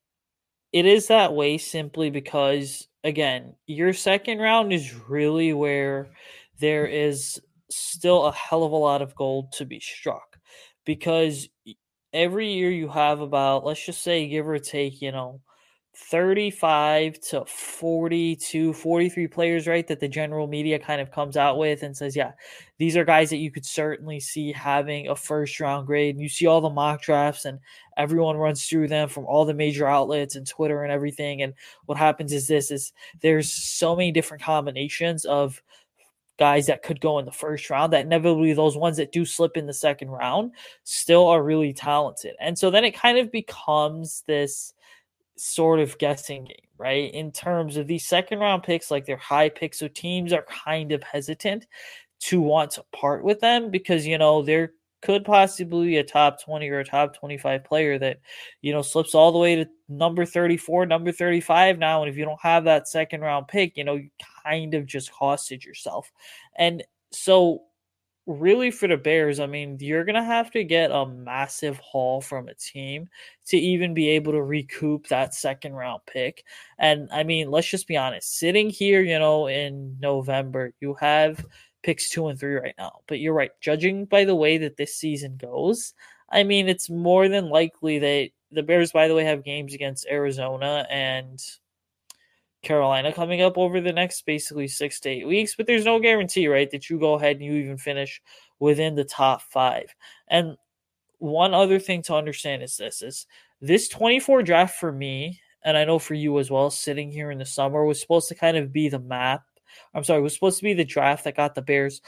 it 0.72 0.86
is 0.86 1.08
that 1.08 1.34
way 1.34 1.58
simply 1.58 2.10
because, 2.10 2.86
again, 3.04 3.54
your 3.66 3.92
second 3.92 4.38
round 4.38 4.72
is 4.72 4.94
really 5.08 5.52
where 5.52 6.10
there 6.60 6.86
is 6.86 7.40
still 7.70 8.26
a 8.26 8.32
hell 8.32 8.64
of 8.64 8.72
a 8.72 8.76
lot 8.76 9.02
of 9.02 9.14
gold 9.14 9.52
to 9.52 9.64
be 9.64 9.80
struck. 9.80 10.38
Because 10.84 11.48
every 12.12 12.52
year 12.52 12.70
you 12.70 12.88
have 12.88 13.20
about, 13.20 13.64
let's 13.64 13.84
just 13.84 14.02
say, 14.02 14.28
give 14.28 14.48
or 14.48 14.58
take, 14.58 15.02
you 15.02 15.12
know, 15.12 15.40
35 16.00 17.20
to 17.20 17.44
42, 17.44 18.72
43 18.72 19.26
players, 19.26 19.66
right? 19.66 19.86
That 19.86 20.00
the 20.00 20.08
general 20.08 20.46
media 20.46 20.78
kind 20.78 21.00
of 21.00 21.10
comes 21.10 21.36
out 21.36 21.58
with 21.58 21.82
and 21.82 21.94
says, 21.94 22.16
yeah, 22.16 22.32
these 22.78 22.96
are 22.96 23.04
guys 23.04 23.28
that 23.30 23.38
you 23.38 23.50
could 23.50 23.66
certainly 23.66 24.20
see 24.20 24.52
having 24.52 25.08
a 25.08 25.16
first 25.16 25.58
round 25.60 25.86
grade. 25.86 26.14
And 26.14 26.22
you 26.22 26.28
see 26.28 26.46
all 26.46 26.60
the 26.60 26.70
mock 26.70 27.02
drafts 27.02 27.44
and 27.44 27.58
everyone 27.96 28.36
runs 28.36 28.64
through 28.64 28.88
them 28.88 29.08
from 29.08 29.26
all 29.26 29.44
the 29.44 29.52
major 29.52 29.86
outlets 29.86 30.36
and 30.36 30.46
Twitter 30.46 30.82
and 30.82 30.92
everything. 30.92 31.42
And 31.42 31.52
what 31.86 31.98
happens 31.98 32.32
is 32.32 32.46
this 32.46 32.70
is 32.70 32.92
there's 33.20 33.52
so 33.52 33.94
many 33.94 34.12
different 34.12 34.42
combinations 34.42 35.24
of 35.24 35.60
guys 36.38 36.66
that 36.66 36.82
could 36.82 37.00
go 37.00 37.18
in 37.18 37.24
the 37.24 37.32
first 37.32 37.68
round 37.68 37.92
that 37.92 38.06
inevitably 38.06 38.52
those 38.52 38.76
ones 38.76 38.96
that 38.96 39.12
do 39.12 39.24
slip 39.24 39.56
in 39.56 39.66
the 39.66 39.74
second 39.74 40.08
round 40.08 40.52
still 40.84 41.26
are 41.26 41.42
really 41.42 41.72
talented. 41.72 42.34
And 42.40 42.56
so 42.56 42.70
then 42.70 42.84
it 42.84 42.92
kind 42.96 43.18
of 43.18 43.30
becomes 43.32 44.22
this 44.26 44.72
sort 45.38 45.80
of 45.80 45.98
guessing 45.98 46.44
game, 46.44 46.56
right? 46.76 47.12
In 47.12 47.32
terms 47.32 47.76
of 47.76 47.86
these 47.86 48.06
second 48.06 48.38
round 48.40 48.62
picks, 48.62 48.90
like 48.90 49.06
they're 49.06 49.16
high 49.16 49.48
picks, 49.48 49.78
so 49.78 49.88
teams 49.88 50.32
are 50.32 50.44
kind 50.44 50.92
of 50.92 51.02
hesitant 51.02 51.66
to 52.20 52.40
want 52.40 52.72
to 52.72 52.84
part 52.92 53.22
with 53.22 53.40
them 53.40 53.70
because 53.70 54.06
you 54.06 54.18
know 54.18 54.42
there 54.42 54.72
could 55.00 55.24
possibly 55.24 55.86
be 55.86 55.96
a 55.98 56.04
top 56.04 56.42
20 56.42 56.68
or 56.68 56.80
a 56.80 56.84
top 56.84 57.16
25 57.16 57.64
player 57.64 57.98
that 57.98 58.18
you 58.62 58.72
know 58.72 58.82
slips 58.82 59.14
all 59.14 59.30
the 59.30 59.38
way 59.38 59.54
to 59.54 59.68
number 59.88 60.24
34 60.24 60.86
number 60.86 61.12
35 61.12 61.78
now 61.78 62.02
and 62.02 62.10
if 62.10 62.16
you 62.16 62.24
don't 62.24 62.40
have 62.40 62.64
that 62.64 62.88
second 62.88 63.20
round 63.20 63.46
pick 63.46 63.76
you 63.76 63.84
know 63.84 63.94
you 63.94 64.10
kind 64.44 64.74
of 64.74 64.86
just 64.86 65.12
costed 65.12 65.64
yourself 65.64 66.10
and 66.56 66.82
so 67.12 67.62
really 68.28 68.70
for 68.70 68.86
the 68.86 68.96
Bears, 68.96 69.40
I 69.40 69.46
mean, 69.46 69.78
you're 69.80 70.04
going 70.04 70.14
to 70.14 70.22
have 70.22 70.50
to 70.50 70.62
get 70.62 70.90
a 70.90 71.06
massive 71.06 71.78
haul 71.78 72.20
from 72.20 72.48
a 72.48 72.54
team 72.54 73.08
to 73.46 73.56
even 73.56 73.94
be 73.94 74.10
able 74.10 74.32
to 74.32 74.42
recoup 74.42 75.08
that 75.08 75.34
second 75.34 75.72
round 75.72 76.02
pick. 76.06 76.44
And 76.78 77.08
I 77.10 77.24
mean, 77.24 77.50
let's 77.50 77.68
just 77.68 77.88
be 77.88 77.96
honest, 77.96 78.38
sitting 78.38 78.68
here, 78.68 79.00
you 79.00 79.18
know, 79.18 79.48
in 79.48 79.96
November, 79.98 80.74
you 80.80 80.94
have 81.00 81.44
picks 81.82 82.10
two 82.10 82.28
and 82.28 82.38
three 82.38 82.54
right 82.54 82.74
now. 82.76 83.00
But 83.08 83.18
you're 83.18 83.32
right, 83.32 83.52
judging 83.62 84.04
by 84.04 84.26
the 84.26 84.36
way 84.36 84.58
that 84.58 84.76
this 84.76 84.94
season 84.94 85.38
goes, 85.38 85.94
I 86.30 86.42
mean, 86.42 86.68
it's 86.68 86.90
more 86.90 87.28
than 87.28 87.48
likely 87.48 87.98
that 87.98 88.30
the 88.52 88.62
Bears, 88.62 88.92
by 88.92 89.08
the 89.08 89.14
way, 89.14 89.24
have 89.24 89.42
games 89.42 89.72
against 89.72 90.06
Arizona 90.06 90.86
and 90.90 91.40
Carolina 92.62 93.12
coming 93.12 93.40
up 93.40 93.56
over 93.56 93.80
the 93.80 93.92
next 93.92 94.26
basically 94.26 94.68
six 94.68 95.00
to 95.00 95.08
eight 95.10 95.26
weeks, 95.26 95.54
but 95.54 95.66
there's 95.66 95.84
no 95.84 96.00
guarantee, 96.00 96.48
right, 96.48 96.70
that 96.70 96.90
you 96.90 96.98
go 96.98 97.14
ahead 97.14 97.36
and 97.36 97.44
you 97.44 97.52
even 97.52 97.78
finish 97.78 98.20
within 98.58 98.94
the 98.94 99.04
top 99.04 99.42
five. 99.42 99.94
And 100.28 100.56
one 101.18 101.54
other 101.54 101.78
thing 101.78 102.02
to 102.02 102.14
understand 102.14 102.62
is 102.62 102.76
this 102.76 103.02
is 103.02 103.26
this 103.60 103.88
24 103.88 104.42
draft 104.42 104.78
for 104.78 104.92
me, 104.92 105.40
and 105.64 105.76
I 105.76 105.84
know 105.84 105.98
for 105.98 106.14
you 106.14 106.38
as 106.38 106.50
well, 106.50 106.70
sitting 106.70 107.10
here 107.10 107.30
in 107.30 107.38
the 107.38 107.46
summer 107.46 107.84
was 107.84 108.00
supposed 108.00 108.28
to 108.28 108.34
kind 108.34 108.56
of 108.56 108.72
be 108.72 108.88
the 108.88 109.00
map. 109.00 109.42
I'm 109.94 110.04
sorry, 110.04 110.22
was 110.22 110.34
supposed 110.34 110.58
to 110.58 110.64
be 110.64 110.74
the 110.74 110.84
draft 110.84 111.24
that 111.24 111.36
got 111.36 111.54
the 111.54 111.62
Bears 111.62 112.00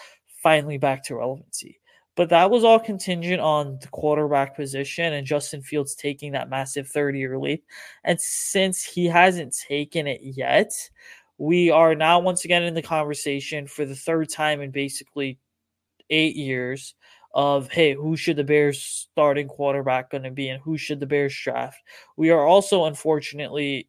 finally 0.42 0.78
back 0.78 1.04
to 1.04 1.16
relevancy. 1.16 1.79
But 2.20 2.28
that 2.28 2.50
was 2.50 2.64
all 2.64 2.78
contingent 2.78 3.40
on 3.40 3.78
the 3.80 3.88
quarterback 3.88 4.54
position 4.54 5.14
and 5.14 5.26
Justin 5.26 5.62
Fields 5.62 5.94
taking 5.94 6.33
that 6.33 6.50
massive 6.50 6.87
30 6.87 7.18
year 7.18 7.38
leap. 7.38 7.64
And 8.04 8.20
since 8.20 8.85
he 8.85 9.06
hasn't 9.06 9.56
taken 9.56 10.06
it 10.06 10.20
yet, 10.22 10.70
we 11.38 11.70
are 11.70 11.94
now 11.94 12.18
once 12.18 12.44
again 12.44 12.62
in 12.62 12.74
the 12.74 12.83
conversation 12.83 13.66
for 13.66 13.87
the 13.87 13.96
third 13.96 14.28
time 14.28 14.61
in 14.61 14.70
basically 14.70 15.38
eight 16.11 16.37
years 16.37 16.94
of 17.33 17.70
hey, 17.70 17.94
who 17.94 18.18
should 18.18 18.37
the 18.37 18.44
Bears 18.44 18.83
starting 18.83 19.48
quarterback 19.48 20.11
going 20.11 20.24
to 20.24 20.30
be 20.30 20.50
and 20.50 20.61
who 20.61 20.76
should 20.76 21.00
the 21.00 21.06
Bears 21.06 21.35
draft? 21.42 21.78
We 22.18 22.28
are 22.28 22.44
also 22.44 22.85
unfortunately 22.85 23.88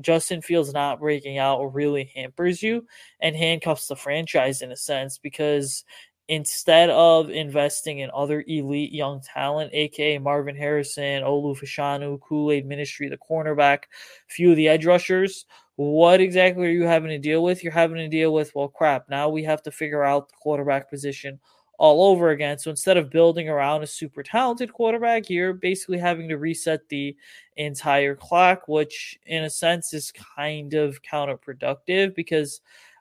Justin 0.00 0.40
Fields 0.40 0.72
not 0.72 1.00
breaking 1.00 1.38
out 1.38 1.74
really 1.74 2.10
hampers 2.14 2.62
you 2.62 2.86
and 3.20 3.34
handcuffs 3.34 3.88
the 3.88 3.96
franchise 3.96 4.62
in 4.62 4.70
a 4.72 4.76
sense 4.76 5.18
because 5.18 5.84
instead 6.28 6.90
of 6.90 7.30
investing 7.30 8.00
in 8.00 8.10
other 8.14 8.44
elite 8.46 8.92
young 8.92 9.20
talent, 9.20 9.70
aka 9.72 10.18
Marvin 10.18 10.56
Harrison, 10.56 11.22
Olu 11.22 11.58
Fashanu, 11.58 12.20
Kool 12.20 12.52
Aid 12.52 12.68
McKinstry, 12.68 13.08
the 13.08 13.18
cornerback, 13.18 13.84
few 14.28 14.50
of 14.50 14.56
the 14.56 14.68
edge 14.68 14.86
rushers, 14.86 15.46
what 15.76 16.20
exactly 16.20 16.66
are 16.66 16.70
you 16.70 16.84
having 16.84 17.10
to 17.10 17.18
deal 17.18 17.42
with? 17.42 17.62
You're 17.62 17.72
having 17.72 17.96
to 17.98 18.08
deal 18.08 18.32
with, 18.34 18.54
well, 18.54 18.68
crap, 18.68 19.08
now 19.08 19.28
we 19.28 19.42
have 19.44 19.62
to 19.62 19.70
figure 19.70 20.04
out 20.04 20.28
the 20.28 20.34
quarterback 20.40 20.90
position 20.90 21.38
all 21.78 22.10
over 22.10 22.30
again. 22.30 22.58
So 22.58 22.70
instead 22.70 22.96
of 22.96 23.10
building 23.10 23.48
around 23.48 23.84
a 23.84 23.86
super 23.86 24.22
talented 24.22 24.72
quarterback, 24.72 25.30
you're 25.30 25.52
basically 25.52 25.98
having 25.98 26.28
to 26.28 26.36
reset 26.36 26.88
the 26.88 27.16
entire 27.56 28.16
clock, 28.16 28.66
which 28.66 29.18
in 29.26 29.44
a 29.44 29.50
sense 29.50 29.94
is 29.94 30.12
kind 30.12 30.74
of 30.74 31.00
counterproductive 31.02 32.14
because 32.16 32.60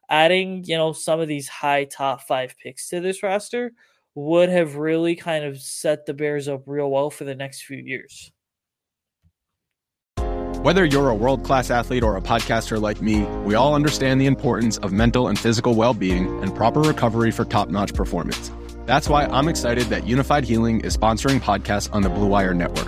adding, 0.09 0.63
you 0.65 0.77
know, 0.77 0.93
some 0.93 1.19
of 1.19 1.27
these 1.27 1.47
high 1.47 1.85
top 1.85 2.21
five 2.21 2.55
picks 2.61 2.89
to 2.89 2.99
this 2.99 3.23
roster 3.23 3.71
would 4.15 4.49
have 4.49 4.75
really 4.75 5.15
kind 5.15 5.45
of 5.45 5.59
set 5.59 6.05
the 6.05 6.13
Bears 6.13 6.47
up 6.47 6.63
real 6.65 6.89
well 6.89 7.09
for 7.09 7.23
the 7.23 7.35
next 7.35 7.63
few 7.63 7.77
years. 7.77 8.31
Whether 10.63 10.83
you're 10.83 11.09
a 11.09 11.15
world 11.15 11.43
class 11.43 11.69
athlete 11.69 12.03
or 12.03 12.17
a 12.17 12.21
podcaster 12.21 12.81
like 12.81 13.01
me, 13.01 13.21
we 13.45 13.55
all 13.55 13.75
understand 13.75 14.19
the 14.19 14.25
importance 14.25 14.77
of 14.79 14.91
mental 14.91 15.27
and 15.27 15.37
physical 15.37 15.75
well 15.75 15.93
being 15.93 16.41
and 16.41 16.53
proper 16.53 16.81
recovery 16.81 17.31
for 17.31 17.45
top 17.45 17.69
notch 17.69 17.93
performance. 17.93 18.51
That's 18.85 19.07
why 19.07 19.25
I'm 19.25 19.47
excited 19.47 19.85
that 19.87 20.03
Unifyd 20.03 20.43
Healing 20.43 20.81
is 20.81 20.97
sponsoring 20.97 21.39
podcasts 21.39 21.93
on 21.93 22.01
the 22.01 22.09
Blue 22.09 22.27
Wire 22.27 22.53
Network. 22.53 22.87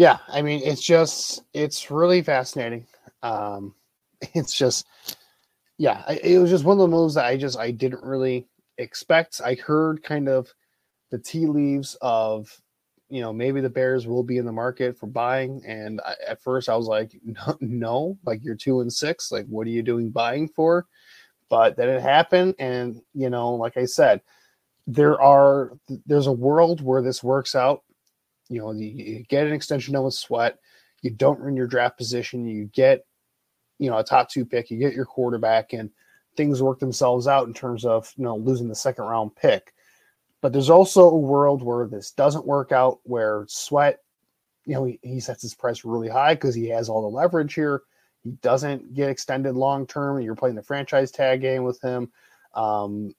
Yeah, 0.00 0.16
I 0.28 0.40
mean, 0.40 0.62
it's 0.64 0.80
just 0.80 1.42
it's 1.52 1.90
really 1.90 2.22
fascinating. 2.22 2.86
Um, 3.22 3.74
it's 4.34 4.54
just, 4.54 4.86
yeah, 5.76 6.10
it 6.10 6.38
was 6.38 6.48
just 6.48 6.64
one 6.64 6.78
of 6.78 6.80
the 6.80 6.96
moves 6.96 7.12
that 7.16 7.26
I 7.26 7.36
just 7.36 7.58
I 7.58 7.70
didn't 7.70 8.02
really 8.02 8.46
expect. 8.78 9.42
I 9.44 9.56
heard 9.56 10.02
kind 10.02 10.26
of 10.26 10.50
the 11.10 11.18
tea 11.18 11.46
leaves 11.46 11.98
of, 12.00 12.48
you 13.10 13.20
know, 13.20 13.30
maybe 13.30 13.60
the 13.60 13.68
Bears 13.68 14.06
will 14.06 14.22
be 14.22 14.38
in 14.38 14.46
the 14.46 14.52
market 14.52 14.96
for 14.98 15.06
buying, 15.06 15.62
and 15.66 16.00
I, 16.00 16.14
at 16.26 16.42
first 16.42 16.70
I 16.70 16.76
was 16.76 16.86
like, 16.86 17.12
no, 17.22 17.58
no, 17.60 18.18
like 18.24 18.42
you're 18.42 18.54
two 18.54 18.80
and 18.80 18.90
six, 18.90 19.30
like 19.30 19.44
what 19.48 19.66
are 19.66 19.70
you 19.70 19.82
doing 19.82 20.08
buying 20.08 20.48
for? 20.48 20.86
But 21.50 21.76
then 21.76 21.90
it 21.90 22.00
happened, 22.00 22.54
and 22.58 23.02
you 23.12 23.28
know, 23.28 23.52
like 23.52 23.76
I 23.76 23.84
said, 23.84 24.22
there 24.86 25.20
are 25.20 25.72
there's 26.06 26.26
a 26.26 26.32
world 26.32 26.80
where 26.80 27.02
this 27.02 27.22
works 27.22 27.54
out 27.54 27.82
you 28.50 28.60
know, 28.60 28.72
you 28.72 29.24
get 29.28 29.46
an 29.46 29.52
extension 29.52 29.94
done 29.94 30.02
with 30.02 30.14
Sweat. 30.14 30.58
You 31.02 31.10
don't 31.10 31.38
ruin 31.38 31.56
your 31.56 31.68
draft 31.68 31.96
position. 31.96 32.44
You 32.46 32.66
get, 32.66 33.06
you 33.78 33.88
know, 33.88 33.98
a 33.98 34.04
top 34.04 34.28
two 34.28 34.44
pick. 34.44 34.70
You 34.70 34.78
get 34.78 34.92
your 34.92 35.06
quarterback, 35.06 35.72
and 35.72 35.88
things 36.36 36.62
work 36.62 36.80
themselves 36.80 37.26
out 37.28 37.46
in 37.46 37.54
terms 37.54 37.84
of 37.84 38.12
you 38.16 38.24
know 38.24 38.36
losing 38.36 38.68
the 38.68 38.74
second 38.74 39.04
round 39.04 39.34
pick. 39.36 39.72
But 40.42 40.52
there's 40.52 40.70
also 40.70 41.08
a 41.08 41.16
world 41.16 41.62
where 41.62 41.86
this 41.86 42.10
doesn't 42.10 42.46
work 42.46 42.72
out, 42.72 42.98
where 43.04 43.44
Sweat, 43.48 44.00
you 44.64 44.74
know, 44.74 44.84
he, 44.84 44.98
he 45.02 45.20
sets 45.20 45.42
his 45.42 45.54
price 45.54 45.84
really 45.84 46.08
high 46.08 46.34
because 46.34 46.54
he 46.54 46.68
has 46.70 46.88
all 46.88 47.02
the 47.02 47.16
leverage 47.16 47.54
here. 47.54 47.82
He 48.24 48.32
doesn't 48.42 48.94
get 48.94 49.10
extended 49.10 49.54
long 49.54 49.86
term. 49.86 50.20
You're 50.20 50.34
playing 50.34 50.56
the 50.56 50.62
franchise 50.62 51.10
tag 51.10 51.40
game 51.40 51.62
with 51.62 51.80
him. 51.80 52.10
Um, 52.54 53.14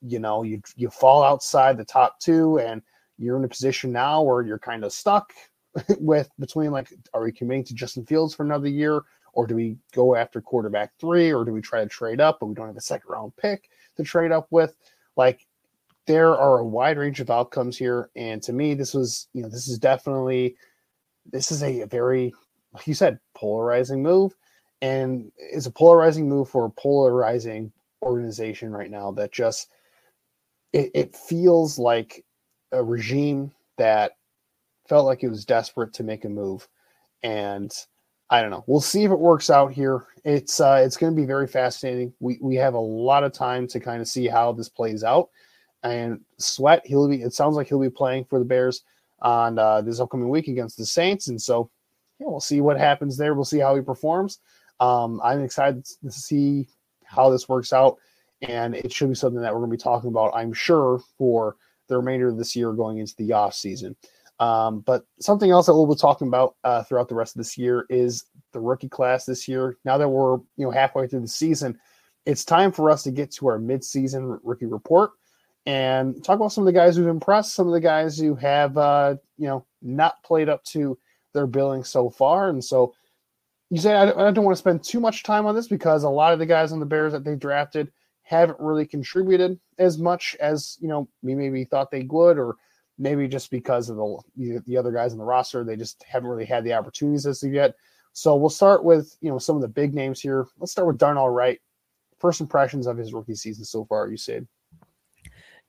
you 0.00 0.18
know, 0.18 0.42
you 0.42 0.60
you 0.74 0.90
fall 0.90 1.22
outside 1.22 1.76
the 1.76 1.84
top 1.84 2.18
two, 2.18 2.58
and 2.58 2.82
you're 3.18 3.36
in 3.36 3.44
a 3.44 3.48
position 3.48 3.92
now 3.92 4.22
where 4.22 4.42
you're 4.42 4.58
kind 4.58 4.84
of 4.84 4.92
stuck 4.92 5.32
with 5.98 6.28
between 6.38 6.70
like, 6.70 6.92
are 7.14 7.22
we 7.22 7.32
committing 7.32 7.64
to 7.64 7.74
Justin 7.74 8.04
Fields 8.04 8.34
for 8.34 8.44
another 8.44 8.68
year, 8.68 9.02
or 9.32 9.46
do 9.46 9.54
we 9.54 9.76
go 9.94 10.14
after 10.14 10.40
quarterback 10.40 10.92
three, 11.00 11.32
or 11.32 11.44
do 11.44 11.52
we 11.52 11.60
try 11.60 11.80
to 11.80 11.88
trade 11.88 12.20
up, 12.20 12.38
but 12.40 12.46
we 12.46 12.54
don't 12.54 12.66
have 12.66 12.76
a 12.76 12.80
second 12.80 13.10
round 13.10 13.34
pick 13.36 13.70
to 13.96 14.02
trade 14.02 14.32
up 14.32 14.46
with? 14.50 14.76
Like, 15.16 15.46
there 16.06 16.36
are 16.36 16.58
a 16.58 16.64
wide 16.66 16.98
range 16.98 17.20
of 17.20 17.30
outcomes 17.30 17.76
here, 17.76 18.10
and 18.16 18.42
to 18.42 18.52
me, 18.52 18.74
this 18.74 18.92
was, 18.92 19.28
you 19.32 19.42
know, 19.42 19.48
this 19.48 19.68
is 19.68 19.78
definitely, 19.78 20.56
this 21.30 21.52
is 21.52 21.62
a, 21.62 21.84
very, 21.84 22.34
like 22.74 22.86
you 22.86 22.94
said, 22.94 23.18
polarizing 23.34 24.02
move, 24.02 24.34
and 24.82 25.30
it's 25.36 25.66
a 25.66 25.70
polarizing 25.70 26.28
move 26.28 26.48
for 26.48 26.66
a 26.66 26.70
polarizing 26.70 27.72
organization 28.02 28.72
right 28.72 28.90
now 28.90 29.12
that 29.12 29.32
just 29.32 29.68
it, 30.72 30.90
it 30.94 31.16
feels 31.16 31.78
like 31.78 32.24
a 32.72 32.82
regime 32.82 33.52
that 33.78 34.16
felt 34.88 35.06
like 35.06 35.22
it 35.22 35.28
was 35.28 35.44
desperate 35.44 35.92
to 35.94 36.02
make 36.02 36.24
a 36.24 36.28
move 36.28 36.68
and 37.22 37.72
I 38.32 38.40
don't 38.40 38.50
know. 38.50 38.64
We'll 38.66 38.80
see 38.80 39.04
if 39.04 39.10
it 39.10 39.18
works 39.18 39.50
out 39.50 39.72
here. 39.72 40.06
It's 40.24 40.58
uh, 40.58 40.82
it's 40.82 40.96
going 40.96 41.14
to 41.14 41.20
be 41.20 41.26
very 41.26 41.46
fascinating. 41.46 42.14
We 42.18 42.38
we 42.40 42.54
have 42.56 42.72
a 42.72 42.80
lot 42.80 43.24
of 43.24 43.32
time 43.32 43.66
to 43.68 43.78
kind 43.78 44.00
of 44.00 44.08
see 44.08 44.26
how 44.26 44.52
this 44.52 44.70
plays 44.70 45.04
out. 45.04 45.28
And 45.82 46.20
Sweat, 46.38 46.80
he'll 46.86 47.08
be. 47.08 47.20
It 47.22 47.34
sounds 47.34 47.56
like 47.56 47.68
he'll 47.68 47.78
be 47.78 47.90
playing 47.90 48.24
for 48.24 48.38
the 48.38 48.44
Bears 48.46 48.84
on 49.20 49.58
uh, 49.58 49.82
this 49.82 50.00
upcoming 50.00 50.30
week 50.30 50.48
against 50.48 50.78
the 50.78 50.86
Saints, 50.86 51.28
and 51.28 51.40
so 51.40 51.70
yeah, 52.18 52.26
we'll 52.26 52.40
see 52.40 52.62
what 52.62 52.78
happens 52.78 53.18
there. 53.18 53.34
We'll 53.34 53.44
see 53.44 53.58
how 53.58 53.76
he 53.76 53.82
performs. 53.82 54.38
Um, 54.80 55.20
I'm 55.22 55.44
excited 55.44 55.84
to 55.84 56.10
see 56.10 56.68
how 57.04 57.28
this 57.28 57.50
works 57.50 57.74
out, 57.74 57.98
and 58.40 58.74
it 58.74 58.92
should 58.92 59.10
be 59.10 59.14
something 59.14 59.42
that 59.42 59.52
we're 59.52 59.60
going 59.60 59.70
to 59.70 59.76
be 59.76 59.82
talking 59.82 60.08
about. 60.08 60.34
I'm 60.34 60.54
sure 60.54 61.02
for 61.18 61.56
the 61.92 61.98
remainder 61.98 62.28
of 62.28 62.38
this 62.38 62.56
year, 62.56 62.72
going 62.72 62.98
into 62.98 63.14
the 63.16 63.32
off 63.32 63.54
season. 63.54 63.94
Um, 64.40 64.80
but 64.80 65.04
something 65.20 65.50
else 65.50 65.66
that 65.66 65.74
we'll 65.74 65.86
be 65.86 65.94
talking 65.94 66.26
about 66.26 66.56
uh, 66.64 66.82
throughout 66.82 67.08
the 67.08 67.14
rest 67.14 67.36
of 67.36 67.38
this 67.38 67.56
year 67.56 67.86
is 67.88 68.24
the 68.52 68.60
rookie 68.60 68.88
class 68.88 69.24
this 69.24 69.46
year. 69.46 69.76
Now 69.84 69.98
that 69.98 70.08
we're 70.08 70.36
you 70.56 70.66
know 70.66 70.70
halfway 70.70 71.06
through 71.06 71.20
the 71.20 71.28
season, 71.28 71.78
it's 72.26 72.44
time 72.44 72.72
for 72.72 72.90
us 72.90 73.02
to 73.04 73.10
get 73.10 73.30
to 73.32 73.48
our 73.48 73.58
mid-season 73.58 74.40
rookie 74.42 74.66
report 74.66 75.12
and 75.66 76.22
talk 76.24 76.36
about 76.36 76.52
some 76.52 76.62
of 76.62 76.66
the 76.66 76.72
guys 76.72 76.96
who've 76.96 77.06
impressed, 77.06 77.54
some 77.54 77.68
of 77.68 77.72
the 77.72 77.80
guys 77.80 78.18
who 78.18 78.34
have 78.34 78.76
uh, 78.76 79.14
you 79.38 79.46
know 79.46 79.64
not 79.80 80.22
played 80.24 80.48
up 80.48 80.64
to 80.64 80.98
their 81.34 81.46
billing 81.46 81.84
so 81.84 82.10
far. 82.10 82.48
And 82.48 82.64
so 82.64 82.94
Usayd 83.72 84.16
I 84.16 84.28
I 84.28 84.30
don't 84.32 84.44
want 84.44 84.56
to 84.56 84.60
spend 84.60 84.82
too 84.82 85.00
much 85.00 85.22
time 85.22 85.46
on 85.46 85.54
this 85.54 85.68
because 85.68 86.02
a 86.02 86.08
lot 86.08 86.32
of 86.32 86.38
the 86.38 86.46
guys 86.46 86.72
on 86.72 86.80
the 86.80 86.86
Bears 86.86 87.12
that 87.12 87.24
they 87.24 87.36
drafted 87.36 87.92
haven't 88.22 88.60
really 88.60 88.86
contributed 88.86 89.58
as 89.78 89.98
much 89.98 90.36
as 90.40 90.78
you 90.80 90.88
know 90.88 91.08
we 91.22 91.34
maybe 91.34 91.64
thought 91.64 91.90
they 91.90 92.02
would 92.02 92.38
or 92.38 92.56
maybe 92.98 93.26
just 93.26 93.50
because 93.50 93.88
of 93.88 93.96
the 93.96 94.62
the 94.66 94.76
other 94.76 94.92
guys 94.92 95.12
in 95.12 95.18
the 95.18 95.24
roster, 95.24 95.64
they 95.64 95.76
just 95.76 96.02
haven't 96.04 96.28
really 96.28 96.44
had 96.44 96.64
the 96.64 96.72
opportunities 96.72 97.26
as 97.26 97.42
of 97.42 97.52
yet. 97.52 97.74
So 98.12 98.36
we'll 98.36 98.50
start 98.50 98.84
with 98.84 99.16
you 99.20 99.30
know 99.30 99.38
some 99.38 99.56
of 99.56 99.62
the 99.62 99.68
big 99.68 99.94
names 99.94 100.20
here. 100.20 100.46
Let's 100.58 100.72
start 100.72 100.86
with 100.86 100.98
Darnell 100.98 101.28
Wright. 101.28 101.60
First 102.18 102.40
impressions 102.40 102.86
of 102.86 102.96
his 102.96 103.12
rookie 103.12 103.34
season 103.34 103.64
so 103.64 103.84
far, 103.84 104.08
Usayd. 104.08 104.46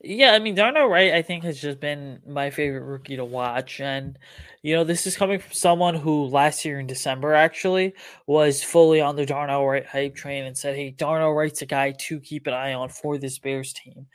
Yeah, 0.02 0.34
I 0.34 0.40
mean 0.40 0.56
Darnell 0.56 0.88
Wright, 0.88 1.14
I 1.14 1.22
think 1.22 1.44
has 1.44 1.60
just 1.60 1.80
been 1.80 2.20
my 2.28 2.50
favorite 2.50 2.84
rookie 2.84 3.16
to 3.16 3.26
watch, 3.26 3.80
and 3.80 4.20
you 4.64 4.74
know 4.74 4.86
this 4.86 5.06
is 5.06 5.18
coming 5.18 5.40
from 5.40 5.52
someone 5.52 5.94
who 5.94 6.26
last 6.26 6.64
year 6.64 6.80
in 6.80 6.88
December 6.88 7.34
actually 7.34 7.94
was 8.28 8.64
fully 8.64 9.02
on 9.02 9.18
the 9.18 9.26
Darnell 9.26 9.68
Wright 9.68 9.86
hype 9.86 10.16
train 10.16 10.46
and 10.46 10.58
said, 10.58 10.76
"Hey, 10.76 10.92
Darnell 10.92 11.34
Wright's 11.34 11.62
a 11.62 11.66
guy 11.66 11.92
to 11.92 12.20
keep 12.22 12.48
an 12.48 12.54
eye 12.54 12.74
on 12.74 12.88
for 12.90 13.18
this 13.18 13.40
Bears 13.40 13.74
team," 13.74 14.08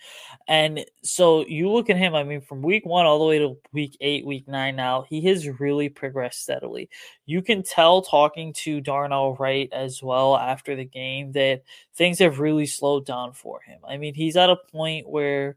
and 0.48 0.84
so 1.02 1.46
you 1.46 1.70
look 1.70 1.90
at 1.90 1.98
him. 1.98 2.14
I 2.14 2.24
mean, 2.24 2.40
from 2.40 2.62
week 2.62 2.86
one 2.86 3.06
all 3.06 3.18
the 3.18 3.26
way 3.26 3.38
to 3.38 3.58
week 3.72 3.96
eight, 4.00 4.26
week 4.26 4.48
nine 4.48 4.74
now, 4.76 5.02
he 5.02 5.20
has 5.26 5.46
really 5.60 5.90
progressed 5.90 6.42
steadily. 6.42 6.88
You 7.26 7.42
can 7.42 7.62
tell 7.62 8.02
talking 8.02 8.52
to 8.54 8.80
Darnell 8.80 9.36
Wright 9.36 9.68
as 9.72 10.02
well 10.02 10.36
after 10.36 10.74
the 10.74 10.84
game 10.84 11.32
that 11.32 11.62
things 11.94 12.18
have 12.20 12.40
really 12.40 12.66
slowed 12.66 13.04
down 13.06 13.32
for 13.34 13.60
him. 13.60 13.80
I 13.86 13.98
mean, 13.98 14.14
he's 14.14 14.36
at 14.36 14.50
a 14.50 14.56
point 14.56 15.08
where 15.08 15.56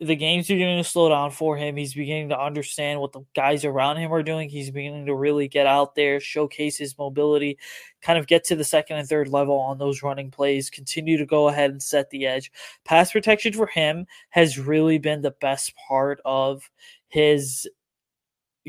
the 0.00 0.16
games 0.16 0.50
are 0.50 0.54
beginning 0.54 0.82
to 0.82 0.88
slow 0.88 1.10
down 1.10 1.30
for 1.30 1.58
him. 1.58 1.76
He's 1.76 1.92
beginning 1.92 2.30
to 2.30 2.40
understand 2.40 3.00
what 3.00 3.12
the 3.12 3.20
guys 3.36 3.66
around 3.66 3.98
him 3.98 4.12
are 4.12 4.22
doing. 4.22 4.48
He's 4.48 4.70
beginning 4.70 5.04
to 5.06 5.14
really 5.14 5.46
get 5.46 5.66
out 5.66 5.94
there, 5.94 6.20
showcase 6.20 6.78
his 6.78 6.96
mobility, 6.96 7.58
kind 8.00 8.18
of 8.18 8.26
get 8.26 8.42
to 8.44 8.56
the 8.56 8.64
second 8.64 8.96
and 8.96 9.06
third 9.06 9.28
level 9.28 9.58
on 9.58 9.76
those 9.76 10.02
running 10.02 10.30
plays, 10.30 10.70
continue 10.70 11.18
to 11.18 11.26
go 11.26 11.48
ahead 11.48 11.70
and 11.70 11.82
set 11.82 12.08
the 12.08 12.26
edge. 12.26 12.50
Pass 12.84 13.12
protection 13.12 13.52
for 13.52 13.66
him 13.66 14.06
has 14.30 14.58
really 14.58 14.98
been 14.98 15.20
the 15.20 15.32
best 15.32 15.74
part 15.86 16.20
of 16.24 16.70
his 17.08 17.68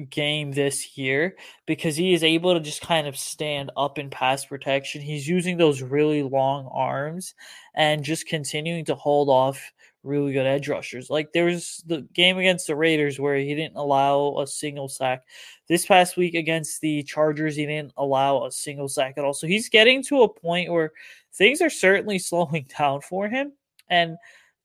game 0.09 0.51
this 0.51 0.97
year 0.97 1.38
because 1.65 1.95
he 1.95 2.13
is 2.13 2.23
able 2.23 2.53
to 2.53 2.59
just 2.59 2.82
kind 2.82 3.07
of 3.07 3.17
stand 3.17 3.71
up 3.77 3.97
in 3.97 4.09
pass 4.09 4.45
protection. 4.45 5.01
He's 5.01 5.27
using 5.27 5.57
those 5.57 5.82
really 5.82 6.23
long 6.23 6.69
arms 6.73 7.36
and 7.73 8.03
just 8.03 8.27
continuing 8.27 8.84
to 8.86 8.95
hold 8.95 9.29
off 9.29 9.71
really 10.04 10.34
good 10.34 10.45
edge 10.45 10.68
rushers. 10.68 11.10
Like 11.10 11.32
there 11.32 11.45
was 11.45 11.84
the 11.86 12.02
game 12.14 12.38
against 12.38 12.68
the 12.68 12.76
Raiders 12.76 13.20
where 13.20 13.36
he 13.36 13.54
didn't 13.56 13.76
allow 13.76 14.39
a 14.39 14.47
single 14.47 14.88
sack. 14.88 15.24
This 15.68 15.86
past 15.86 16.18
week 16.18 16.34
against 16.34 16.82
the 16.82 17.04
Chargers, 17.04 17.56
he 17.56 17.66
didn't 17.66 17.93
allow 17.97 18.45
a 18.45 18.52
single 18.52 18.88
sack 18.88 19.16
at 19.18 19.24
all. 19.24 19.34
So 19.34 19.47
he's 19.47 19.70
getting 19.70 20.04
to 20.04 20.24
a 20.24 20.30
point 20.30 20.72
where 20.72 20.91
things 21.34 21.62
are 21.62 21.70
certainly 21.70 22.20
slowing 22.20 22.66
down 22.78 23.02
for 23.02 23.28
him. 23.28 23.54
And 23.89 24.18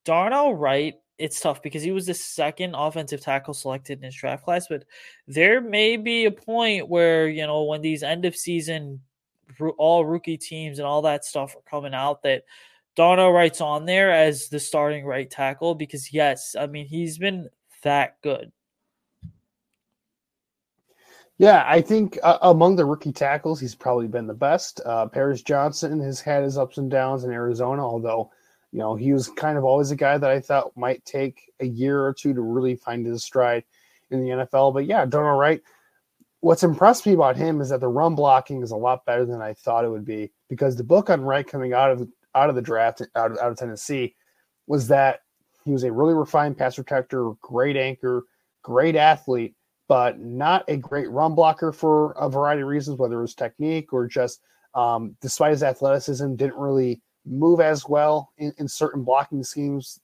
Darnell 0.04 0.54
Wright, 0.54 0.94
it's 1.18 1.40
tough 1.40 1.62
because 1.62 1.82
he 1.82 1.92
was 1.92 2.06
the 2.06 2.14
second 2.14 2.74
offensive 2.74 3.20
tackle 3.20 3.54
selected 3.54 3.98
in 3.98 4.04
his 4.04 4.14
draft 4.14 4.44
class, 4.44 4.66
but 4.68 4.84
there 5.26 5.60
may 5.60 5.96
be 5.96 6.26
a 6.26 6.30
point 6.30 6.88
where, 6.88 7.26
you 7.28 7.46
know, 7.46 7.64
when 7.64 7.80
these 7.80 8.02
end 8.02 8.24
of 8.24 8.36
season 8.36 9.00
all 9.78 10.04
rookie 10.04 10.36
teams 10.36 10.78
and 10.78 10.86
all 10.86 11.02
that 11.02 11.24
stuff 11.24 11.56
are 11.56 11.70
coming 11.70 11.94
out 11.94 12.22
that 12.22 12.44
Darnell 12.96 13.30
Wright's 13.30 13.60
on 13.60 13.84
there 13.84 14.10
as 14.10 14.48
the 14.48 14.58
starting 14.58 15.04
right 15.04 15.30
tackle 15.30 15.74
because 15.74 16.12
yes, 16.12 16.56
I 16.58 16.66
mean 16.66 16.86
he's 16.86 17.18
been 17.18 17.48
that 17.82 18.20
good. 18.22 18.50
Yeah, 21.38 21.64
I 21.66 21.82
think 21.82 22.18
uh, 22.22 22.38
among 22.40 22.76
the 22.76 22.86
rookie 22.86 23.12
tackles, 23.12 23.60
he's 23.60 23.74
probably 23.74 24.08
been 24.08 24.26
the 24.26 24.32
best. 24.32 24.80
Uh, 24.86 25.06
Paris 25.06 25.42
Johnson 25.42 26.00
has 26.00 26.18
had 26.18 26.42
his 26.42 26.56
ups 26.56 26.78
and 26.78 26.90
downs 26.90 27.24
in 27.24 27.30
Arizona, 27.30 27.86
although 27.86 28.30
you 28.72 28.78
know 28.78 28.96
he 28.96 29.12
was 29.12 29.28
kind 29.28 29.58
of 29.58 29.64
always 29.64 29.90
a 29.90 29.96
guy 29.96 30.16
that 30.16 30.30
I 30.30 30.40
thought 30.40 30.74
might 30.76 31.04
take 31.04 31.52
a 31.60 31.66
year 31.66 32.02
or 32.02 32.14
two 32.14 32.32
to 32.32 32.40
really 32.40 32.76
find 32.76 33.04
his 33.04 33.22
stride 33.22 33.64
in 34.10 34.22
the 34.22 34.30
NFL. 34.30 34.72
But 34.72 34.86
yeah, 34.86 35.04
Darnell 35.04 35.38
Wright. 35.38 35.60
What's 36.40 36.62
impressed 36.62 37.06
me 37.06 37.12
about 37.12 37.36
him 37.36 37.60
is 37.60 37.70
that 37.70 37.80
the 37.80 37.88
run 37.88 38.14
blocking 38.14 38.62
is 38.62 38.70
a 38.70 38.76
lot 38.76 39.04
better 39.04 39.24
than 39.24 39.42
I 39.42 39.54
thought 39.54 39.84
it 39.84 39.90
would 39.90 40.04
be 40.04 40.30
because 40.48 40.76
the 40.76 40.84
book 40.84 41.10
on 41.10 41.22
Wright 41.22 41.46
coming 41.46 41.72
out 41.72 41.90
of 41.90 42.08
out 42.36 42.50
of 42.50 42.54
the 42.54 42.62
draft 42.62 43.02
out 43.16 43.32
of, 43.32 43.38
out 43.38 43.50
of 43.50 43.56
Tennessee 43.56 44.14
was 44.66 44.86
that 44.88 45.20
he 45.64 45.72
was 45.72 45.82
a 45.82 45.90
really 45.90 46.14
refined 46.14 46.56
pass 46.56 46.76
protector, 46.76 47.32
great 47.40 47.76
anchor, 47.76 48.24
great 48.62 48.94
athlete, 48.94 49.54
but 49.88 50.20
not 50.20 50.64
a 50.68 50.76
great 50.76 51.10
run 51.10 51.34
blocker 51.34 51.72
for 51.72 52.12
a 52.12 52.28
variety 52.28 52.62
of 52.62 52.68
reasons, 52.68 52.98
whether 52.98 53.18
it 53.18 53.22
was 53.22 53.34
technique 53.34 53.92
or 53.92 54.06
just 54.06 54.40
um, 54.74 55.16
despite 55.20 55.52
his 55.52 55.62
athleticism, 55.62 56.34
didn't 56.34 56.56
really 56.56 57.00
move 57.24 57.60
as 57.60 57.88
well 57.88 58.32
in, 58.38 58.52
in 58.58 58.68
certain 58.68 59.02
blocking 59.02 59.42
schemes 59.42 59.98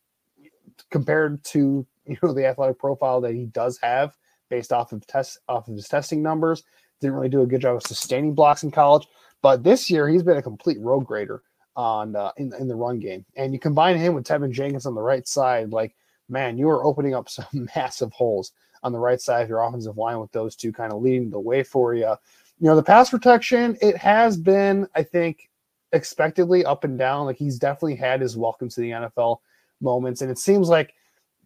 compared 0.90 1.44
to 1.44 1.86
you 2.06 2.16
know 2.22 2.32
the 2.32 2.46
athletic 2.46 2.78
profile 2.78 3.20
that 3.20 3.34
he 3.34 3.46
does 3.46 3.78
have 3.82 4.16
based 4.50 4.72
off 4.72 4.92
of 4.92 5.06
test 5.06 5.38
off 5.48 5.68
of 5.68 5.74
his 5.74 5.88
testing 5.88 6.22
numbers. 6.22 6.64
Didn't 7.00 7.14
really 7.14 7.28
do 7.28 7.42
a 7.42 7.46
good 7.46 7.60
job 7.60 7.76
of 7.76 7.82
sustaining 7.82 8.34
blocks 8.34 8.62
in 8.62 8.70
college, 8.70 9.06
but 9.42 9.62
this 9.62 9.90
year 9.90 10.08
he's 10.08 10.22
been 10.22 10.36
a 10.36 10.42
complete 10.42 10.80
road 10.80 11.00
grader 11.00 11.42
on 11.76 12.14
uh, 12.16 12.32
in 12.36 12.52
in 12.58 12.68
the 12.68 12.76
run 12.76 12.98
game, 12.98 13.24
and 13.36 13.52
you 13.52 13.58
combine 13.58 13.96
him 13.96 14.14
with 14.14 14.24
Teven 14.24 14.50
Jenkins 14.50 14.86
on 14.86 14.94
the 14.94 15.02
right 15.02 15.26
side, 15.26 15.72
like 15.72 15.94
man, 16.28 16.56
you 16.58 16.68
are 16.68 16.84
opening 16.84 17.14
up 17.14 17.28
some 17.28 17.68
massive 17.76 18.12
holes 18.12 18.52
on 18.82 18.92
the 18.92 18.98
right 18.98 19.20
side 19.20 19.42
of 19.42 19.48
your 19.48 19.62
offensive 19.62 19.96
line 19.96 20.18
with 20.18 20.32
those 20.32 20.56
two 20.56 20.72
kind 20.72 20.92
of 20.92 21.02
leading 21.02 21.30
the 21.30 21.38
way 21.38 21.62
for 21.62 21.94
you. 21.94 22.16
You 22.58 22.68
know, 22.68 22.76
the 22.76 22.82
pass 22.82 23.10
protection, 23.10 23.76
it 23.80 23.96
has 23.96 24.36
been, 24.36 24.88
I 24.94 25.02
think, 25.02 25.50
expectedly 25.92 26.64
up 26.64 26.84
and 26.84 26.98
down. 26.98 27.26
Like 27.26 27.36
he's 27.36 27.58
definitely 27.58 27.96
had 27.96 28.20
his 28.20 28.36
welcome 28.36 28.68
to 28.68 28.80
the 28.80 28.90
NFL 28.90 29.38
moments, 29.80 30.22
and 30.22 30.30
it 30.30 30.38
seems 30.38 30.68
like 30.68 30.94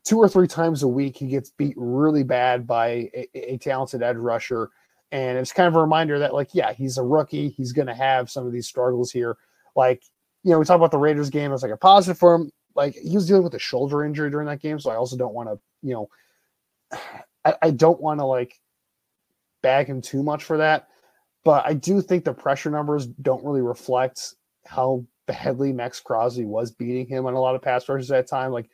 two 0.04 0.18
or 0.18 0.28
three 0.28 0.46
times 0.46 0.82
a 0.82 0.88
week 0.88 1.16
he 1.16 1.26
gets 1.26 1.50
beat 1.50 1.74
really 1.76 2.22
bad 2.22 2.66
by 2.66 3.10
a, 3.12 3.28
a 3.34 3.58
talented 3.58 4.02
edge 4.02 4.16
rusher. 4.16 4.70
And 5.12 5.38
it's 5.38 5.52
kind 5.52 5.68
of 5.68 5.76
a 5.76 5.80
reminder 5.80 6.18
that, 6.18 6.34
like, 6.34 6.50
yeah, 6.52 6.72
he's 6.72 6.98
a 6.98 7.02
rookie. 7.02 7.48
He's 7.48 7.72
going 7.72 7.86
to 7.86 7.94
have 7.94 8.30
some 8.30 8.46
of 8.46 8.52
these 8.52 8.66
struggles 8.66 9.10
here. 9.10 9.36
Like, 9.74 10.02
you 10.46 10.52
know, 10.52 10.60
we 10.60 10.64
talk 10.64 10.76
about 10.76 10.92
the 10.92 10.98
Raiders 10.98 11.28
game 11.28 11.52
as 11.52 11.64
like 11.64 11.72
a 11.72 11.76
positive 11.76 12.16
for 12.16 12.36
him. 12.36 12.52
Like 12.76 12.94
he 12.94 13.16
was 13.16 13.26
dealing 13.26 13.42
with 13.42 13.54
a 13.54 13.58
shoulder 13.58 14.04
injury 14.04 14.30
during 14.30 14.46
that 14.46 14.62
game, 14.62 14.78
so 14.78 14.90
I 14.92 14.94
also 14.94 15.16
don't 15.16 15.34
want 15.34 15.48
to, 15.48 15.58
you 15.82 15.92
know, 15.92 16.08
I, 17.44 17.54
I 17.62 17.70
don't 17.72 18.00
want 18.00 18.20
to 18.20 18.26
like 18.26 18.54
bag 19.60 19.88
him 19.88 20.00
too 20.00 20.22
much 20.22 20.44
for 20.44 20.58
that. 20.58 20.86
But 21.44 21.66
I 21.66 21.74
do 21.74 22.00
think 22.00 22.24
the 22.24 22.32
pressure 22.32 22.70
numbers 22.70 23.06
don't 23.06 23.44
really 23.44 23.60
reflect 23.60 24.34
how 24.64 25.04
badly 25.26 25.72
Maxx 25.72 25.98
Crosby 25.98 26.44
was 26.44 26.70
beating 26.70 27.08
him 27.08 27.26
on 27.26 27.34
a 27.34 27.40
lot 27.40 27.56
of 27.56 27.62
pass 27.62 27.88
rushes 27.88 28.12
at 28.12 28.26
that 28.26 28.30
time. 28.30 28.52
Like 28.52 28.70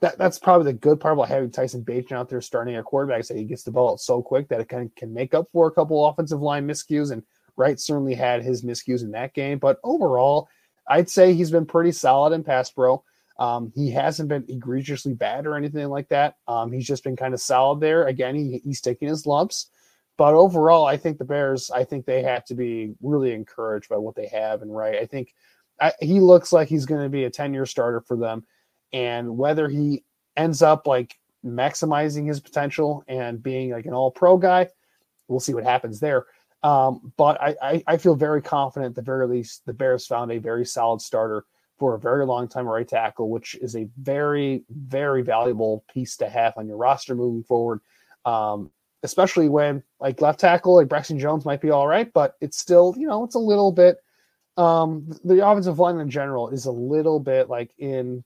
that, 0.00 0.18
that's 0.18 0.40
probably 0.40 0.72
the 0.72 0.78
good 0.78 0.98
part 0.98 1.14
about 1.14 1.28
having 1.28 1.52
Tyson 1.52 1.84
Bagent 1.84 2.10
out 2.10 2.28
there 2.28 2.40
starting 2.40 2.74
at 2.74 2.84
quarterback. 2.84 3.24
That 3.26 3.36
he 3.36 3.44
gets 3.44 3.62
the 3.62 3.70
ball 3.70 3.96
so 3.96 4.22
quick 4.22 4.48
that 4.48 4.60
it 4.60 4.68
can, 4.68 4.90
can 4.96 5.14
make 5.14 5.34
up 5.34 5.46
for 5.52 5.68
a 5.68 5.72
couple 5.72 6.04
offensive 6.04 6.42
line 6.42 6.66
miscues 6.66 7.12
and 7.12 7.22
Wright 7.56 7.78
certainly 7.78 8.14
had 8.14 8.42
his 8.42 8.64
miscues 8.64 9.02
in 9.02 9.12
that 9.12 9.34
game, 9.34 9.58
but 9.58 9.78
overall, 9.84 10.48
I'd 10.92 11.08
say 11.08 11.32
he's 11.32 11.50
been 11.50 11.66
pretty 11.66 11.92
solid 11.92 12.34
in 12.34 12.44
pass 12.44 12.70
pro. 12.70 13.02
Um, 13.38 13.72
he 13.74 13.90
hasn't 13.90 14.28
been 14.28 14.44
egregiously 14.48 15.14
bad 15.14 15.46
or 15.46 15.56
anything 15.56 15.88
like 15.88 16.08
that. 16.08 16.36
Um, 16.46 16.70
he's 16.70 16.86
just 16.86 17.02
been 17.02 17.16
kind 17.16 17.32
of 17.34 17.40
solid 17.40 17.80
there. 17.80 18.06
Again, 18.06 18.34
he, 18.34 18.60
he's 18.62 18.82
taking 18.82 19.08
his 19.08 19.26
lumps, 19.26 19.70
but 20.18 20.34
overall, 20.34 20.84
I 20.84 20.98
think 20.98 21.16
the 21.16 21.24
Bears. 21.24 21.70
I 21.70 21.84
think 21.84 22.04
they 22.04 22.22
have 22.22 22.44
to 22.44 22.54
be 22.54 22.94
really 23.02 23.32
encouraged 23.32 23.88
by 23.88 23.96
what 23.96 24.14
they 24.14 24.26
have 24.26 24.62
and 24.62 24.76
right, 24.76 24.96
I 24.96 25.06
think 25.06 25.34
I, 25.80 25.92
he 26.00 26.20
looks 26.20 26.52
like 26.52 26.68
he's 26.68 26.86
going 26.86 27.02
to 27.02 27.08
be 27.08 27.24
a 27.24 27.30
ten-year 27.30 27.66
starter 27.66 28.02
for 28.02 28.16
them, 28.16 28.44
and 28.92 29.38
whether 29.38 29.68
he 29.68 30.04
ends 30.36 30.60
up 30.62 30.86
like 30.86 31.18
maximizing 31.44 32.28
his 32.28 32.40
potential 32.40 33.02
and 33.08 33.42
being 33.42 33.72
like 33.72 33.86
an 33.86 33.94
all-pro 33.94 34.36
guy, 34.36 34.68
we'll 35.26 35.40
see 35.40 35.54
what 35.54 35.64
happens 35.64 35.98
there. 35.98 36.26
Um, 36.62 37.12
but 37.16 37.40
I, 37.40 37.56
I, 37.60 37.84
I, 37.88 37.96
feel 37.96 38.14
very 38.14 38.40
confident 38.40 38.90
at 38.90 38.94
the 38.94 39.02
very 39.02 39.26
least 39.26 39.66
the 39.66 39.72
Bears 39.72 40.06
found 40.06 40.30
a 40.30 40.38
very 40.38 40.64
solid 40.64 41.00
starter 41.00 41.44
for 41.76 41.96
a 41.96 41.98
very 41.98 42.24
long 42.24 42.46
time 42.46 42.68
right 42.68 42.86
tackle, 42.86 43.30
which 43.30 43.56
is 43.56 43.74
a 43.74 43.88
very, 44.00 44.62
very 44.70 45.22
valuable 45.22 45.84
piece 45.92 46.16
to 46.18 46.28
have 46.28 46.52
on 46.56 46.68
your 46.68 46.76
roster 46.76 47.16
moving 47.16 47.42
forward. 47.42 47.80
Um, 48.24 48.70
especially 49.02 49.48
when 49.48 49.82
like 49.98 50.20
left 50.20 50.38
tackle, 50.38 50.76
like 50.76 50.88
Braxton 50.88 51.18
Jones 51.18 51.44
might 51.44 51.60
be 51.60 51.70
all 51.70 51.88
right, 51.88 52.12
but 52.12 52.36
it's 52.40 52.58
still, 52.58 52.94
you 52.96 53.08
know, 53.08 53.24
it's 53.24 53.34
a 53.34 53.40
little 53.40 53.72
bit 53.72 53.96
um 54.58 55.10
the 55.24 55.44
offensive 55.46 55.78
line 55.78 55.98
in 55.98 56.10
general 56.10 56.50
is 56.50 56.66
a 56.66 56.70
little 56.70 57.18
bit 57.18 57.48
like 57.48 57.70
in 57.78 58.22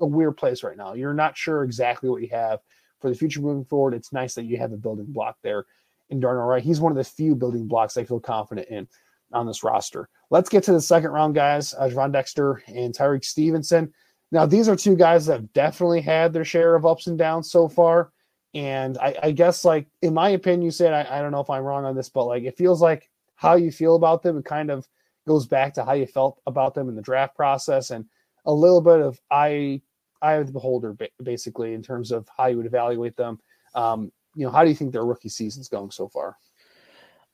a 0.00 0.06
weird 0.06 0.36
place 0.36 0.62
right 0.64 0.76
now. 0.76 0.94
You're 0.94 1.14
not 1.14 1.36
sure 1.36 1.62
exactly 1.62 2.08
what 2.08 2.22
you 2.22 2.28
have 2.28 2.60
for 3.00 3.10
the 3.10 3.16
future 3.16 3.40
moving 3.40 3.66
forward. 3.66 3.94
It's 3.94 4.12
nice 4.12 4.34
that 4.34 4.44
you 4.44 4.56
have 4.56 4.72
a 4.72 4.76
building 4.76 5.12
block 5.12 5.36
there 5.42 5.66
in 6.12 6.20
Darnell 6.20 6.44
Wright. 6.44 6.62
He's 6.62 6.80
one 6.80 6.92
of 6.92 6.98
the 6.98 7.04
few 7.04 7.34
building 7.34 7.66
blocks 7.66 7.96
I 7.96 8.04
feel 8.04 8.20
confident 8.20 8.68
in 8.68 8.86
on 9.32 9.46
this 9.46 9.64
roster. 9.64 10.08
Let's 10.30 10.48
get 10.48 10.62
to 10.64 10.72
the 10.72 10.80
second 10.80 11.10
round 11.10 11.34
guys, 11.34 11.74
uh, 11.74 11.88
Gervon 11.88 12.12
Dexter 12.12 12.62
and 12.68 12.94
Tyrique 12.94 13.24
Stevenson. 13.24 13.92
Now, 14.30 14.46
these 14.46 14.68
are 14.68 14.76
two 14.76 14.94
guys 14.94 15.26
that 15.26 15.40
have 15.40 15.52
definitely 15.52 16.02
had 16.02 16.32
their 16.32 16.44
share 16.44 16.74
of 16.74 16.86
ups 16.86 17.06
and 17.06 17.18
downs 17.18 17.50
so 17.50 17.68
far. 17.68 18.12
And 18.54 18.98
I, 18.98 19.16
I 19.22 19.32
guess, 19.32 19.64
like, 19.64 19.86
in 20.02 20.14
my 20.14 20.30
opinion, 20.30 20.70
Usayd, 20.70 20.92
I, 20.92 21.18
I 21.18 21.22
don't 21.22 21.32
know 21.32 21.40
if 21.40 21.50
I'm 21.50 21.62
wrong 21.62 21.84
on 21.86 21.96
this, 21.96 22.10
but 22.10 22.26
like, 22.26 22.44
it 22.44 22.56
feels 22.56 22.82
like 22.82 23.10
how 23.34 23.56
you 23.56 23.72
feel 23.72 23.96
about 23.96 24.22
them, 24.22 24.38
it 24.38 24.44
kind 24.44 24.70
of 24.70 24.86
goes 25.26 25.46
back 25.46 25.74
to 25.74 25.84
how 25.84 25.92
you 25.92 26.06
felt 26.06 26.40
about 26.46 26.74
them 26.74 26.88
in 26.88 26.94
the 26.94 27.02
draft 27.02 27.34
process 27.34 27.90
and 27.90 28.04
a 28.44 28.52
little 28.52 28.80
bit 28.80 29.00
of 29.00 29.18
I, 29.30 29.80
eye 30.20 30.34
of 30.34 30.46
the 30.46 30.52
beholder, 30.52 30.96
basically, 31.22 31.72
in 31.72 31.82
terms 31.82 32.12
of 32.12 32.28
how 32.36 32.46
you 32.46 32.58
would 32.58 32.66
evaluate 32.66 33.16
them. 33.16 33.38
Um, 33.74 34.12
you 34.34 34.46
know, 34.46 34.52
how 34.52 34.62
do 34.62 34.70
you 34.70 34.76
think 34.76 34.92
their 34.92 35.04
rookie 35.04 35.28
season's 35.28 35.68
going 35.68 35.90
so 35.90 36.08
far? 36.08 36.36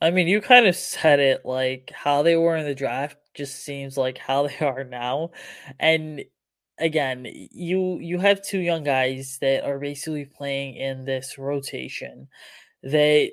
I 0.01 0.11
mean, 0.11 0.29
you 0.29 0.41
kind 0.41 0.67
of 0.67 0.77
said 0.77 1.19
it 1.21 1.45
like 1.45 1.91
how 1.95 2.23
they 2.23 2.37
were 2.37 2.57
in 2.57 2.65
the 2.65 2.75
draft 2.75 3.17
just 3.35 3.65
seems 3.65 3.97
like 3.97 4.19
how 4.19 4.47
they 4.47 4.59
are 4.59 4.85
now. 4.85 5.31
And 5.79 6.25
again, 6.79 7.27
you 7.27 7.99
you 8.01 8.19
have 8.19 8.43
two 8.43 8.61
young 8.61 8.85
guys 8.85 9.39
that 9.41 9.65
are 9.65 9.79
basically 9.79 10.25
playing 10.25 10.77
in 10.77 11.05
this 11.05 11.39
rotation. 11.39 12.29
They 12.83 13.33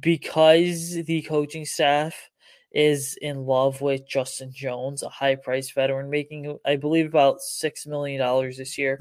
because 0.00 0.94
the 1.04 1.22
coaching 1.22 1.64
staff 1.64 2.30
is 2.72 3.16
in 3.22 3.46
love 3.46 3.80
with 3.80 4.08
Justin 4.08 4.52
Jones, 4.52 5.02
a 5.02 5.08
high 5.08 5.36
price 5.36 5.70
veteran 5.70 6.10
making 6.10 6.58
I 6.64 6.76
believe 6.76 7.06
about 7.06 7.40
6 7.40 7.86
million 7.86 8.20
dollars 8.20 8.56
this 8.56 8.78
year. 8.78 8.98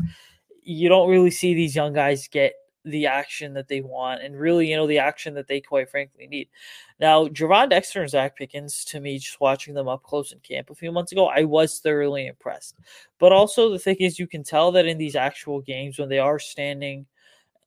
You 0.63 0.89
don't 0.89 1.09
really 1.09 1.31
see 1.31 1.53
these 1.53 1.75
young 1.75 1.93
guys 1.93 2.27
get 2.27 2.53
the 2.85 3.05
action 3.05 3.53
that 3.53 3.67
they 3.67 3.81
want 3.81 4.21
and 4.21 4.37
really, 4.37 4.69
you 4.69 4.75
know, 4.75 4.87
the 4.87 4.99
action 4.99 5.33
that 5.35 5.47
they 5.47 5.61
quite 5.61 5.89
frankly 5.89 6.27
need. 6.27 6.49
Now, 6.99 7.27
Gervon 7.27 7.69
Dexter 7.69 8.01
and 8.01 8.11
Zacch 8.11 8.35
Pickens, 8.35 8.83
to 8.85 8.99
me, 8.99 9.19
just 9.19 9.39
watching 9.39 9.73
them 9.73 9.87
up 9.87 10.03
close 10.03 10.31
in 10.31 10.39
camp 10.39 10.69
a 10.69 10.75
few 10.75 10.91
months 10.91 11.11
ago, 11.11 11.27
I 11.27 11.43
was 11.43 11.79
thoroughly 11.79 12.27
impressed. 12.27 12.75
But 13.19 13.31
also, 13.31 13.69
the 13.69 13.79
thing 13.79 13.97
is, 13.99 14.19
you 14.19 14.27
can 14.27 14.43
tell 14.43 14.71
that 14.73 14.85
in 14.85 14.97
these 14.97 15.15
actual 15.15 15.61
games, 15.61 15.97
when 15.97 16.09
they 16.09 16.19
are 16.19 16.39
standing 16.39 17.05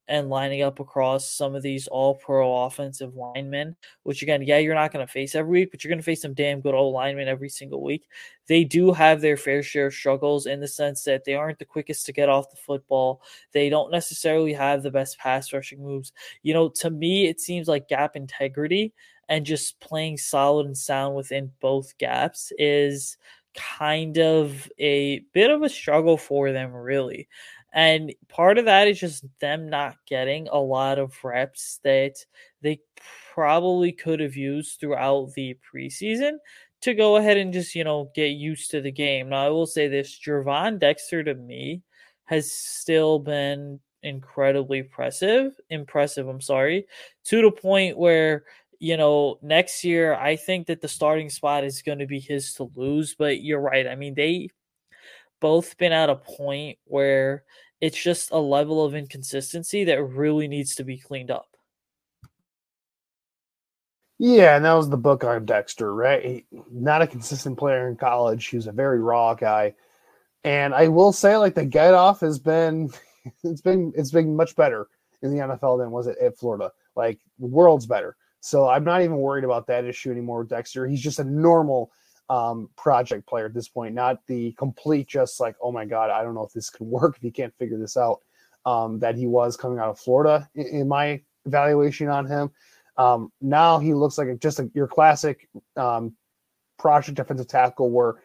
and 0.09 0.29
lining 0.29 0.63
up 0.63 0.79
across 0.81 1.29
some 1.31 1.55
of 1.55 1.63
these 1.63 1.89
all 1.89 2.15
pro 2.15 2.65
offensive 2.65 3.15
linemen, 3.17 3.77
which 4.05 4.23
again, 4.23 4.43
yeah, 4.43 4.59
you're 4.59 4.75
not 4.75 4.93
going 4.93 5.05
to 5.05 5.13
face 5.13 5.35
every 5.35 5.61
week, 5.61 5.71
but 5.71 5.83
you're 5.83 5.89
going 5.91 5.99
to 5.99 6.05
face 6.05 6.23
some 6.23 6.35
damn 6.35 6.61
good 6.61 6.75
old 6.75 6.95
linemen 6.95 7.29
every 7.29 7.49
single 7.49 7.83
week. 7.83 8.09
They 8.47 8.65
do 8.65 8.93
have 8.93 9.21
their 9.21 9.37
fair 9.37 9.63
share 9.63 9.87
of 9.87 9.95
struggles 9.95 10.47
in 10.47 10.61
the 10.61 10.69
sense 10.69 11.03
that 11.05 11.25
they 11.25 11.35
aren't 11.35 11.59
the 11.59 11.65
quickest 11.65 12.07
to 12.07 12.13
get 12.13 12.29
off 12.29 12.51
the 12.51 12.57
football. 12.57 13.23
They 13.53 13.69
don't 13.69 13.91
necessarily 13.91 14.53
have 14.53 14.83
the 14.83 14.91
best 14.91 15.19
pass 15.19 15.53
rushing 15.53 15.83
moves. 15.83 16.13
You 16.43 16.55
know, 16.55 16.69
to 16.69 16.91
me, 16.91 17.27
it 17.27 17.41
seems 17.41 17.67
like 17.67 17.89
gap 17.89 18.15
integrity 18.17 18.95
and 19.29 19.45
just 19.45 19.81
playing 19.81 20.19
solid 20.19 20.67
and 20.67 20.79
sound 20.79 21.17
within 21.17 21.51
both 21.61 21.99
gaps 21.99 22.53
is 22.59 23.17
kind 23.57 24.19
of 24.19 24.71
a 24.79 25.21
bit 25.33 25.51
of 25.51 25.63
a 25.63 25.69
struggle 25.69 26.17
for 26.17 26.53
them, 26.53 26.73
really. 26.73 27.29
And 27.73 28.15
part 28.29 28.59
of 28.59 28.65
that 28.67 28.89
is 28.89 28.99
just 28.99 29.25
them 29.41 29.69
not 29.69 29.97
getting 30.07 30.49
a 30.49 30.59
lot 30.59 30.99
of 30.99 31.15
reps 31.23 31.79
that 31.85 32.15
they 32.63 32.81
probably 33.35 33.93
could 33.93 34.21
have 34.21 34.37
used 34.37 34.81
throughout 34.81 35.33
the 35.35 35.57
preseason 35.75 36.39
to 36.83 36.95
go 36.95 37.17
ahead 37.17 37.37
and 37.37 37.53
just, 37.53 37.75
you 37.75 37.85
know, 37.85 38.11
get 38.15 38.29
used 38.29 38.71
to 38.71 38.81
the 38.81 38.93
game. 38.93 39.29
Now, 39.31 39.47
I 39.47 39.51
will 39.51 39.67
say 39.67 39.89
this 39.89 40.19
Gervon 40.19 40.79
Dexter 40.79 41.23
to 41.25 41.35
me 41.35 41.83
has 42.25 42.51
still 42.53 43.19
been 43.19 43.81
incredibly 44.03 44.79
impressive. 44.79 45.53
Impressive, 45.71 46.29
I'm 46.29 46.41
sorry, 46.41 46.87
to 47.25 47.43
the 47.43 47.51
point 47.51 47.99
where 47.99 48.45
you 48.79 48.97
know, 48.99 49.39
next 49.43 49.85
year 49.85 50.15
I 50.15 50.37
think 50.37 50.67
that 50.67 50.83
the 50.83 50.89
starting 50.89 51.31
spot 51.31 51.65
is 51.65 51.81
going 51.81 51.99
to 52.01 52.07
be 52.07 52.21
his 52.21 52.53
to 52.55 52.71
lose. 52.75 53.15
But 53.15 53.41
you're 53.43 53.61
right. 53.61 53.87
I 53.87 53.95
mean, 53.95 54.15
they 54.15 54.51
both 55.41 55.77
been 55.79 55.93
at 55.93 56.11
a 56.11 56.17
point 56.17 56.79
where 56.85 57.45
it's 57.81 58.03
just 58.03 58.31
a 58.31 58.39
level 58.39 58.85
of 58.85 58.95
inconsistency 58.95 59.85
that 59.85 60.03
really 60.03 60.49
needs 60.49 60.75
to 60.77 60.85
be 60.85 60.99
cleaned 60.99 61.31
up. 61.31 61.57
Yeah, 64.19 64.57
and 64.57 64.65
that 64.65 64.73
was 64.73 64.89
the 64.89 64.97
book 64.97 65.25
on 65.25 65.45
Dexter, 65.45 65.95
right? 65.95 66.25
He, 66.25 66.47
not 66.73 67.03
a 67.03 67.07
consistent 67.07 67.59
player 67.59 67.89
in 67.89 67.97
college. 67.97 68.47
He 68.47 68.57
was 68.57 68.67
a 68.67 68.73
very 68.73 68.99
raw 68.99 69.35
guy. 69.35 69.75
And 70.43 70.75
I 70.75 70.89
will 70.89 71.13
say, 71.13 71.37
like 71.37 71.55
the 71.55 71.67
get 71.67 71.93
off 71.93 72.21
has 72.21 72.39
been 72.39 72.91
it's 73.45 73.61
been 73.61 73.93
it's 73.95 74.13
been 74.13 74.35
much 74.37 74.57
better 74.57 74.89
in 75.23 75.31
the 75.31 75.43
NFL 75.43 75.79
than 75.79 75.91
was 75.91 76.07
it 76.07 76.17
at 76.19 76.39
Florida. 76.39 76.73
Like 76.95 77.21
the 77.39 77.47
world's 77.47 77.87
better. 77.87 78.17
So 78.41 78.69
I'm 78.69 78.85
not 78.85 79.03
even 79.03 79.17
worried 79.17 79.45
about 79.45 79.67
that 79.67 79.85
issue 79.85 80.11
anymore 80.11 80.41
with 80.41 80.49
Dexter. 80.49 80.87
He's 80.87 81.03
just 81.03 81.19
a 81.19 81.25
normal 81.25 81.91
um, 82.29 82.69
project 82.77 83.27
player 83.27 83.47
at 83.47 83.55
this 83.55 83.69
point, 83.69 83.95
not 83.95 84.27
the 84.27 84.53
complete 84.53 85.09
just 85.09 85.41
like, 85.41 85.57
oh 85.63 85.73
my 85.73 85.85
God, 85.85 86.11
I 86.11 86.23
don't 86.23 86.35
know 86.35 86.45
if 86.45 86.53
this 86.53 86.71
could 86.71 86.87
work 86.87 87.17
if 87.17 87.25
you 87.25 87.33
can't 87.33 87.55
figure 87.59 87.79
this 87.79 87.97
out. 87.97 88.21
Um, 88.65 88.99
that 88.99 89.15
he 89.15 89.29
was 89.29 89.57
coming 89.57 89.79
out 89.79 89.91
of 89.91 89.99
Florida 90.01 90.49
in, 90.57 90.67
in 90.67 90.89
my 90.89 91.23
evaluation 91.45 92.09
on 92.09 92.27
him. 92.27 92.51
Um, 92.97 93.31
now 93.41 93.79
he 93.79 93.95
looks 93.95 94.19
like 94.19 94.27
just 94.41 94.59
a, 94.59 94.69
your 94.75 94.89
classic 94.89 95.49
um, 95.77 96.17
project 96.77 97.17
defensive 97.17 97.47
tackle 97.47 97.91
where 97.91 98.17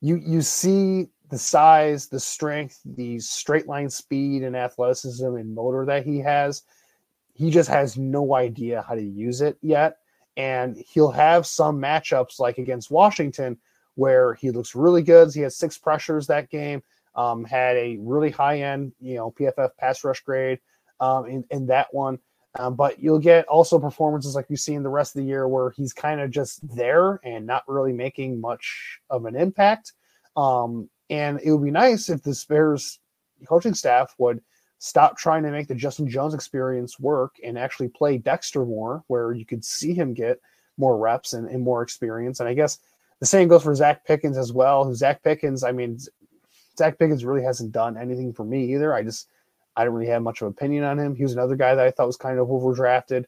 you 0.00 0.16
you 0.16 0.42
see 0.42 1.06
the 1.30 1.38
size, 1.38 2.08
the 2.08 2.18
strength, 2.18 2.80
the 2.84 3.20
straight 3.20 3.68
line 3.68 3.88
speed 3.88 4.42
and 4.42 4.56
athleticism 4.56 5.24
and 5.24 5.54
motor 5.54 5.84
that 5.86 6.04
he 6.04 6.18
has. 6.18 6.62
He 7.34 7.50
just 7.50 7.68
has 7.68 7.96
no 7.96 8.34
idea 8.34 8.84
how 8.88 8.96
to 8.96 9.02
use 9.02 9.40
it 9.40 9.56
yet 9.62 9.98
and 10.36 10.76
he'll 10.76 11.10
have 11.10 11.46
some 11.46 11.80
matchups 11.80 12.38
like 12.38 12.58
against 12.58 12.90
Washington 12.90 13.58
where 13.94 14.34
he 14.34 14.50
looks 14.50 14.74
really 14.74 15.02
good. 15.02 15.32
He 15.32 15.40
had 15.40 15.52
six 15.52 15.78
pressures 15.78 16.26
that 16.26 16.50
game, 16.50 16.82
um, 17.14 17.44
had 17.44 17.76
a 17.76 17.96
really 18.00 18.30
high 18.30 18.60
end, 18.60 18.92
you 19.00 19.14
know, 19.14 19.32
PFF 19.38 19.70
pass 19.78 20.04
rush 20.04 20.20
grade 20.20 20.60
um, 21.00 21.26
in, 21.26 21.44
in 21.50 21.66
that 21.66 21.92
one. 21.92 22.18
Um, 22.58 22.74
but 22.74 23.00
you'll 23.00 23.18
get 23.18 23.46
also 23.48 23.78
performances 23.78 24.34
like 24.34 24.46
you 24.48 24.56
see 24.56 24.74
in 24.74 24.82
the 24.82 24.88
rest 24.88 25.14
of 25.14 25.22
the 25.22 25.28
year 25.28 25.46
where 25.46 25.70
he's 25.70 25.92
kind 25.92 26.20
of 26.20 26.30
just 26.30 26.66
there 26.74 27.20
and 27.22 27.46
not 27.46 27.64
really 27.66 27.92
making 27.92 28.40
much 28.40 28.98
of 29.10 29.26
an 29.26 29.36
impact. 29.36 29.92
Um, 30.36 30.88
and 31.10 31.40
it 31.42 31.52
would 31.52 31.64
be 31.64 31.70
nice 31.70 32.08
if 32.08 32.22
the 32.22 32.44
Bears 32.48 32.98
coaching 33.46 33.74
staff 33.74 34.14
would– 34.18 34.42
stop 34.78 35.16
trying 35.16 35.42
to 35.42 35.50
make 35.50 35.68
the 35.68 35.74
Justin 35.74 36.08
Jones 36.08 36.34
experience 36.34 37.00
work 37.00 37.36
and 37.44 37.58
actually 37.58 37.88
play 37.88 38.18
Dexter 38.18 38.64
more, 38.64 39.02
where 39.06 39.32
you 39.32 39.46
could 39.46 39.64
see 39.64 39.94
him 39.94 40.14
get 40.14 40.40
more 40.76 40.98
reps 40.98 41.32
and, 41.32 41.48
and 41.48 41.62
more 41.62 41.82
experience. 41.82 42.40
And 42.40 42.48
I 42.48 42.54
guess 42.54 42.78
the 43.20 43.26
same 43.26 43.48
goes 43.48 43.62
for 43.62 43.72
Zacch 43.72 44.04
Pickens 44.04 44.36
as 44.36 44.52
well. 44.52 44.84
Who 44.84 44.92
Zacch 44.92 45.22
Pickens, 45.22 45.64
I 45.64 45.72
mean, 45.72 45.98
Zacch 46.78 46.98
Pickens 46.98 47.24
really 47.24 47.42
hasn't 47.42 47.72
done 47.72 47.96
anything 47.96 48.32
for 48.32 48.44
me 48.44 48.74
either. 48.74 48.92
I 48.92 49.02
just 49.02 49.28
I 49.76 49.84
don't 49.84 49.94
really 49.94 50.10
have 50.10 50.22
much 50.22 50.40
of 50.40 50.46
an 50.46 50.52
opinion 50.52 50.84
on 50.84 50.98
him. 50.98 51.14
He 51.14 51.22
was 51.22 51.32
another 51.32 51.56
guy 51.56 51.74
that 51.74 51.86
I 51.86 51.90
thought 51.90 52.06
was 52.06 52.16
kind 52.16 52.38
of 52.38 52.48
overdrafted. 52.48 53.24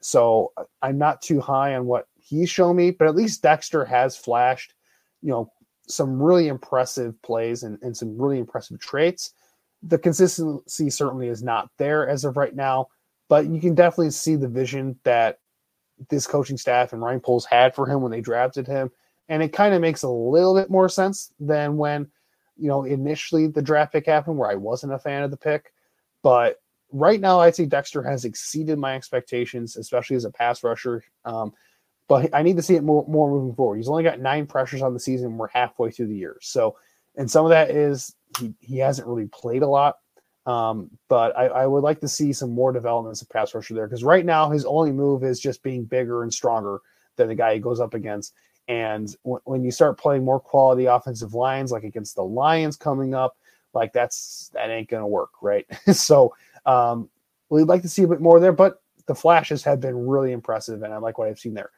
So 0.00 0.52
uh, 0.56 0.64
I'm 0.80 0.98
not 0.98 1.20
too 1.20 1.40
high 1.40 1.74
on 1.74 1.86
what 1.86 2.06
he's 2.18 2.48
shown 2.48 2.76
me, 2.76 2.90
but 2.90 3.06
at 3.06 3.14
least 3.14 3.42
Dexter 3.42 3.84
has 3.84 4.16
flashed, 4.16 4.74
you 5.22 5.30
know, 5.30 5.52
some 5.86 6.22
really 6.22 6.48
impressive 6.48 7.20
plays 7.22 7.64
and, 7.64 7.78
and 7.82 7.94
some 7.94 8.16
really 8.16 8.38
impressive 8.38 8.78
traits 8.80 9.34
the 9.82 9.98
consistency 9.98 10.90
certainly 10.90 11.28
is 11.28 11.42
not 11.42 11.70
there 11.78 12.08
as 12.08 12.24
of 12.24 12.36
right 12.36 12.54
now, 12.54 12.88
but 13.28 13.46
you 13.46 13.60
can 13.60 13.74
definitely 13.74 14.10
see 14.10 14.36
the 14.36 14.48
vision 14.48 14.98
that 15.04 15.38
this 16.08 16.26
coaching 16.26 16.56
staff 16.56 16.92
and 16.92 17.02
Ryan 17.02 17.20
Poles 17.20 17.44
had 17.44 17.74
for 17.74 17.86
him 17.86 18.00
when 18.00 18.12
they 18.12 18.20
drafted 18.20 18.66
him. 18.66 18.90
And 19.28 19.42
it 19.42 19.52
kind 19.52 19.74
of 19.74 19.80
makes 19.80 20.02
a 20.02 20.08
little 20.08 20.54
bit 20.54 20.70
more 20.70 20.88
sense 20.88 21.32
than 21.38 21.76
when, 21.76 22.08
you 22.56 22.68
know, 22.68 22.84
initially 22.84 23.46
the 23.46 23.62
draft 23.62 23.92
pick 23.92 24.06
happened 24.06 24.36
where 24.36 24.50
I 24.50 24.56
wasn't 24.56 24.92
a 24.92 24.98
fan 24.98 25.22
of 25.22 25.30
the 25.30 25.36
pick. 25.36 25.72
But 26.22 26.60
right 26.90 27.20
now, 27.20 27.40
I'd 27.40 27.54
say 27.54 27.66
Dexter 27.66 28.02
has 28.02 28.24
exceeded 28.24 28.78
my 28.78 28.96
expectations, 28.96 29.76
especially 29.76 30.16
as 30.16 30.24
a 30.24 30.30
pass 30.30 30.64
rusher. 30.64 31.04
Um, 31.24 31.52
but 32.08 32.34
I 32.34 32.42
need 32.42 32.56
to 32.56 32.62
see 32.62 32.74
it 32.74 32.82
more, 32.82 33.06
more 33.06 33.30
moving 33.30 33.54
forward. 33.54 33.76
He's 33.76 33.88
only 33.88 34.02
got 34.02 34.18
nine 34.18 34.46
pressures 34.46 34.82
on 34.82 34.94
the 34.94 35.00
season. 35.00 35.38
We're 35.38 35.48
halfway 35.48 35.92
through 35.92 36.08
the 36.08 36.16
year. 36.16 36.36
So, 36.40 36.76
and 37.16 37.30
some 37.30 37.44
of 37.46 37.50
that 37.50 37.70
is 37.70 38.16
he, 38.60 38.78
hasn't 38.78 39.06
really 39.08 39.26
played 39.26 39.62
a 39.62 39.68
lot. 39.68 39.98
Um, 40.46 40.90
but 41.08 41.36
I, 41.36 41.46
I, 41.46 41.66
would 41.66 41.82
like 41.82 42.00
to 42.00 42.08
see 42.08 42.32
some 42.32 42.50
more 42.50 42.72
development 42.72 43.12
as 43.12 43.22
a 43.22 43.26
pass 43.26 43.54
rusher 43.54 43.74
there 43.74 43.86
because 43.86 44.02
right 44.02 44.24
now 44.24 44.48
his 44.48 44.64
only 44.64 44.90
move 44.90 45.22
is 45.22 45.38
just 45.38 45.62
being 45.62 45.84
bigger 45.84 46.22
and 46.22 46.32
stronger 46.32 46.80
than 47.16 47.28
the 47.28 47.34
guy 47.34 47.54
he 47.54 47.60
goes 47.60 47.78
up 47.78 47.92
against. 47.92 48.32
And 48.66 49.14
w- 49.22 49.42
when 49.44 49.62
you 49.62 49.70
start 49.70 49.98
playing 49.98 50.24
more 50.24 50.40
quality 50.40 50.86
offensive 50.86 51.34
lines, 51.34 51.72
like 51.72 51.84
against 51.84 52.16
the 52.16 52.24
Lions 52.24 52.76
coming 52.76 53.14
up, 53.14 53.36
like 53.74 53.92
that's 53.92 54.50
that 54.54 54.70
ain't 54.70 54.88
gonna 54.88 55.06
work, 55.06 55.30
right? 55.42 55.66
so 55.92 56.34
um, 56.64 57.08
we'd 57.50 57.64
like 57.64 57.82
to 57.82 57.88
see 57.88 58.02
a 58.02 58.08
bit 58.08 58.20
more 58.20 58.40
there, 58.40 58.52
but 58.52 58.82
the 59.06 59.14
flashes 59.14 59.62
have 59.64 59.80
been 59.80 60.06
really 60.06 60.32
impressive, 60.32 60.82
and 60.82 60.94
I 60.94 60.96
like 60.96 61.18
what 61.18 61.28
I've 61.28 61.38
seen 61.38 61.54
there. 61.54 61.70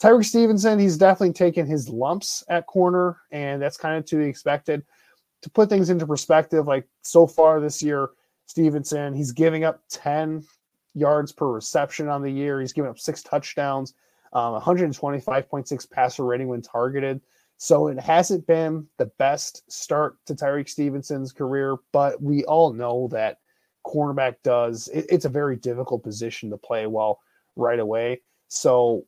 Tyrique 0.00 0.24
Stevenson, 0.24 0.78
he's 0.78 0.96
definitely 0.96 1.34
taken 1.34 1.66
his 1.66 1.88
lumps 1.88 2.42
at 2.48 2.66
corner, 2.66 3.18
and 3.30 3.60
that's 3.60 3.76
kind 3.76 3.96
of 3.96 4.06
to 4.06 4.16
be 4.16 4.24
expected. 4.24 4.82
To 5.42 5.50
put 5.50 5.68
things 5.68 5.90
into 5.90 6.06
perspective, 6.06 6.66
like 6.66 6.86
so 7.02 7.26
far 7.26 7.60
this 7.60 7.82
year, 7.82 8.10
Stevenson, 8.46 9.14
he's 9.14 9.32
giving 9.32 9.64
up 9.64 9.80
10 9.90 10.44
yards 10.94 11.32
per 11.32 11.50
reception 11.50 12.08
on 12.08 12.22
the 12.22 12.30
year. 12.30 12.60
He's 12.60 12.72
given 12.72 12.90
up 12.90 12.98
six 12.98 13.22
touchdowns, 13.22 13.94
um, 14.32 14.60
125.6 14.60 15.90
passer 15.90 16.24
rating 16.24 16.48
when 16.48 16.62
targeted. 16.62 17.20
So 17.56 17.88
it 17.88 18.00
hasn't 18.00 18.46
been 18.46 18.86
the 18.98 19.06
best 19.18 19.70
start 19.70 20.16
to 20.26 20.34
Tyrique 20.34 20.68
Stevenson's 20.68 21.32
career, 21.32 21.76
but 21.92 22.20
we 22.20 22.44
all 22.44 22.72
know 22.72 23.08
that 23.12 23.38
cornerback 23.86 24.36
does. 24.42 24.88
It, 24.88 25.06
it's 25.10 25.24
a 25.26 25.30
very 25.30 25.56
difficult 25.56 26.02
position 26.02 26.50
to 26.50 26.56
play 26.56 26.86
well 26.86 27.20
right 27.56 27.78
away. 27.78 28.22
So 28.48 29.06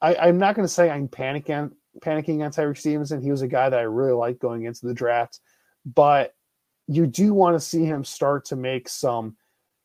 I, 0.00 0.28
am 0.28 0.38
not 0.38 0.54
going 0.54 0.66
to 0.66 0.72
say 0.72 0.90
I'm 0.90 1.08
panicking 1.08 1.72
panicking 2.00 2.44
on 2.44 2.52
Tyrique 2.52 2.78
Stevenson. 2.78 3.22
He 3.22 3.30
was 3.30 3.42
a 3.42 3.48
guy 3.48 3.68
that 3.68 3.78
I 3.78 3.82
really 3.82 4.12
liked 4.12 4.40
going 4.40 4.64
into 4.64 4.86
the 4.86 4.94
draft, 4.94 5.40
but 5.84 6.34
you 6.86 7.06
do 7.06 7.32
want 7.32 7.54
to 7.54 7.60
see 7.60 7.84
him 7.84 8.04
start 8.04 8.44
to 8.46 8.56
make 8.56 8.88
some 8.88 9.36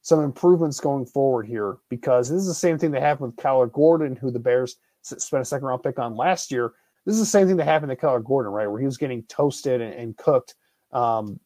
some 0.01 0.23
improvements 0.23 0.79
going 0.79 1.05
forward 1.05 1.47
here 1.47 1.77
because 1.89 2.29
this 2.29 2.39
is 2.39 2.47
the 2.47 2.53
same 2.53 2.77
thing 2.77 2.91
that 2.91 3.01
happened 3.01 3.27
with 3.27 3.43
Kyler 3.43 3.71
Gordon, 3.71 4.15
who 4.15 4.29
the 4.29 4.39
Bears 4.39 4.77
spent 5.01 5.41
a 5.41 5.45
second 5.45 5.67
round 5.67 5.81
pick 5.81 5.97
on 5.97 6.15
last 6.15 6.51
year. 6.51 6.73
This 7.05 7.15
is 7.15 7.21
the 7.21 7.25
same 7.25 7.47
thing 7.47 7.57
that 7.57 7.65
happened 7.65 7.89
to 7.89 7.95
Kyler 7.95 8.23
Gordon, 8.23 8.51
right, 8.51 8.67
where 8.67 8.79
he 8.79 8.85
was 8.85 8.97
getting 8.97 9.23
toasted 9.23 9.81
and, 9.81 9.93
and 9.93 10.17
cooked, 10.17 10.53
um, 10.91 11.39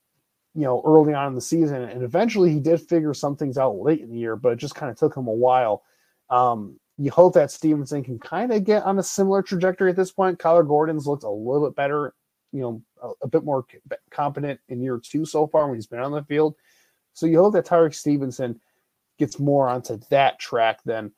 you 0.55 0.63
know, 0.63 0.81
early 0.85 1.13
on 1.13 1.27
in 1.27 1.35
the 1.35 1.41
season, 1.41 1.83
and 1.83 2.03
eventually 2.03 2.51
he 2.51 2.59
did 2.59 2.81
figure 2.81 3.13
some 3.13 3.37
things 3.37 3.57
out 3.57 3.77
late 3.77 4.01
in 4.01 4.09
the 4.09 4.17
year, 4.17 4.35
but 4.35 4.53
it 4.53 4.57
just 4.57 4.75
kind 4.75 4.91
of 4.91 4.97
took 4.97 5.15
him 5.15 5.27
a 5.27 5.33
while. 5.33 5.83
Um, 6.29 6.77
you 6.97 7.11
hope 7.11 7.33
that 7.35 7.51
Stevenson 7.51 8.03
can 8.03 8.19
kind 8.19 8.51
of 8.51 8.65
get 8.65 8.83
on 8.83 8.99
a 8.99 9.03
similar 9.03 9.41
trajectory 9.41 9.89
at 9.89 9.95
this 9.95 10.11
point. 10.11 10.37
Kyler 10.37 10.67
Gordon's 10.67 11.07
looked 11.07 11.23
a 11.23 11.29
little 11.29 11.65
bit 11.67 11.77
better, 11.77 12.13
you 12.51 12.59
know, 12.59 12.81
a, 13.01 13.11
a, 13.23 13.27
bit 13.27 13.43
more 13.43 13.65
competent 14.11 14.59
in 14.69 14.81
year 14.81 14.99
two 15.03 15.25
so 15.25 15.47
far 15.47 15.67
when 15.67 15.75
he's 15.75 15.87
been 15.87 15.99
on 15.99 16.11
the 16.11 16.23
field. 16.23 16.55
So 17.13 17.25
you 17.25 17.39
hope 17.39 17.53
that 17.53 17.65
Tyrique 17.65 17.95
Stevenson 17.95 18.59
gets 19.17 19.39
more 19.39 19.67
onto 19.67 19.99
that 20.09 20.39
track 20.39 20.79
than 20.85 21.11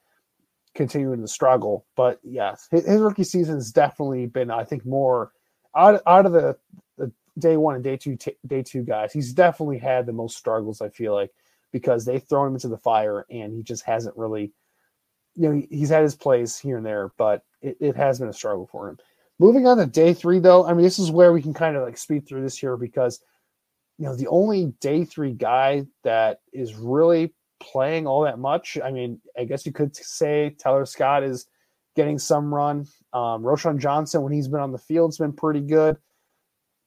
continuing 0.74 1.22
to 1.22 1.28
struggle. 1.28 1.86
But 1.96 2.20
yes, 2.24 2.68
his, 2.72 2.86
his 2.86 3.02
rookie 3.02 3.24
season 3.24 3.56
has 3.56 3.72
definitely 3.72 4.26
been, 4.26 4.50
I 4.50 4.64
think, 4.64 4.86
more 4.86 5.32
out, 5.76 6.02
out 6.08 6.26
of 6.26 6.32
the, 6.32 6.58
the 6.98 7.12
day 7.38 7.58
one 7.58 7.76
and 7.76 7.84
day 7.84 7.98
two 7.98 8.16
t- 8.16 8.38
day 8.48 8.64
two 8.64 8.84
guys. 8.84 9.14
He's 9.14 9.34
definitely 9.34 9.78
had 9.78 10.06
the 10.06 10.14
most 10.14 10.38
struggles. 10.38 10.82
I 10.82 10.90
feel 10.90 11.14
like 11.14 11.32
because 11.72 12.06
they 12.06 12.20
throw 12.20 12.46
him 12.46 12.54
into 12.54 12.68
the 12.68 12.78
fire 12.78 13.26
and 13.30 13.54
he 13.54 13.64
just 13.64 13.84
hasn't 13.84 14.18
really 14.18 14.52
you 15.36 15.50
know, 15.50 15.62
he's 15.70 15.90
had 15.90 16.04
his 16.04 16.16
plays 16.16 16.58
here 16.58 16.78
and 16.78 16.86
there, 16.86 17.12
but 17.18 17.44
it, 17.62 17.78
it 17.80 17.96
has 17.96 18.20
been 18.20 18.30
a 18.30 18.34
struggle 18.34 18.68
for 18.72 18.90
him. 18.90 18.98
Moving 19.42 19.66
on 19.66 19.78
to 19.78 19.88
day 19.88 20.14
three, 20.14 20.38
though, 20.38 20.68
I 20.68 20.74
mean, 20.76 20.84
this 20.84 21.00
is 21.00 21.10
where 21.10 21.34
we 21.34 21.42
can 21.42 21.52
kind 21.52 21.76
of 21.76 21.82
like 21.82 21.98
speed 21.98 22.28
through 22.28 22.44
this 22.44 22.56
here 22.56 22.78
because, 22.78 23.22
you 23.98 24.06
know, 24.06 24.16
the 24.16 24.28
only 24.28 24.68
day 24.80 25.04
three 25.04 25.32
guy 25.32 25.88
that 26.04 26.42
is 26.54 26.76
really 26.76 27.34
playing 27.60 28.06
all 28.06 28.22
that 28.22 28.38
much. 28.38 28.78
I 28.84 28.92
mean, 28.92 29.20
I 29.36 29.46
guess 29.46 29.66
you 29.66 29.72
could 29.72 29.96
say 29.96 30.56
Tyler 30.60 30.86
Scott 30.86 31.24
is 31.24 31.48
getting 31.96 32.20
some 32.20 32.54
run. 32.54 32.82
Um, 33.14 33.42
Roschon 33.42 33.80
Johnson, 33.80 34.22
when 34.22 34.32
he's 34.32 34.48
been 34.48 34.60
on 34.60 34.72
the 34.72 34.78
field, 34.78 35.10
has 35.10 35.18
been 35.18 35.34
pretty 35.34 35.62
good. 35.62 35.98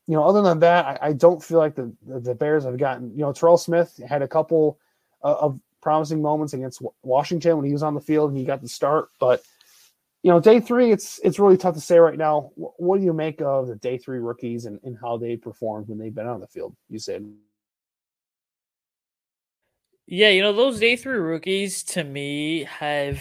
You 0.06 0.14
know, 0.14 0.22
other 0.22 0.40
than 0.40 0.60
that, 0.60 0.86
I, 0.86 1.08
I 1.08 1.12
don't 1.12 1.42
feel 1.42 1.58
like 1.58 1.74
the, 1.74 1.92
the, 2.06 2.20
the 2.20 2.34
Bears 2.36 2.62
have 2.66 2.78
gotten. 2.78 3.10
You 3.16 3.22
know, 3.22 3.32
Terrell 3.32 3.58
Smith 3.58 3.98
had 4.08 4.22
a 4.22 4.28
couple 4.28 4.78
of 5.22 5.58
promising 5.82 6.22
moments 6.22 6.52
against 6.52 6.80
Washington 7.02 7.56
when 7.56 7.66
he 7.66 7.72
was 7.72 7.82
on 7.82 7.94
the 7.94 8.00
field 8.00 8.30
and 8.30 8.38
he 8.38 8.44
got 8.44 8.62
the 8.62 8.68
start. 8.68 9.08
But 9.18 9.42
you 10.24 10.30
know, 10.30 10.40
day 10.40 10.58
three, 10.58 10.90
it's 10.90 11.20
it's 11.22 11.38
really 11.38 11.58
tough 11.58 11.74
to 11.74 11.80
say 11.82 11.98
right 11.98 12.16
now. 12.16 12.50
What 12.56 12.98
do 12.98 13.04
you 13.04 13.12
make 13.12 13.42
of 13.42 13.68
the 13.68 13.76
day 13.76 13.98
three 13.98 14.20
rookies 14.20 14.64
and, 14.64 14.80
and 14.82 14.96
how 14.98 15.18
they 15.18 15.36
performed 15.36 15.86
when 15.88 15.98
they've 15.98 16.14
been 16.14 16.26
on 16.26 16.40
the 16.40 16.46
field? 16.46 16.74
Usayd. 16.90 17.30
Yeah, 20.06 20.30
you 20.30 20.40
know, 20.40 20.54
those 20.54 20.80
day 20.80 20.96
three 20.96 21.18
rookies 21.18 21.82
to 21.84 22.04
me 22.04 22.64
have 22.64 23.20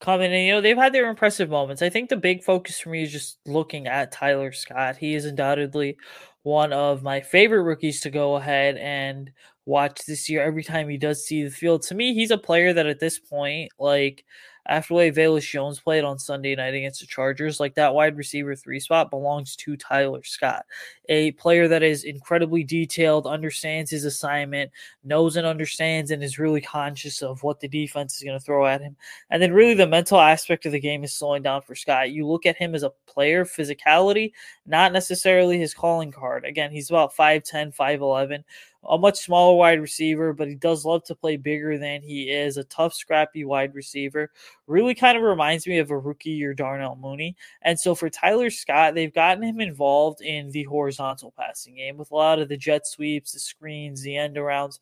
come 0.00 0.20
in 0.20 0.32
and, 0.32 0.44
you 0.44 0.52
know, 0.52 0.60
they've 0.60 0.76
had 0.76 0.92
their 0.92 1.08
impressive 1.08 1.50
moments. 1.50 1.82
I 1.82 1.88
think 1.88 2.08
the 2.08 2.16
big 2.16 2.42
focus 2.42 2.80
for 2.80 2.90
me 2.90 3.04
is 3.04 3.12
just 3.12 3.38
looking 3.46 3.86
at 3.86 4.10
Tyler 4.10 4.50
Scott. 4.50 4.96
He 4.96 5.14
is 5.14 5.24
undoubtedly 5.24 5.98
one 6.42 6.72
of 6.72 7.04
my 7.04 7.20
favorite 7.20 7.62
rookies 7.62 8.00
to 8.00 8.10
go 8.10 8.36
ahead 8.36 8.76
and 8.76 9.30
watch 9.68 10.00
this 10.06 10.28
year 10.28 10.42
every 10.42 10.64
time 10.64 10.88
he 10.88 10.96
does 10.96 11.24
see 11.24 11.44
the 11.44 11.50
field. 11.50 11.82
To 11.82 11.94
me, 11.94 12.14
he's 12.14 12.30
a 12.30 12.38
player 12.38 12.72
that 12.72 12.86
at 12.86 12.98
this 12.98 13.18
point, 13.18 13.70
like 13.78 14.24
after 14.68 14.92
the 14.92 14.96
way 14.96 15.10
Velus 15.10 15.50
Jones 15.50 15.80
played 15.80 16.04
on 16.04 16.18
Sunday 16.18 16.54
night 16.54 16.74
against 16.74 17.00
the 17.00 17.06
Chargers, 17.06 17.58
like 17.58 17.74
that 17.74 17.94
wide 17.94 18.16
receiver 18.16 18.54
three 18.54 18.80
spot 18.80 19.10
belongs 19.10 19.56
to 19.56 19.76
Tyler 19.76 20.22
Scott, 20.22 20.64
a 21.08 21.32
player 21.32 21.68
that 21.68 21.82
is 21.82 22.04
incredibly 22.04 22.64
detailed, 22.64 23.26
understands 23.26 23.90
his 23.90 24.04
assignment, 24.04 24.70
knows 25.04 25.36
and 25.36 25.46
understands, 25.46 26.10
and 26.10 26.22
is 26.22 26.38
really 26.38 26.60
conscious 26.60 27.22
of 27.22 27.42
what 27.42 27.60
the 27.60 27.68
defense 27.68 28.16
is 28.16 28.24
going 28.24 28.38
to 28.38 28.44
throw 28.44 28.66
at 28.66 28.82
him. 28.82 28.94
And 29.30 29.42
then, 29.42 29.54
really, 29.54 29.74
the 29.74 29.86
mental 29.86 30.20
aspect 30.20 30.66
of 30.66 30.72
the 30.72 30.80
game 30.80 31.02
is 31.02 31.14
slowing 31.14 31.42
down 31.42 31.62
for 31.62 31.74
Scott. 31.74 32.10
You 32.10 32.26
look 32.26 32.44
at 32.44 32.56
him 32.56 32.74
as 32.74 32.82
a 32.82 32.92
player, 33.06 33.46
physicality, 33.46 34.32
not 34.66 34.92
necessarily 34.92 35.58
his 35.58 35.72
calling 35.72 36.12
card. 36.12 36.44
Again, 36.44 36.70
he's 36.70 36.90
about 36.90 37.16
5'10, 37.16 37.74
5'11 37.74 38.44
a 38.88 38.98
much 38.98 39.18
smaller 39.18 39.54
wide 39.54 39.80
receiver, 39.80 40.32
but 40.32 40.48
he 40.48 40.54
does 40.54 40.84
love 40.84 41.04
to 41.04 41.14
play 41.14 41.36
bigger 41.36 41.76
than 41.78 42.02
he 42.02 42.30
is. 42.30 42.56
A 42.56 42.64
tough, 42.64 42.94
scrappy 42.94 43.44
wide 43.44 43.74
receiver. 43.74 44.30
Really 44.66 44.94
kind 44.94 45.16
of 45.16 45.22
reminds 45.22 45.66
me 45.66 45.78
of 45.78 45.90
a 45.90 45.98
rookie 45.98 46.30
year 46.30 46.54
Darnell 46.54 46.96
Mooney. 46.96 47.36
And 47.62 47.78
so 47.78 47.94
for 47.94 48.08
Tyler 48.08 48.50
Scott, 48.50 48.94
they've 48.94 49.12
gotten 49.12 49.42
him 49.42 49.60
involved 49.60 50.22
in 50.22 50.50
the 50.50 50.64
horizontal 50.64 51.32
passing 51.36 51.76
game 51.76 51.96
with 51.98 52.10
a 52.10 52.14
lot 52.14 52.38
of 52.38 52.48
the 52.48 52.56
jet 52.56 52.86
sweeps, 52.86 53.32
the 53.32 53.40
screens, 53.40 54.02
the 54.02 54.16
end 54.16 54.36
arounds. 54.36 54.78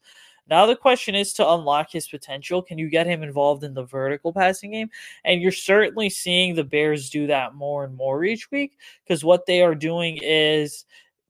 Now 0.48 0.66
the 0.66 0.76
question 0.76 1.14
is 1.14 1.32
to 1.34 1.50
unlock 1.50 1.90
his 1.90 2.06
potential. 2.06 2.62
Can 2.62 2.78
you 2.78 2.88
get 2.88 3.06
him 3.06 3.22
involved 3.22 3.64
in 3.64 3.74
the 3.74 3.84
vertical 3.84 4.32
passing 4.32 4.70
game? 4.70 4.90
And 5.24 5.42
you're 5.42 5.50
certainly 5.50 6.08
seeing 6.08 6.54
the 6.54 6.64
Bears 6.64 7.10
do 7.10 7.26
that 7.26 7.54
more 7.54 7.84
and 7.84 7.96
more 7.96 8.24
each 8.24 8.50
week 8.50 8.78
because 9.04 9.24
what 9.24 9.46
they 9.46 9.62
are 9.62 9.74
doing 9.74 10.20
is 10.22 10.84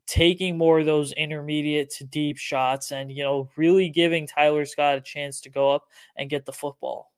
taking 0.07 0.57
more 0.57 0.81
of 0.81 0.87
those 0.87 1.13
intermediate 1.13 1.91
to 1.91 2.05
deep 2.05 2.39
shots 2.39 2.93
and, 2.93 3.11
you 3.11 3.23
know, 3.23 3.51
really 3.57 3.89
giving 3.89 4.27
Tyler 4.27 4.65
Scott 4.65 4.99
a 4.99 5.01
chance 5.01 5.41
to 5.43 5.51
go 5.51 5.71
up 5.73 5.85
and 6.17 6.31
get 6.31 6.47
the 6.47 6.53
football. 6.53 7.11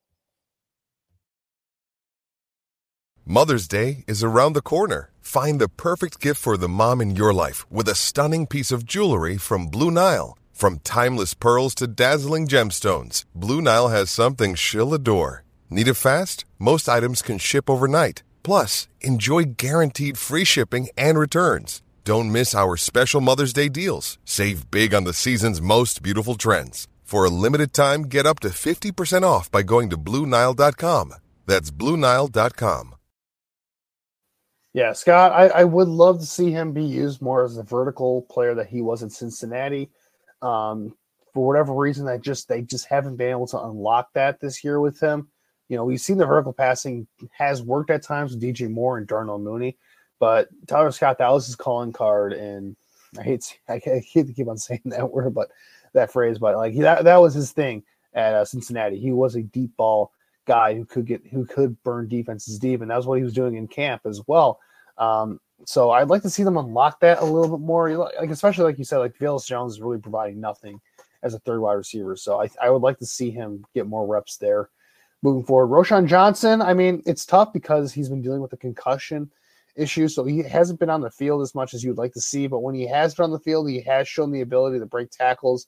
Mother's 3.24 3.68
Day 3.68 4.04
is 4.06 4.24
around 4.24 4.54
the 4.54 4.62
corner. 4.62 5.10
Find 5.20 5.60
the 5.60 5.68
perfect 5.68 6.18
gift 6.18 6.40
for 6.40 6.56
the 6.56 6.68
mom 6.68 7.02
in 7.02 7.14
your 7.14 7.34
life 7.34 7.70
with 7.70 7.86
a 7.86 7.94
stunning 7.94 8.46
piece 8.46 8.72
of 8.72 8.86
jewelry 8.86 9.36
from 9.36 9.66
Blue 9.66 9.90
Nile. 9.90 10.38
From 10.54 10.78
timeless 10.78 11.34
pearls 11.34 11.74
to 11.76 11.86
dazzling 11.86 12.48
gemstones, 12.48 13.24
Blue 13.34 13.60
Nile 13.60 13.88
has 13.88 14.10
something 14.10 14.54
she'll 14.54 14.94
adore. 14.94 15.44
Need 15.68 15.88
it 15.88 15.94
fast? 15.94 16.46
Most 16.58 16.88
items 16.88 17.20
can 17.20 17.36
ship 17.36 17.68
overnight. 17.68 18.22
Plus, 18.42 18.88
enjoy 19.02 19.44
guaranteed 19.44 20.16
free 20.16 20.44
shipping 20.44 20.88
and 20.96 21.18
returns. 21.18 21.82
Don't 22.08 22.32
miss 22.32 22.54
our 22.54 22.78
special 22.78 23.20
Mother's 23.20 23.52
Day 23.52 23.68
deals. 23.68 24.16
Save 24.24 24.70
big 24.70 24.94
on 24.94 25.04
the 25.04 25.12
season's 25.12 25.60
most 25.60 26.02
beautiful 26.02 26.36
trends. 26.36 26.88
For 27.02 27.26
a 27.26 27.28
limited 27.28 27.74
time, 27.74 28.04
get 28.04 28.24
up 28.24 28.40
to 28.40 28.48
50% 28.48 29.24
off 29.24 29.50
by 29.50 29.62
going 29.62 29.90
to 29.90 29.98
Bluenile.com. 29.98 31.12
That's 31.44 31.70
Bluenile.com. 31.70 32.94
Yeah, 34.72 34.94
Scott, 34.94 35.32
I, 35.32 35.48
I, 35.48 35.64
would 35.64 35.88
love 35.88 36.20
to 36.20 36.24
see 36.24 36.50
him 36.50 36.72
be 36.72 36.82
used 36.82 37.20
more 37.20 37.44
as 37.44 37.58
a 37.58 37.62
vertical 37.62 38.22
player 38.22 38.54
that 38.54 38.68
he 38.68 38.80
was 38.80 39.02
in 39.02 39.10
Cincinnati. 39.10 39.90
Um, 40.40 40.96
for 41.34 41.46
whatever 41.46 41.74
reason, 41.74 42.08
I 42.08 42.16
just 42.16 42.48
they 42.48 42.62
just 42.62 42.86
haven't 42.86 43.16
been 43.16 43.32
able 43.32 43.48
to 43.48 43.62
unlock 43.62 44.14
that 44.14 44.40
this 44.40 44.64
year 44.64 44.80
with 44.80 44.98
him. 44.98 45.28
You 45.68 45.76
know, 45.76 45.84
we've 45.84 46.00
seen 46.00 46.16
the 46.16 46.24
vertical 46.24 46.54
passing 46.54 47.06
has 47.32 47.60
worked 47.60 47.90
at 47.90 48.02
times 48.02 48.32
with 48.32 48.42
DJ 48.42 48.70
Moore 48.70 48.96
and 48.96 49.06
Darnell 49.06 49.38
Mooney, 49.38 49.76
but 50.18 50.48
Tyler 50.66 50.90
Scott, 50.90 51.18
that 51.18 51.30
was 51.30 51.46
his 51.46 51.56
calling 51.56 51.92
card. 51.92 52.32
And 52.32 52.76
I 53.18 53.22
hate, 53.22 53.58
I 53.68 53.78
hate 53.78 54.26
to 54.26 54.32
keep 54.32 54.48
on 54.48 54.58
saying 54.58 54.82
that 54.86 55.10
word, 55.12 55.34
but 55.34 55.48
that 55.94 56.12
phrase, 56.12 56.38
but 56.38 56.56
like 56.56 56.76
that, 56.76 57.04
that 57.04 57.16
was 57.16 57.34
his 57.34 57.52
thing 57.52 57.82
at 58.14 58.34
uh, 58.34 58.44
Cincinnati. 58.44 58.98
He 58.98 59.12
was 59.12 59.36
a 59.36 59.42
deep 59.42 59.76
ball 59.76 60.12
guy 60.46 60.74
who 60.74 60.84
could 60.84 61.06
get, 61.06 61.26
who 61.26 61.44
could 61.44 61.82
burn 61.82 62.08
defenses 62.08 62.58
deep. 62.58 62.80
And 62.80 62.90
that's 62.90 63.06
what 63.06 63.18
he 63.18 63.24
was 63.24 63.34
doing 63.34 63.56
in 63.56 63.68
camp 63.68 64.02
as 64.04 64.22
well. 64.26 64.60
Um, 64.96 65.40
so 65.64 65.90
I'd 65.90 66.08
like 66.08 66.22
to 66.22 66.30
see 66.30 66.44
them 66.44 66.56
unlock 66.56 67.00
that 67.00 67.20
a 67.20 67.24
little 67.24 67.56
bit 67.56 67.64
more. 67.64 67.90
Like, 67.90 68.30
especially 68.30 68.64
like 68.64 68.78
you 68.78 68.84
said, 68.84 68.98
like 68.98 69.18
Velus 69.18 69.46
Jones 69.46 69.74
is 69.74 69.80
really 69.80 69.98
providing 69.98 70.40
nothing 70.40 70.80
as 71.22 71.34
a 71.34 71.38
third 71.40 71.60
wide 71.60 71.74
receiver. 71.74 72.16
So 72.16 72.40
I, 72.40 72.48
I 72.62 72.70
would 72.70 72.82
like 72.82 72.98
to 72.98 73.06
see 73.06 73.30
him 73.30 73.64
get 73.74 73.86
more 73.86 74.06
reps 74.06 74.36
there 74.36 74.70
moving 75.22 75.44
forward. 75.44 75.68
Roschon 75.68 76.06
Johnson, 76.06 76.62
I 76.62 76.74
mean, 76.74 77.02
it's 77.06 77.26
tough 77.26 77.52
because 77.52 77.92
he's 77.92 78.08
been 78.08 78.22
dealing 78.22 78.40
with 78.40 78.52
a 78.52 78.56
concussion 78.56 79.30
issue. 79.78 80.08
So 80.08 80.24
he 80.24 80.42
hasn't 80.42 80.80
been 80.80 80.90
on 80.90 81.00
the 81.00 81.10
field 81.10 81.42
as 81.42 81.54
much 81.54 81.72
as 81.72 81.82
you'd 81.82 81.98
like 81.98 82.12
to 82.12 82.20
see. 82.20 82.46
But 82.46 82.60
when 82.60 82.74
he 82.74 82.86
has 82.86 83.14
been 83.14 83.24
on 83.24 83.32
the 83.32 83.38
field, 83.38 83.68
he 83.68 83.80
has 83.82 84.08
shown 84.08 84.30
the 84.30 84.42
ability 84.42 84.78
to 84.78 84.86
break 84.86 85.10
tackles. 85.10 85.66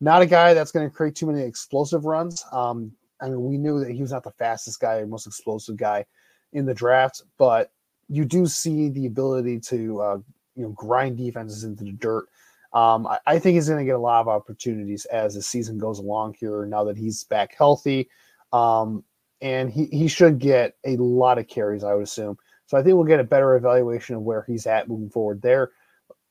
Not 0.00 0.22
a 0.22 0.26
guy 0.26 0.54
that's 0.54 0.70
going 0.70 0.88
to 0.88 0.94
create 0.94 1.16
too 1.16 1.26
many 1.26 1.42
explosive 1.42 2.04
runs. 2.04 2.44
Um, 2.52 2.92
I 3.20 3.26
mean, 3.26 3.42
we 3.42 3.58
knew 3.58 3.80
that 3.80 3.90
he 3.90 4.00
was 4.00 4.12
not 4.12 4.22
the 4.22 4.30
fastest 4.30 4.80
guy, 4.80 4.98
or 4.98 5.06
most 5.06 5.26
explosive 5.26 5.76
guy 5.76 6.06
in 6.52 6.66
the 6.66 6.74
draft, 6.74 7.22
but 7.36 7.72
you 8.08 8.24
do 8.24 8.46
see 8.46 8.88
the 8.88 9.06
ability 9.06 9.60
to 9.60 10.00
uh, 10.00 10.18
you 10.54 10.62
know 10.62 10.70
grind 10.70 11.18
defenses 11.18 11.64
into 11.64 11.84
the 11.84 11.92
dirt. 11.92 12.26
Um, 12.72 13.06
I, 13.06 13.18
I, 13.26 13.38
think 13.38 13.54
he's 13.54 13.68
going 13.68 13.80
to 13.80 13.84
get 13.84 13.94
a 13.94 13.98
lot 13.98 14.20
of 14.20 14.28
opportunities 14.28 15.06
as 15.06 15.34
the 15.34 15.42
season 15.42 15.78
goes 15.78 15.98
along 15.98 16.36
here. 16.38 16.66
Now 16.66 16.84
that 16.84 16.98
he's 16.98 17.24
back 17.24 17.54
healthy, 17.56 18.08
um, 18.52 19.02
and 19.40 19.70
he 19.70 19.86
he 19.86 20.08
should 20.08 20.38
get 20.38 20.76
a 20.84 20.96
lot 20.96 21.38
of 21.38 21.48
carries, 21.48 21.82
I 21.82 21.94
would 21.94 22.04
assume. 22.04 22.38
So 22.68 22.78
I 22.78 22.82
think 22.82 22.94
we'll 22.94 23.04
get 23.04 23.18
a 23.18 23.24
better 23.24 23.56
evaluation 23.56 24.14
of 24.14 24.22
where 24.22 24.44
he's 24.46 24.66
at 24.66 24.88
moving 24.88 25.10
forward. 25.10 25.42
There, 25.42 25.72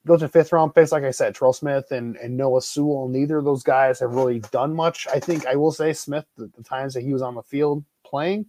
those 0.06 0.24
are 0.24 0.28
fifth 0.28 0.54
round 0.54 0.74
picks, 0.74 0.92
like 0.92 1.04
I 1.04 1.12
said, 1.12 1.36
Terrell 1.36 1.52
Smith 1.52 1.92
and, 1.92 2.16
and 2.18 2.38
Noah 2.38 2.62
Sewell. 2.62 3.10
Neither 3.10 3.40
of 3.40 3.46
those 3.46 3.64
guys 3.64 4.00
have 4.00 4.14
really 4.14 4.40
done 4.52 4.74
much. 4.74 5.08
I 5.08 5.20
think 5.20 5.46
I 5.48 5.56
will 5.56 5.72
say 5.72 5.92
Smith, 5.94 6.26
the, 6.38 6.50
the 6.56 6.64
times 6.64 6.94
that 6.94 7.02
he 7.02 7.12
was 7.12 7.24
on 7.24 7.36
the 7.36 7.42
field 7.42 7.84
playing, 8.06 8.46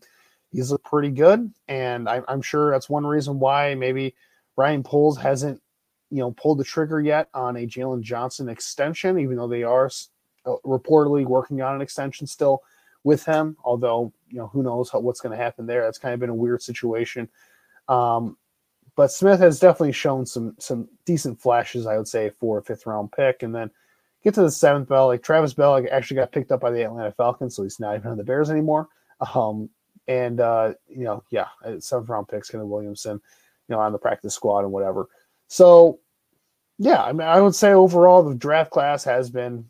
he's 0.53 0.71
looked 0.71 0.85
pretty 0.85 1.11
good, 1.11 1.51
and 1.67 2.09
I, 2.09 2.23
I'm 2.29 2.43
sure 2.43 2.71
that's 2.71 2.89
one 2.89 3.07
reason 3.07 3.41
why 3.41 3.75
maybe 3.75 4.15
Ryan 4.57 4.83
Poles 4.83 5.19
hasn't, 5.19 5.61
you 6.11 6.19
know, 6.19 6.33
pulled 6.33 6.59
the 6.59 6.65
trigger 6.65 7.01
yet 7.01 7.29
on 7.33 7.57
a 7.57 7.67
Jaylon 7.67 8.03
Johnson 8.03 8.49
extension, 8.49 9.19
even 9.19 9.37
though 9.37 9.49
they 9.49 9.63
are 9.63 9.91
uh, 10.47 10.57
reportedly 10.65 11.25
working 11.25 11.63
on 11.63 11.75
an 11.75 11.81
extension 11.81 12.27
still 12.27 12.63
with 13.03 13.25
him. 13.25 13.57
Although, 13.65 14.13
you 14.29 14.39
know, 14.39 14.49
who 14.49 14.63
knows 14.63 14.91
how, 14.91 15.01
what's 15.01 15.21
going 15.21 15.37
to 15.37 15.43
happen 15.43 15.67
there? 15.67 15.83
That's 15.83 15.99
kind 15.99 16.15
of 16.15 16.21
been 16.21 16.31
a 16.31 16.35
weird 16.35 16.63
situation. 16.63 17.29
Um, 17.89 18.37
but 18.97 19.13
Smith 19.13 19.39
has 19.41 19.61
definitely 19.61 19.93
shown 19.93 20.27
some 20.27 20.57
some 20.59 20.89
decent 21.05 21.41
flashes, 21.41 21.87
I 21.87 21.97
would 21.97 22.09
say, 22.09 22.31
for 22.41 22.59
a 22.59 22.63
fifth 22.63 22.87
round 22.87 23.13
pick. 23.13 23.43
And 23.43 23.55
then 23.55 23.71
get 24.25 24.35
to 24.35 24.43
the 24.43 24.51
seventh 24.51 24.89
bell, 24.89 25.07
like 25.07 25.23
Travis 25.23 25.55
Bell 25.55 25.71
like 25.71 25.87
actually 25.91 26.17
got 26.17 26.33
picked 26.33 26.51
up 26.51 26.61
by 26.61 26.71
the 26.71 26.83
Atlanta 26.83 27.13
Falcons, 27.13 27.55
so 27.55 27.63
he's 27.63 27.81
not 27.81 27.97
even 27.97 28.11
on 28.11 28.17
the 28.17 28.25
Bears 28.25 28.51
anymore. 28.51 28.89
Um, 29.35 29.69
and 30.09 30.41
uh, 30.41 30.75
you 30.89 31.05
know, 31.05 31.23
yeah, 31.31 31.47
seventh 31.79 32.09
round 32.09 32.29
picks, 32.29 32.51
Kendall 32.51 32.69
Williamson, 32.69 33.21
you 33.69 33.75
know, 33.75 33.81
on 33.81 33.93
the 33.93 33.99
practice 33.99 34.35
squad 34.35 34.61
and 34.61 34.73
whatever. 34.73 35.09
So, 35.47 36.01
yeah, 36.79 37.03
I 37.03 37.13
mean, 37.13 37.27
I 37.27 37.41
would 37.41 37.55
say 37.55 37.73
overall 37.73 38.23
the 38.23 38.35
draft 38.35 38.71
class 38.71 39.05
has 39.05 39.31
been 39.31 39.65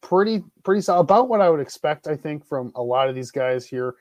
pretty 0.00 0.42
pretty 0.62 0.80
solid, 0.80 1.02
about 1.02 1.28
what 1.28 1.40
I 1.40 1.50
would 1.50 1.60
expect. 1.60 2.08
I 2.08 2.16
think 2.16 2.44
from 2.44 2.72
a 2.74 2.82
lot 2.82 3.08
of 3.08 3.14
these 3.14 3.30
guys 3.30 3.64
here. 3.64 3.94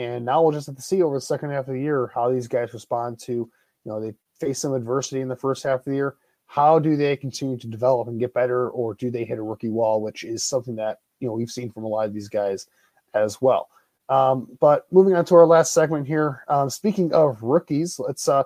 And 0.00 0.24
now 0.24 0.40
we'll 0.40 0.52
just 0.52 0.66
have 0.66 0.76
to 0.76 0.82
see 0.82 1.02
over 1.02 1.14
the 1.14 1.20
second 1.20 1.50
half 1.50 1.68
of 1.68 1.74
the 1.74 1.80
year 1.80 2.10
how 2.14 2.30
these 2.30 2.48
guys 2.48 2.72
respond 2.72 3.18
to, 3.20 3.32
you 3.32 3.50
know, 3.84 4.00
they 4.00 4.14
face 4.40 4.58
some 4.58 4.72
adversity 4.72 5.20
in 5.20 5.28
the 5.28 5.36
first 5.36 5.62
half 5.62 5.80
of 5.80 5.84
the 5.84 5.94
year. 5.94 6.16
How 6.46 6.78
do 6.78 6.96
they 6.96 7.18
continue 7.18 7.58
to 7.58 7.66
develop 7.66 8.08
and 8.08 8.18
get 8.18 8.32
better, 8.32 8.70
or 8.70 8.94
do 8.94 9.10
they 9.10 9.26
hit 9.26 9.38
a 9.38 9.42
rookie 9.42 9.68
wall, 9.68 10.00
which 10.00 10.24
is 10.24 10.42
something 10.42 10.74
that 10.76 11.00
you 11.20 11.28
know 11.28 11.34
we've 11.34 11.50
seen 11.50 11.70
from 11.70 11.84
a 11.84 11.86
lot 11.86 12.06
of 12.06 12.14
these 12.14 12.30
guys 12.30 12.66
as 13.12 13.42
well. 13.42 13.68
Um, 14.08 14.48
but 14.58 14.86
moving 14.90 15.14
on 15.14 15.26
to 15.26 15.34
our 15.34 15.46
last 15.46 15.74
segment 15.74 16.06
here. 16.06 16.44
Um, 16.48 16.70
speaking 16.70 17.12
of 17.12 17.42
rookies, 17.42 18.00
let's 18.00 18.26
uh, 18.26 18.44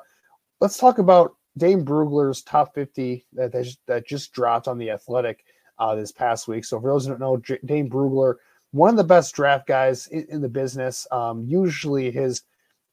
let's 0.60 0.76
talk 0.76 0.98
about 0.98 1.36
Dane 1.56 1.84
Brugler's 1.84 2.42
top 2.42 2.74
50 2.74 3.24
that 3.34 3.52
that 3.86 4.06
just, 4.06 4.32
dropped 4.32 4.66
on 4.66 4.76
the 4.76 4.90
Athletic 4.90 5.44
uh, 5.78 5.94
this 5.94 6.10
past 6.10 6.48
week. 6.48 6.64
So 6.64 6.80
for 6.80 6.90
those 6.90 7.04
who 7.04 7.12
don't 7.12 7.20
know, 7.20 7.36
J- 7.36 7.60
Dane 7.64 7.88
Brugler, 7.88 8.34
one 8.74 8.90
of 8.90 8.96
the 8.96 9.04
best 9.04 9.34
draft 9.34 9.66
guys 9.66 10.08
in, 10.08 10.26
in 10.28 10.40
the 10.40 10.48
business. 10.48 11.06
Um, 11.12 11.44
usually 11.46 12.10
his 12.10 12.42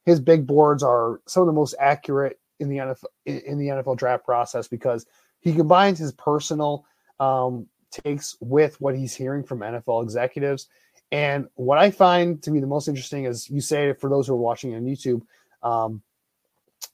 his 0.06 0.20
big 0.20 0.48
boards 0.48 0.84
are 0.84 1.22
some 1.28 1.42
of 1.42 1.48
the 1.48 1.54
most 1.54 1.76
accurate 1.80 2.40
in 2.60 2.70
the 2.70 2.78
NFL 2.78 3.06
in 3.26 3.58
the 3.58 3.68
NFL 3.68 3.98
draft 3.98 4.24
process 4.24 4.68
because 4.68 5.06
he 5.40 5.54
combines 5.54 5.98
his 6.00 6.12
personal 6.14 6.86
um, 7.20 7.68
takes 7.90 8.38
with 8.40 8.80
what 8.80 8.96
he's 8.96 9.16
hearing 9.16 9.44
from 9.44 9.60
NFL 9.60 10.04
executives 10.04 10.68
and 11.12 11.48
what 11.56 11.78
I 11.78 11.92
find 11.92 12.42
to 12.44 12.52
be 12.52 12.60
the 12.60 12.68
most 12.68 12.88
interesting 12.88 13.26
is 13.26 13.48
Usayd 13.48 14.00
for 14.00 14.10
those 14.10 14.28
who 14.28 14.34
are 14.34 14.38
watching 14.38 14.74
on 14.76 14.86
YouTube, 14.86 15.22
um, 15.62 16.02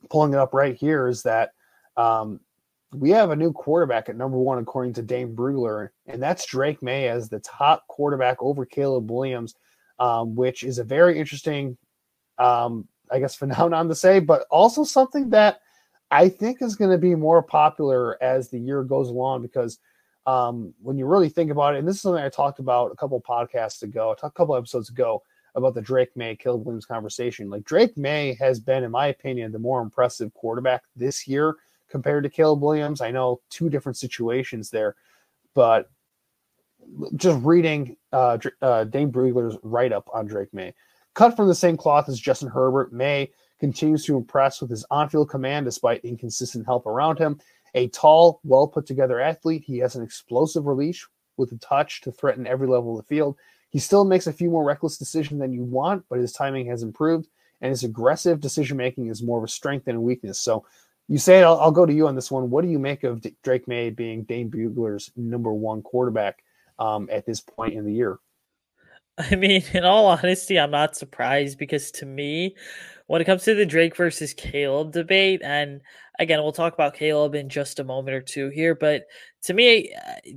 pulling 0.09 0.33
it 0.33 0.39
up 0.39 0.53
right 0.53 0.75
here 0.75 1.07
is 1.07 1.23
that 1.23 1.51
um, 1.95 2.39
we 2.93 3.09
have 3.11 3.31
a 3.31 3.35
new 3.35 3.51
quarterback 3.51 4.09
at 4.09 4.15
number 4.15 4.37
one 4.37 4.59
according 4.59 4.93
to 4.93 5.01
Dane 5.01 5.35
Brugler, 5.35 5.89
and 6.05 6.21
that's 6.21 6.45
Drake 6.45 6.81
Maye 6.81 7.09
as 7.09 7.29
the 7.29 7.39
top 7.39 7.85
quarterback 7.87 8.37
over 8.39 8.65
Caleb 8.65 9.11
Williams, 9.11 9.55
um, 9.99 10.35
which 10.35 10.63
is 10.63 10.79
a 10.79 10.83
very 10.83 11.19
interesting, 11.19 11.77
um, 12.37 12.87
I 13.11 13.19
guess, 13.19 13.35
phenomenon 13.37 13.89
to 13.89 13.95
say, 13.95 14.19
but 14.19 14.45
also 14.49 14.83
something 14.83 15.29
that 15.31 15.59
I 16.09 16.29
think 16.29 16.61
is 16.61 16.75
going 16.75 16.91
to 16.91 16.97
be 16.97 17.15
more 17.15 17.43
popular 17.43 18.21
as 18.23 18.49
the 18.49 18.59
year 18.59 18.83
goes 18.83 19.09
along 19.09 19.41
because 19.41 19.79
um, 20.25 20.73
when 20.81 20.97
you 20.97 21.05
really 21.05 21.29
think 21.29 21.51
about 21.51 21.75
it, 21.75 21.79
and 21.79 21.87
this 21.87 21.97
is 21.97 22.01
something 22.01 22.23
I 22.23 22.29
talked 22.29 22.59
about 22.59 22.91
a 22.91 22.95
couple 22.95 23.21
podcasts 23.21 23.81
ago, 23.83 24.15
a 24.21 24.31
couple 24.31 24.55
episodes 24.55 24.89
ago 24.89 25.23
about 25.55 25.73
the 25.73 25.81
Drake 25.81 26.15
Maye 26.15 26.35
Caleb 26.35 26.65
Williams 26.65 26.85
conversation. 26.85 27.49
Like 27.49 27.63
Drake 27.65 27.97
Maye 27.97 28.37
has 28.39 28.59
been, 28.59 28.83
in 28.83 28.91
my 28.91 29.07
opinion, 29.07 29.51
the 29.51 29.59
more 29.59 29.81
impressive 29.81 30.33
quarterback 30.33 30.83
this 30.95 31.27
year 31.27 31.55
compared 31.89 32.23
to 32.23 32.29
Caleb 32.29 32.61
Williams. 32.61 33.01
I 33.01 33.11
know 33.11 33.41
two 33.49 33.69
different 33.69 33.97
situations 33.97 34.69
there, 34.69 34.95
but 35.53 35.89
just 37.15 37.43
reading 37.43 37.97
uh, 38.13 38.37
uh, 38.61 38.83
Dane 38.85 39.11
Brugler's 39.11 39.57
write 39.63 39.91
up 39.91 40.09
on 40.13 40.25
Drake 40.25 40.53
Maye. 40.53 40.73
cut 41.13 41.35
from 41.35 41.47
the 41.47 41.55
same 41.55 41.77
cloth 41.77 42.07
as 42.07 42.19
Justin 42.19 42.49
Herbert, 42.49 42.93
Maye 42.93 43.31
continues 43.59 44.05
to 44.05 44.15
impress 44.15 44.61
with 44.61 44.69
his 44.69 44.85
on 44.91 45.09
field 45.09 45.29
command 45.29 45.65
despite 45.65 46.05
inconsistent 46.05 46.65
help 46.65 46.85
around 46.85 47.17
him. 47.17 47.39
A 47.73 47.89
tall, 47.89 48.39
well 48.43 48.67
put 48.67 48.85
together 48.85 49.19
athlete, 49.19 49.63
he 49.65 49.79
has 49.79 49.95
an 49.95 50.03
explosive 50.03 50.65
release 50.65 51.05
with 51.37 51.51
a 51.51 51.57
touch 51.57 52.01
to 52.01 52.11
threaten 52.11 52.47
every 52.47 52.67
level 52.67 52.97
of 52.97 53.05
the 53.05 53.07
field. 53.07 53.37
He 53.69 53.79
still 53.79 54.05
makes 54.05 54.27
a 54.27 54.33
few 54.33 54.49
more 54.49 54.63
reckless 54.63 54.97
decisions 54.97 55.39
than 55.39 55.53
you 55.53 55.63
want, 55.63 56.05
but 56.09 56.19
his 56.19 56.31
timing 56.31 56.67
has 56.67 56.83
improved, 56.83 57.27
and 57.61 57.69
his 57.69 57.83
aggressive 57.83 58.39
decision 58.39 58.77
making 58.77 59.07
is 59.07 59.21
more 59.21 59.37
of 59.37 59.43
a 59.43 59.47
strength 59.47 59.85
than 59.85 59.97
a 59.97 60.01
weakness. 60.01 60.39
So, 60.39 60.65
Usayd 61.09 61.43
I'll, 61.43 61.59
I'll, 61.59 61.71
go 61.71 61.85
to 61.85 61.93
you 61.93 62.07
on 62.07 62.15
this 62.15 62.29
one. 62.29 62.49
What 62.49 62.63
do 62.63 62.69
you 62.69 62.79
make 62.79 63.03
of 63.03 63.21
D- 63.21 63.35
Drake 63.43 63.67
Maye 63.67 63.89
being 63.89 64.23
Dane 64.23 64.51
Brugler's 64.51 65.11
number 65.15 65.53
one 65.53 65.81
quarterback 65.81 66.43
um, 66.79 67.07
at 67.11 67.25
this 67.25 67.39
point 67.39 67.75
in 67.75 67.85
the 67.85 67.93
year? 67.93 68.19
I 69.17 69.35
mean, 69.35 69.63
in 69.73 69.83
all 69.83 70.07
honesty, 70.07 70.59
I'm 70.59 70.71
not 70.71 70.95
surprised 70.95 71.57
because 71.57 71.91
to 71.91 72.05
me, 72.05 72.55
when 73.07 73.21
it 73.21 73.25
comes 73.25 73.43
to 73.45 73.55
the 73.55 73.65
Drake 73.65 73.95
versus 73.95 74.33
Caleb 74.33 74.91
debate, 74.91 75.41
and 75.43 75.81
again, 76.19 76.41
we'll 76.41 76.51
talk 76.51 76.73
about 76.73 76.93
Caleb 76.93 77.35
in 77.35 77.49
just 77.49 77.79
a 77.79 77.83
moment 77.83 78.15
or 78.15 78.21
two 78.21 78.49
here, 78.49 78.75
but 78.75 79.05
to 79.43 79.53
me, 79.53 79.93
uh, 79.93 80.31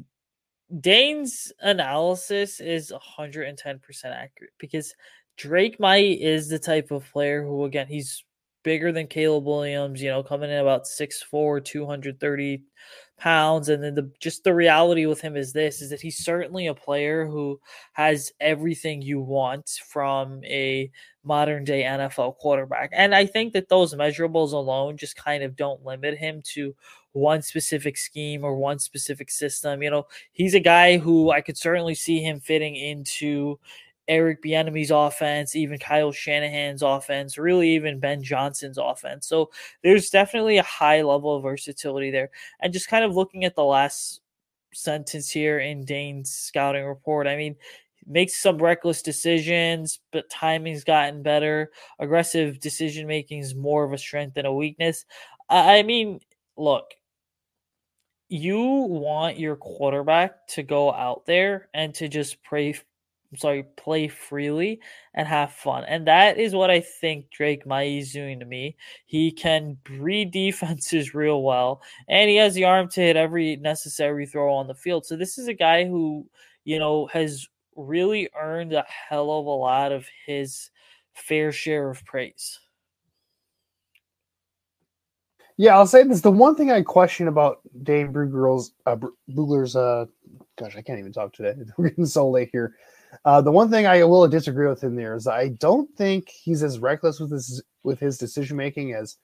Dane's 0.81 1.53
analysis 1.61 2.61
is 2.61 2.93
110% 2.93 4.05
accurate 4.05 4.53
because 4.59 4.95
Drake 5.37 5.81
Maye 5.81 6.13
is 6.13 6.49
the 6.49 6.61
type 6.61 6.93
of 6.93 7.11
player 7.11 7.43
who, 7.43 7.65
again, 7.65 7.89
he's 7.89 8.25
bigger 8.63 8.93
than 8.93 9.07
Caleb 9.07 9.45
Williams, 9.45 10.03
you 10.03 10.11
know, 10.11 10.23
coming 10.23 10.51
in 10.51 10.59
about 10.59 10.85
6'4, 10.85 11.65
230 11.65 12.63
pounds. 13.21 13.69
And 13.69 13.85
then 13.85 13.95
the 13.95 14.11
just 14.19 14.45
the 14.45 14.55
reality 14.55 15.07
with 15.07 15.21
him 15.21 15.37
is 15.37 15.53
this 15.53 15.83
is 15.83 15.91
that 15.91 16.01
he's 16.01 16.25
certainly 16.25 16.67
a 16.67 16.75
player 16.75 17.27
who 17.27 17.61
has 17.93 18.33
everything 18.41 19.03
you 19.03 19.21
want 19.21 19.69
from 19.87 20.43
a 20.45 20.91
modern 21.23 21.65
day 21.65 21.83
NFL 21.83 22.37
quarterback. 22.39 22.91
And 22.93 23.15
I 23.15 23.27
think 23.27 23.53
that 23.53 23.69
those 23.69 23.95
measurables 23.95 24.53
alone 24.53 24.97
just 24.97 25.17
kind 25.17 25.43
of 25.43 25.55
don't 25.55 25.85
limit 25.85 26.17
him 26.17 26.43
to 26.55 26.75
one 27.13 27.43
specific 27.43 27.99
scheme 27.99 28.45
or 28.45 28.57
one 28.57 28.79
specific 28.79 29.31
system. 29.31 29.83
You 29.83 29.91
know, 29.91 30.07
he's 30.33 30.55
a 30.55 30.61
guy 30.61 30.97
who 30.97 31.31
I 31.31 31.41
could 31.43 31.59
certainly 31.59 31.95
see 31.95 32.23
him 32.23 32.41
fitting 32.41 32.77
into 32.77 33.59
Eric 34.09 34.43
Bieniemy's 34.43 34.91
offense, 34.91 35.55
even 35.55 35.79
Kyle 35.79 36.13
Shanahan's 36.13 36.83
offense, 36.83 37.39
really 37.39 37.71
even 37.71 38.01
Ben 38.01 38.23
Johnson's 38.23 38.79
offense. 38.79 39.27
So 39.27 39.51
there's 39.83 40.11
definitely 40.11 40.59
a 40.59 40.63
high 40.63 41.03
level 41.03 41.37
of 41.37 41.43
versatility 41.43 42.11
there. 42.11 42.31
And 42.61 42.73
just 42.73 42.89
kind 42.89 43.05
of 43.05 43.15
looking 43.15 43.45
at 43.45 43.55
the 43.55 43.65
last 43.65 44.21
sentence 44.73 45.31
here 45.31 45.61
in 45.61 45.85
Dane's 45.85 46.31
scouting 46.31 46.85
report, 46.85 47.27
I 47.27 47.37
mean, 47.37 47.57
makes 48.07 48.41
some 48.43 48.59
reckless 48.59 49.03
decisions, 49.03 50.01
but 50.11 50.31
timing's 50.31 50.85
gotten 50.85 51.23
better. 51.23 51.71
Aggressive 51.99 52.59
decision 52.61 53.07
making 53.07 53.41
is 53.41 53.55
more 53.55 53.85
of 53.85 53.93
a 53.93 53.99
strength 53.99 54.35
than 54.35 54.47
a 54.47 54.53
weakness. 54.53 55.05
I 55.49 55.83
mean, 55.83 56.21
look, 56.57 56.95
you 58.29 58.61
want 58.61 59.39
your 59.39 59.57
quarterback 59.57 60.47
to 60.49 60.63
go 60.63 60.93
out 60.93 61.27
there 61.27 61.69
and 61.75 61.93
to 61.95 62.09
just 62.09 62.43
pray 62.43 62.75
sorry, 63.37 63.65
play 63.77 64.09
freely 64.09 64.81
and 65.15 65.27
have 65.27 65.53
fun. 65.53 65.85
And 65.85 66.07
that 66.07 66.39
is 66.39 66.55
what 66.55 66.71
I 66.71 66.81
think 66.81 67.31
Drake 67.31 67.67
Maye 67.67 67.99
is 67.99 68.13
doing 68.13 68.41
to 68.41 68.47
me. 68.47 68.77
He 69.07 69.31
can 69.31 69.79
read 69.89 70.31
defenses 70.33 71.15
real 71.15 71.43
well, 71.43 71.83
and 72.09 72.29
he 72.29 72.37
has 72.37 72.55
the 72.55 72.65
arm 72.65 72.89
to 72.91 73.01
hit 73.01 73.17
every 73.17 73.57
necessary 73.57 74.27
throw 74.27 74.53
on 74.55 74.67
the 74.67 74.75
field. 74.75 75.07
So 75.07 75.17
this 75.17 75.39
is 75.39 75.49
a 75.49 75.55
guy 75.55 75.85
who, 75.85 76.27
you 76.65 76.79
know, 76.79 77.07
has 77.13 77.47
really 77.77 78.29
earned 78.39 78.73
a 78.73 78.85
hell 78.89 79.31
of 79.31 79.47
a 79.47 79.51
lot 79.51 79.93
of 79.93 80.07
his 80.27 80.71
fair 81.15 81.53
share 81.53 81.91
of 81.91 82.05
praise. 82.05 82.59
Yeah, 85.57 85.77
I'll 85.77 85.87
say 85.87 86.05
this. 86.05 86.23
The 86.23 86.31
one 86.31 86.55
thing 86.55 86.73
I 86.73 86.81
question 86.81 87.29
about 87.29 87.61
Dane 87.83 88.15
Brugler's, 88.15 88.73
uh, 88.87 88.91
uh, 89.79 90.07
gosh, 90.59 90.75
I 90.75 90.81
can't 90.81 90.99
even 90.99 91.13
talk 91.13 91.35
today. 91.35 91.55
We're 91.77 91.91
getting 91.91 92.07
so 92.07 92.31
late 92.31 92.49
here. 92.51 92.77
Uh, 93.25 93.41
the 93.41 93.51
one 93.51 93.71
thing 93.71 93.87
I 93.87 94.05
will 94.05 94.27
disagree 94.29 94.69
with 94.69 94.83
him 94.83 94.97
there 94.97 95.15
is 95.15 95.27
I 95.27 95.49
don't 95.49 95.89
think 95.97 96.29
he's 96.29 96.63
as 96.63 96.79
reckless 96.79 97.21
with 97.21 97.33
his 97.33 97.63
with 97.83 97.99
his 97.99 98.19
decision 98.19 98.57
making 98.57 98.95
as 98.95 99.17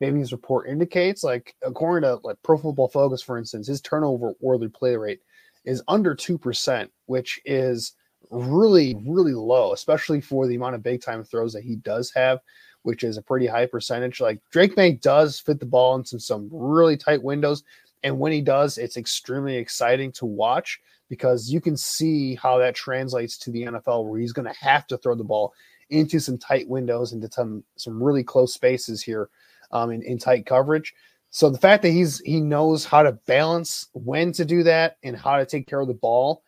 maybe 0.00 0.18
his 0.18 0.32
report 0.32 0.68
indicates. 0.68 1.24
Like 1.24 1.54
according 1.62 2.08
to 2.08 2.20
like 2.26 2.36
Pro 2.42 2.58
Football 2.58 2.88
Focus, 2.88 3.22
for 3.22 3.38
instance, 3.38 3.66
his 3.66 3.80
turnover 3.80 4.34
worthy 4.40 4.68
play 4.68 4.96
rate 4.96 5.20
is 5.64 5.82
under 5.88 6.14
two 6.14 6.38
percent, 6.38 6.90
which 7.06 7.40
is 7.44 7.94
really 8.30 8.96
really 9.06 9.34
low, 9.34 9.72
especially 9.72 10.20
for 10.20 10.46
the 10.46 10.54
amount 10.54 10.74
of 10.74 10.82
big 10.82 11.02
time 11.02 11.24
throws 11.24 11.52
that 11.52 11.64
he 11.64 11.76
does 11.76 12.12
have, 12.14 12.40
which 12.82 13.04
is 13.04 13.16
a 13.16 13.22
pretty 13.22 13.46
high 13.46 13.66
percentage. 13.66 14.20
Like 14.20 14.40
Drake 14.50 14.76
Maye 14.76 14.92
does 14.92 15.40
fit 15.40 15.60
the 15.60 15.66
ball 15.66 15.96
into 15.96 16.20
some 16.20 16.48
really 16.52 16.96
tight 16.96 17.22
windows, 17.22 17.64
and 18.02 18.18
when 18.18 18.32
he 18.32 18.40
does, 18.40 18.78
it's 18.78 18.96
extremely 18.96 19.56
exciting 19.56 20.12
to 20.12 20.26
watch 20.26 20.80
because 21.08 21.50
you 21.50 21.60
can 21.60 21.76
see 21.76 22.34
how 22.36 22.58
that 22.58 22.74
translates 22.74 23.36
to 23.38 23.50
the 23.50 23.64
NFL 23.64 24.06
where 24.06 24.20
he's 24.20 24.32
going 24.32 24.46
to 24.46 24.58
have 24.60 24.86
to 24.86 24.96
throw 24.98 25.14
the 25.14 25.24
ball 25.24 25.52
into 25.90 26.20
some 26.20 26.38
tight 26.38 26.68
windows 26.68 27.12
into 27.12 27.30
some 27.30 27.64
some 27.76 28.02
really 28.02 28.22
close 28.22 28.54
spaces 28.54 29.02
here 29.02 29.28
um, 29.72 29.90
in, 29.90 30.02
in 30.02 30.18
tight 30.18 30.46
coverage. 30.46 30.94
So 31.30 31.50
the 31.50 31.58
fact 31.58 31.82
that 31.82 31.90
he's 31.90 32.20
he 32.20 32.40
knows 32.40 32.84
how 32.84 33.02
to 33.02 33.12
balance 33.12 33.88
when 33.92 34.32
to 34.32 34.44
do 34.44 34.62
that 34.64 34.96
and 35.02 35.16
how 35.16 35.36
to 35.36 35.46
take 35.46 35.66
care 35.68 35.80
of 35.80 35.88
the 35.88 35.94
ball, 35.94 36.42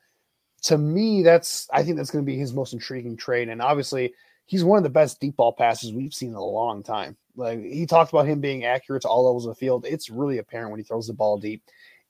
to 0.62 0.78
me, 0.78 1.22
that's 1.22 1.68
I 1.72 1.82
think 1.82 1.96
that's 1.96 2.10
going 2.10 2.24
to 2.24 2.30
be 2.30 2.38
his 2.38 2.52
most 2.52 2.72
intriguing 2.72 3.16
trade. 3.16 3.48
And 3.48 3.60
obviously, 3.62 4.14
he's 4.46 4.64
one 4.64 4.78
of 4.78 4.84
the 4.84 4.90
best 4.90 5.20
deep 5.20 5.36
ball 5.36 5.52
passes 5.52 5.92
we've 5.92 6.14
seen 6.14 6.30
in 6.30 6.36
a 6.36 6.44
long 6.44 6.82
time. 6.82 7.16
Like 7.36 7.60
he 7.62 7.86
talked 7.86 8.12
about 8.12 8.26
him 8.26 8.40
being 8.40 8.64
accurate 8.64 9.02
to 9.02 9.08
all 9.08 9.24
levels 9.24 9.46
of 9.46 9.50
the 9.50 9.58
field. 9.58 9.86
It's 9.86 10.10
really 10.10 10.38
apparent 10.38 10.70
when 10.70 10.80
he 10.80 10.84
throws 10.84 11.06
the 11.06 11.14
ball 11.14 11.38
deep, 11.38 11.62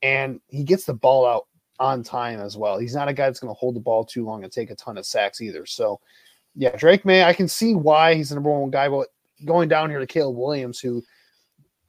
and 0.02 0.40
he 0.48 0.64
gets 0.64 0.84
the 0.84 0.94
ball 0.94 1.26
out 1.26 1.46
on 1.78 2.02
time 2.02 2.40
as 2.40 2.56
well. 2.56 2.78
He's 2.78 2.94
not 2.94 3.08
a 3.08 3.12
guy 3.12 3.26
that's 3.26 3.40
going 3.40 3.52
to 3.52 3.58
hold 3.58 3.76
the 3.76 3.80
ball 3.80 4.04
too 4.04 4.24
long 4.24 4.44
and 4.44 4.52
take 4.52 4.70
a 4.70 4.74
ton 4.74 4.98
of 4.98 5.06
sacks 5.06 5.40
either. 5.40 5.66
So, 5.66 6.00
yeah, 6.54 6.76
Drake 6.76 7.04
Maye, 7.04 7.24
I 7.24 7.32
can 7.32 7.48
see 7.48 7.74
why 7.74 8.14
he's 8.14 8.28
the 8.28 8.36
number 8.36 8.50
one 8.50 8.70
guy, 8.70 8.88
but 8.88 9.08
going 9.44 9.68
down 9.68 9.90
here 9.90 9.98
to 9.98 10.06
Caleb 10.06 10.36
Williams, 10.36 10.78
who 10.78 11.02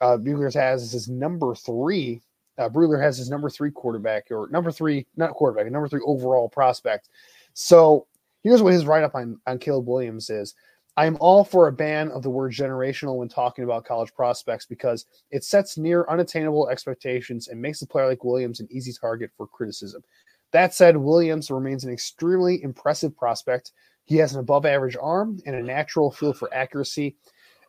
uh, 0.02 0.18
Brugler 0.18 0.54
has 0.54 0.84
as 0.84 0.92
his 0.92 1.10
number 1.10 1.56
three. 1.56 2.22
Uh, 2.58 2.70
Brugler 2.70 3.02
has 3.02 3.18
his 3.18 3.30
number 3.30 3.50
three 3.50 3.72
quarterback 3.72 4.30
or 4.32 4.48
number 4.52 4.72
three, 4.72 5.08
not 5.16 5.32
quarterback, 5.32 5.72
number 5.72 5.88
three 5.88 6.02
overall 6.06 6.50
prospect. 6.50 7.10
So 7.54 8.08
here's 8.44 8.62
what 8.62 8.74
his 8.74 8.86
write 8.86 9.04
up 9.04 9.16
on, 9.16 9.40
on 9.48 9.60
Caleb 9.60 9.88
Williams 9.88 10.30
is. 10.30 10.56
I 10.96 11.08
am 11.08 11.18
all 11.20 11.44
for 11.44 11.68
a 11.68 11.72
ban 11.72 12.12
of 12.12 12.22
the 12.22 12.30
word 12.30 12.52
generational 12.52 13.18
when 13.18 13.28
talking 13.28 13.64
about 13.64 13.86
college 13.86 14.14
prospects 14.14 14.66
because 14.66 15.06
it 15.32 15.44
sets 15.44 15.78
near 15.78 16.06
unattainable 16.08 16.70
expectations 16.70 17.48
and 17.48 17.60
makes 17.60 17.82
a 17.82 17.88
player 17.88 18.08
like 18.08 18.24
Williams 18.24 18.60
an 18.60 18.68
easy 18.70 18.94
target 18.94 19.32
for 19.36 19.48
criticism. 19.48 20.04
That 20.52 20.74
said, 20.76 20.96
Williams 20.96 21.50
remains 21.50 21.84
an 21.84 21.92
extremely 21.92 22.62
impressive 22.62 23.18
prospect. 23.18 23.72
He 24.06 24.18
has 24.18 24.34
an 24.34 24.40
above 24.40 24.68
average 24.68 24.96
arm 25.02 25.40
and 25.48 25.56
a 25.56 25.64
natural 25.64 26.12
feel 26.12 26.32
for 26.32 26.54
accuracy, 26.54 27.16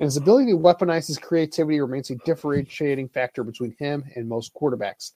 and 0.01 0.07
his 0.07 0.19
ability 0.19 0.51
to 0.51 0.59
weaponize 0.59 1.07
his 1.07 1.17
creativity 1.17 1.81
remains 1.81 2.11
a 2.11 2.17
differentiating 2.27 3.09
factor 3.09 3.43
between 3.43 3.75
him 3.79 4.05
and 4.17 4.29
most 4.29 4.53
quarterbacks. 4.55 5.13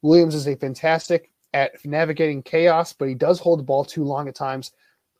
Williams 0.00 0.34
is 0.34 0.48
a 0.48 0.56
fantastic 0.56 1.30
at 1.52 1.72
navigating 1.84 2.42
chaos, 2.42 2.94
but 2.94 3.08
he 3.08 3.14
does 3.14 3.38
hold 3.38 3.58
the 3.58 3.64
ball 3.64 3.84
too 3.84 4.04
long 4.04 4.28
at 4.28 4.34
times 4.34 4.72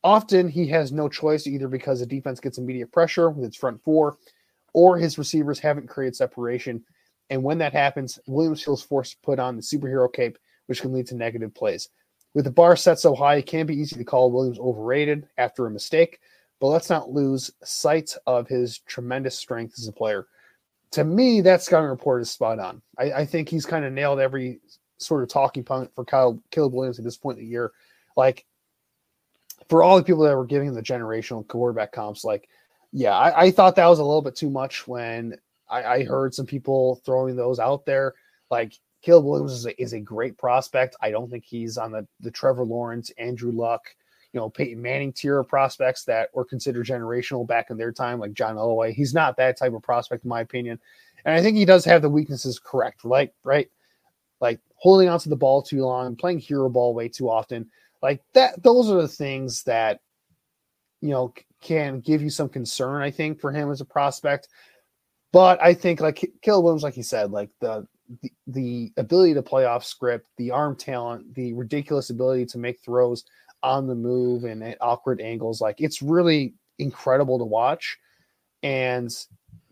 Often 0.03 0.49
he 0.49 0.67
has 0.69 0.93
no 0.93 1.09
choice 1.09 1.47
either 1.47 1.69
because 1.69 2.01
the 2.01 2.07
defense 2.07 2.41
gets 2.41 2.59
immediate 2.59 2.93
pressure 2.93 3.31
with 3.31 3.45
its 3.45 3.57
front 3.57 3.83
four 3.83 4.17
or 4.73 4.99
his 4.99 5.19
receivers 5.19 5.59
haven't 5.59 5.89
created 5.89 6.17
separation. 6.17 6.83
And 7.29 7.43
when 7.43 7.59
that 7.59 7.73
happens, 7.73 8.19
Williams 8.27 8.63
feels 8.63 8.83
forced 8.83 9.13
to 9.13 9.19
put 9.23 9.39
on 9.39 9.57
the 9.57 9.63
superhero 9.63 10.13
cape, 10.13 10.39
which 10.67 10.81
can 10.81 10.93
lead 10.93 11.07
to 11.09 11.17
negative 11.17 11.55
plays. 11.55 11.89
With 12.35 12.45
the 12.45 12.51
bar 12.51 12.77
set 12.77 12.99
so 12.99 13.15
high, 13.15 13.37
it 13.37 13.47
can 13.47 13.67
be 13.67 13.77
easy 13.77 13.97
to 13.97 14.05
call 14.05 14.31
Williams 14.31 14.59
overrated 14.59 15.29
after 15.37 15.67
a 15.67 15.71
mistake, 15.71 16.21
but 16.61 16.69
let's 16.69 16.91
not 16.91 17.11
lose 17.11 17.51
sight 17.65 18.15
of 18.27 18.49
his 18.49 18.79
tremendous 18.79 19.37
strength 19.37 19.75
as 19.79 19.89
a 19.89 19.93
player. 19.93 20.27
To 20.93 21.05
me, 21.05 21.41
that 21.43 21.63
scouting 21.63 21.91
report 21.91 22.23
is 22.23 22.31
spot 22.31 22.59
on. 22.59 22.83
I, 22.99 23.13
I 23.13 23.27
think 23.27 23.49
he's 23.49 23.67
kind 23.67 23.85
of 23.85 23.93
nailed 23.93 24.21
every 24.21 24.61
sort 24.99 25.23
of 25.23 25.29
talking 25.29 25.65
point 25.65 25.93
for 25.95 26.05
Kyle 26.05 26.41
Caleb 26.51 26.75
Williams 26.75 26.99
at 26.99 27.05
this 27.05 27.17
point 27.17 27.39
in 27.39 27.45
the 27.45 27.51
year. 27.51 27.73
Like 28.17 28.45
for 29.69 29.83
all 29.83 29.97
the 29.97 30.03
people 30.03 30.25
that 30.25 30.37
were 30.37 30.47
giving 30.47 30.73
the 30.75 30.83
generational 30.83 31.47
quarterback 31.47 31.93
comps, 31.93 32.25
like, 32.25 32.49
yeah, 32.93 33.17
I, 33.17 33.43
I 33.45 33.51
thought 33.51 33.77
that 33.77 33.87
was 33.87 33.99
a 33.99 34.05
little 34.05 34.23
bit 34.23 34.35
too 34.35 34.51
much 34.51 34.89
when 34.89 35.37
I, 35.69 35.85
I, 35.85 36.05
heard 36.05 36.35
some 36.35 36.47
people 36.47 37.01
throwing 37.05 37.37
those 37.37 37.61
out 37.61 37.87
there. 37.87 38.15
Like, 38.51 38.73
Caleb 39.03 39.25
Williams 39.25 39.53
is 39.53 39.67
a, 39.67 39.83
is 39.83 39.93
a 39.93 40.01
great 40.01 40.37
prospect. 40.37 40.97
I 41.01 41.11
don't 41.11 41.31
think 41.31 41.45
he's 41.45 41.79
on 41.79 41.93
the, 41.93 42.07
the 42.21 42.31
Trevor 42.31 42.65
Lawrence, 42.65 43.11
Andrew 43.17 43.53
Luck, 43.53 43.83
you 44.33 44.41
know, 44.41 44.51
Peyton 44.51 44.81
Manning 44.81 45.13
tier 45.13 45.39
of 45.39 45.49
prospects 45.49 46.05
that 46.05 46.31
were 46.35 46.45
considered 46.45 46.87
generational 46.87 47.47
back 47.47 47.71
in 47.71 47.77
their 47.77 47.93
time, 47.93 48.21
like 48.21 48.33
John 48.33 48.57
Elway. 48.57 48.93
He's 48.93 49.15
not 49.15 49.37
that 49.37 49.57
type 49.57 49.73
of 49.73 49.83
prospect, 49.83 50.25
in 50.25 50.29
my 50.29 50.41
opinion. 50.41 50.79
And 51.25 51.35
I 51.35 51.43
think 51.43 51.57
he 51.57 51.65
does 51.65 51.85
have 51.85 52.03
the 52.03 52.11
weaknesses 52.11 52.59
correct, 52.59 53.05
like, 53.05 53.33
right? 53.45 53.71
Like 54.41 54.61
holding 54.77 55.09
onto 55.09 55.31
the 55.31 55.37
ball 55.37 55.63
too 55.63 55.85
long, 55.85 56.17
playing 56.17 56.39
hero 56.39 56.69
ball 56.69 56.95
way 56.95 57.09
too 57.09 57.29
often. 57.29 57.71
Like 58.03 58.23
that, 58.35 58.63
those 58.63 58.91
are 58.91 59.01
the 59.01 59.09
things 59.09 59.63
that 59.65 60.01
you 61.01 61.11
know 61.11 61.33
can 61.61 62.01
give 62.01 62.23
you 62.23 62.31
some 62.31 62.49
concern. 62.49 63.03
I 63.03 63.11
think 63.11 63.41
for 63.41 63.53
him 63.53 63.71
as 63.71 63.81
a 63.81 63.85
prospect, 63.85 64.49
but 65.33 65.63
I 65.63 65.75
think 65.75 66.01
like 66.01 66.31
Caleb 66.43 66.65
Williams, 66.65 66.83
like 66.83 66.95
he 66.95 67.03
said, 67.03 67.31
like 67.31 67.51
the, 67.61 67.87
the 68.23 68.33
the 68.47 68.93
ability 68.97 69.35
to 69.35 69.43
play 69.43 69.65
off 69.65 69.85
script, 69.85 70.27
the 70.37 70.51
arm 70.51 70.77
talent, 70.77 71.35
the 71.35 71.53
ridiculous 71.53 72.11
ability 72.11 72.47
to 72.47 72.59
make 72.59 72.81
throws 72.81 73.25
on 73.63 73.87
the 73.87 73.95
move 73.95 74.45
and 74.45 74.63
at 74.65 74.79
awkward 74.81 75.21
angles, 75.21 75.61
like 75.61 75.81
it's 75.81 76.03
really 76.03 76.55
incredible 76.79 77.39
to 77.39 77.45
watch. 77.45 77.99
And 78.63 79.11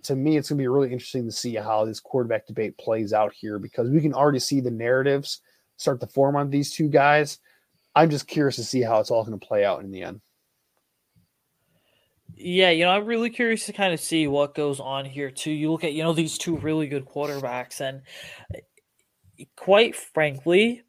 to 0.04 0.14
me, 0.14 0.36
it's 0.36 0.48
going 0.48 0.58
to 0.58 0.62
be 0.62 0.68
really 0.68 0.92
interesting 0.92 1.24
to 1.26 1.32
see 1.32 1.54
how 1.54 1.84
this 1.84 2.00
quarterback 2.00 2.46
debate 2.46 2.76
plays 2.78 3.12
out 3.12 3.32
here 3.32 3.58
because 3.58 3.90
we 3.90 4.00
can 4.00 4.14
already 4.14 4.38
see 4.38 4.60
the 4.60 4.70
narratives 4.70 5.40
start 5.76 6.00
to 6.00 6.06
form 6.06 6.36
on 6.36 6.50
these 6.50 6.72
two 6.72 6.88
guys. 6.88 7.38
I'm 7.98 8.10
just 8.10 8.28
curious 8.28 8.54
to 8.56 8.64
see 8.64 8.80
how 8.80 9.00
it's 9.00 9.10
all 9.10 9.24
going 9.24 9.38
to 9.38 9.44
play 9.44 9.64
out 9.64 9.82
in 9.82 9.90
the 9.90 10.02
end. 10.02 10.20
Yeah, 12.36 12.70
you 12.70 12.84
know, 12.84 12.92
I'm 12.92 13.06
really 13.06 13.28
curious 13.28 13.66
to 13.66 13.72
kind 13.72 13.92
of 13.92 13.98
see 13.98 14.28
what 14.28 14.54
goes 14.54 14.78
on 14.78 15.04
here 15.04 15.32
too. 15.32 15.50
You 15.50 15.72
look 15.72 15.82
at, 15.82 15.94
you 15.94 16.04
know, 16.04 16.12
these 16.12 16.38
two 16.38 16.56
really 16.58 16.86
good 16.86 17.06
quarterbacks, 17.06 17.80
and 17.80 18.02
eh, 18.54 19.46
quite 19.56 19.96
frankly, 19.96 20.84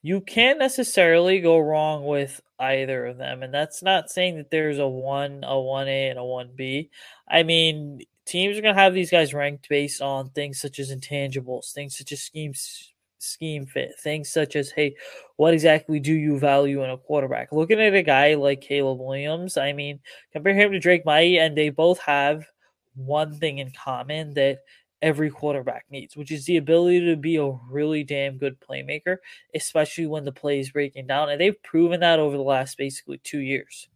you 0.00 0.22
can't 0.22 0.58
necessarily 0.58 1.40
go 1.40 1.58
wrong 1.58 2.06
with 2.06 2.40
either 2.58 3.04
of 3.04 3.18
them. 3.18 3.42
And 3.42 3.52
that's 3.52 3.82
not 3.82 4.08
saying 4.08 4.38
that 4.38 4.50
there's 4.50 4.78
a 4.78 4.88
one, 4.88 5.44
a 5.46 5.60
one 5.60 5.88
A, 5.88 6.08
and 6.08 6.18
a 6.18 6.24
one 6.24 6.52
B. 6.56 6.90
I 7.28 7.42
mean, 7.42 8.00
teams 8.24 8.56
are 8.56 8.62
gonna 8.62 8.72
have 8.72 8.94
these 8.94 9.10
guys 9.10 9.34
ranked 9.34 9.68
based 9.68 10.00
on 10.00 10.30
things 10.30 10.58
such 10.58 10.78
as 10.78 10.90
intangibles, 10.90 11.74
things 11.74 11.98
such 11.98 12.12
as 12.12 12.22
schemes 12.22 12.94
scheme 13.26 13.66
fit. 13.66 13.92
Things 13.98 14.30
such 14.30 14.56
as, 14.56 14.70
hey, 14.70 14.96
what 15.36 15.54
exactly 15.54 16.00
do 16.00 16.12
you 16.12 16.38
value 16.38 16.82
in 16.82 16.90
a 16.90 16.98
quarterback? 16.98 17.52
Looking 17.52 17.80
at 17.80 17.94
a 17.94 18.02
guy 18.02 18.34
like 18.34 18.60
Caleb 18.60 19.00
Williams, 19.00 19.56
I 19.56 19.72
mean, 19.72 20.00
compare 20.32 20.54
him 20.54 20.72
to 20.72 20.78
Drake 20.78 21.04
Maye, 21.04 21.38
and 21.38 21.56
they 21.56 21.68
both 21.68 21.98
have 22.00 22.46
one 22.94 23.34
thing 23.34 23.58
in 23.58 23.70
common 23.72 24.34
that 24.34 24.60
every 25.02 25.30
quarterback 25.30 25.84
needs, 25.90 26.16
which 26.16 26.30
is 26.30 26.46
the 26.46 26.56
ability 26.56 27.06
to 27.06 27.16
be 27.16 27.36
a 27.36 27.50
really 27.68 28.02
damn 28.02 28.38
good 28.38 28.58
playmaker, 28.60 29.18
especially 29.54 30.06
when 30.06 30.24
the 30.24 30.32
play 30.32 30.58
is 30.58 30.70
breaking 30.70 31.06
down. 31.06 31.28
And 31.28 31.40
they've 31.40 31.62
proven 31.62 32.00
that 32.00 32.18
over 32.18 32.36
the 32.36 32.42
last 32.42 32.78
basically 32.78 33.18
two 33.18 33.40
years. 33.40 33.88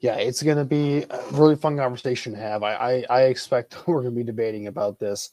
Yeah, 0.00 0.16
it's 0.16 0.42
going 0.42 0.58
to 0.58 0.64
be 0.64 1.04
a 1.08 1.24
really 1.32 1.56
fun 1.56 1.76
conversation 1.76 2.32
to 2.32 2.38
have. 2.38 2.62
I, 2.62 2.74
I, 2.74 3.04
I 3.08 3.22
expect 3.22 3.76
we're 3.86 4.02
going 4.02 4.14
to 4.14 4.18
be 4.18 4.24
debating 4.24 4.66
about 4.66 4.98
this 4.98 5.30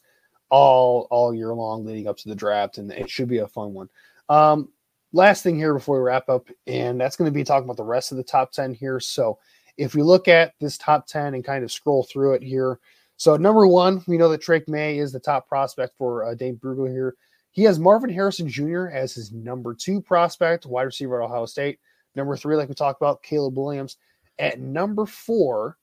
all 0.54 1.08
all 1.10 1.34
year 1.34 1.52
long 1.52 1.84
leading 1.84 2.06
up 2.06 2.16
to 2.16 2.28
the 2.28 2.34
draft, 2.34 2.78
and 2.78 2.92
it 2.92 3.10
should 3.10 3.26
be 3.26 3.38
a 3.38 3.48
fun 3.48 3.74
one. 3.74 3.88
Um, 4.28 4.68
last 5.12 5.42
thing 5.42 5.56
here 5.56 5.74
before 5.74 5.98
we 5.98 6.04
wrap 6.04 6.28
up, 6.28 6.48
and 6.68 7.00
that's 7.00 7.16
going 7.16 7.28
to 7.28 7.34
be 7.34 7.42
talking 7.42 7.64
about 7.64 7.76
the 7.76 7.82
rest 7.82 8.12
of 8.12 8.18
the 8.18 8.24
top 8.24 8.52
10 8.52 8.72
here. 8.72 9.00
So 9.00 9.38
if 9.76 9.96
we 9.96 10.02
look 10.02 10.28
at 10.28 10.54
this 10.60 10.78
top 10.78 11.08
10 11.08 11.34
and 11.34 11.44
kind 11.44 11.64
of 11.64 11.72
scroll 11.72 12.04
through 12.04 12.34
it 12.34 12.42
here, 12.42 12.78
so 13.16 13.36
number 13.36 13.66
one, 13.66 14.04
we 14.06 14.16
know 14.16 14.28
that 14.28 14.42
Drake 14.42 14.68
Maye 14.68 14.98
is 14.98 15.10
the 15.10 15.18
top 15.18 15.48
prospect 15.48 15.96
for 15.98 16.24
uh, 16.24 16.34
Dane 16.34 16.56
Brugler 16.56 16.90
here. 16.90 17.16
He 17.50 17.64
has 17.64 17.80
Marvin 17.80 18.10
Harrison 18.10 18.48
Jr. 18.48 18.86
as 18.86 19.12
his 19.12 19.32
number 19.32 19.74
two 19.74 20.00
prospect, 20.00 20.66
wide 20.66 20.82
receiver 20.82 21.20
at 21.20 21.24
Ohio 21.24 21.46
State. 21.46 21.80
Number 22.14 22.36
three, 22.36 22.54
like 22.54 22.68
we 22.68 22.76
talked 22.76 23.02
about, 23.02 23.24
Caleb 23.24 23.56
Williams. 23.56 23.96
At 24.38 24.60
number 24.60 25.04
four, 25.04 25.78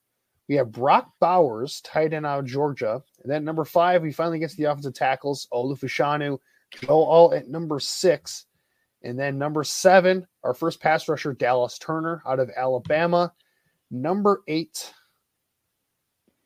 we 0.51 0.57
have 0.57 0.73
Brock 0.73 1.13
Bowers, 1.21 1.79
tight 1.79 2.11
end 2.11 2.25
out 2.25 2.39
of 2.39 2.45
Georgia. 2.45 3.01
And 3.23 3.31
then 3.31 3.45
number 3.45 3.63
five, 3.63 4.01
we 4.01 4.11
finally 4.11 4.37
get 4.37 4.49
to 4.49 4.57
the 4.57 4.65
offensive 4.65 4.93
tackles, 4.93 5.47
Olu 5.53 5.79
Fashanu, 5.79 6.39
Joe 6.71 7.05
Alt 7.05 7.35
at 7.35 7.47
number 7.47 7.79
six. 7.79 8.47
And 9.01 9.17
then 9.17 9.37
number 9.37 9.63
seven, 9.63 10.27
our 10.43 10.53
first 10.53 10.81
pass 10.81 11.07
rusher, 11.07 11.31
Dallas 11.31 11.77
Turner 11.79 12.21
out 12.27 12.41
of 12.41 12.51
Alabama. 12.53 13.31
Number 13.91 14.41
eight, 14.49 14.93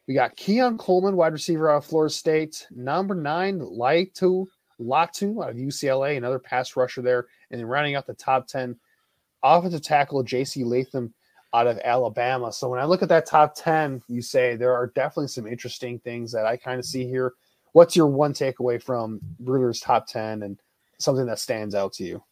we 0.07 0.13
got 0.13 0.35
Keon 0.35 0.77
Coleman, 0.77 1.15
wide 1.15 1.33
receiver 1.33 1.71
out 1.71 1.77
of 1.77 1.85
Florida 1.85 2.13
State. 2.13 2.67
Number 2.69 3.15
nine, 3.15 3.59
Laiatu 3.59 4.45
Latu 4.79 5.43
out 5.43 5.49
of 5.49 5.55
UCLA, 5.55 6.15
another 6.15 6.37
pass 6.37 6.75
rusher 6.75 7.01
there. 7.01 7.25
And 7.49 7.59
then 7.59 7.65
rounding 7.65 7.95
out 7.95 8.05
the 8.05 8.13
top 8.13 8.45
10, 8.45 8.75
offensive 9.41 9.81
tackle 9.81 10.21
J.C. 10.21 10.63
Latham 10.63 11.11
out 11.55 11.67
of 11.67 11.79
Alabama. 11.79 12.51
So 12.51 12.69
when 12.69 12.79
I 12.79 12.85
look 12.85 13.01
at 13.01 13.09
that 13.09 13.25
top 13.25 13.55
10, 13.55 14.01
Usayd 14.09 14.59
there 14.59 14.73
are 14.73 14.87
definitely 14.87 15.29
some 15.29 15.47
interesting 15.47 15.99
things 15.99 16.31
that 16.31 16.45
I 16.45 16.57
kind 16.57 16.79
of 16.79 16.85
see 16.85 17.07
here. 17.07 17.33
What's 17.71 17.95
your 17.95 18.07
one 18.07 18.33
takeaway 18.33 18.81
from 18.81 19.19
Brugler's 19.43 19.79
top 19.79 20.07
10 20.07 20.43
and 20.43 20.59
something 20.97 21.25
that 21.25 21.39
stands 21.39 21.75
out 21.75 21.93
to 21.93 22.03
you? 22.03 22.23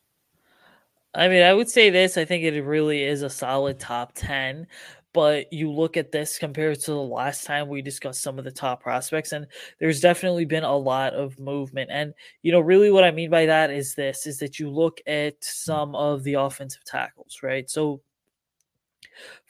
I 1.16 1.28
mean, 1.28 1.44
I 1.44 1.54
would 1.54 1.70
say 1.70 1.90
this. 1.90 2.18
I 2.18 2.26
think 2.26 2.44
it 2.44 2.60
really 2.62 3.04
is 3.04 3.22
a 3.22 3.30
solid 3.30 3.80
top 3.80 4.14
10 4.16 4.68
but 5.14 5.54
you 5.54 5.72
look 5.72 5.96
at 5.96 6.12
this 6.12 6.40
compared 6.40 6.80
to 6.82 6.92
the 6.92 6.98
last 6.98 7.46
time 7.46 7.68
we 7.68 7.82
discussed 7.82 8.22
some 8.22 8.40
of 8.40 8.46
the 8.46 8.52
top 8.52 8.82
prospects 8.82 9.32
and 9.32 9.48
there's 9.80 10.02
definitely 10.02 10.44
been 10.44 10.64
a 10.64 10.76
lot 10.76 11.14
of 11.14 11.40
movement 11.40 11.90
and 11.92 12.14
you 12.42 12.52
know 12.52 12.60
really 12.60 12.92
what 12.92 13.04
i 13.04 13.12
mean 13.12 13.30
by 13.30 13.46
that 13.46 13.70
is 13.70 13.96
this 13.96 14.28
is 14.28 14.40
that 14.40 14.60
you 14.60 14.70
look 14.70 15.00
at 15.08 15.36
some 15.42 15.96
of 15.96 16.24
the 16.24 16.34
offensive 16.34 16.84
tackles 16.84 17.40
right 17.44 17.70
so 17.70 18.02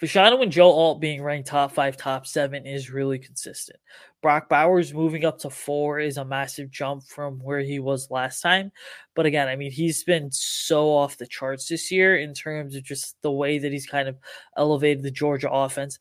Fashanu 0.01 0.41
and 0.41 0.51
Joe 0.51 0.71
Alt 0.71 0.99
being 1.01 1.21
ranked 1.21 1.49
top 1.49 1.71
five, 1.71 1.97
top 1.97 2.25
seven 2.27 2.65
is 2.65 2.89
really 2.89 3.19
consistent. 3.19 3.79
Brock 4.21 4.47
Bowers 4.47 4.93
moving 4.93 5.25
up 5.25 5.37
to 5.39 5.49
four 5.49 5.99
is 5.99 6.17
a 6.17 6.25
massive 6.25 6.71
jump 6.71 7.03
from 7.03 7.39
where 7.39 7.59
he 7.59 7.79
was 7.79 8.09
last 8.09 8.41
time. 8.41 8.71
But 9.15 9.25
again, 9.25 9.47
I 9.47 9.55
mean, 9.55 9.71
he's 9.71 10.03
been 10.03 10.31
so 10.31 10.89
off 10.93 11.17
the 11.17 11.27
charts 11.27 11.67
this 11.67 11.91
year 11.91 12.17
in 12.17 12.33
terms 12.33 12.75
of 12.75 12.83
just 12.83 13.21
the 13.21 13.31
way 13.31 13.59
that 13.59 13.71
he's 13.71 13.85
kind 13.85 14.07
of 14.07 14.17
elevated 14.55 15.03
the 15.03 15.11
Georgia 15.11 15.51
offense. 15.51 15.99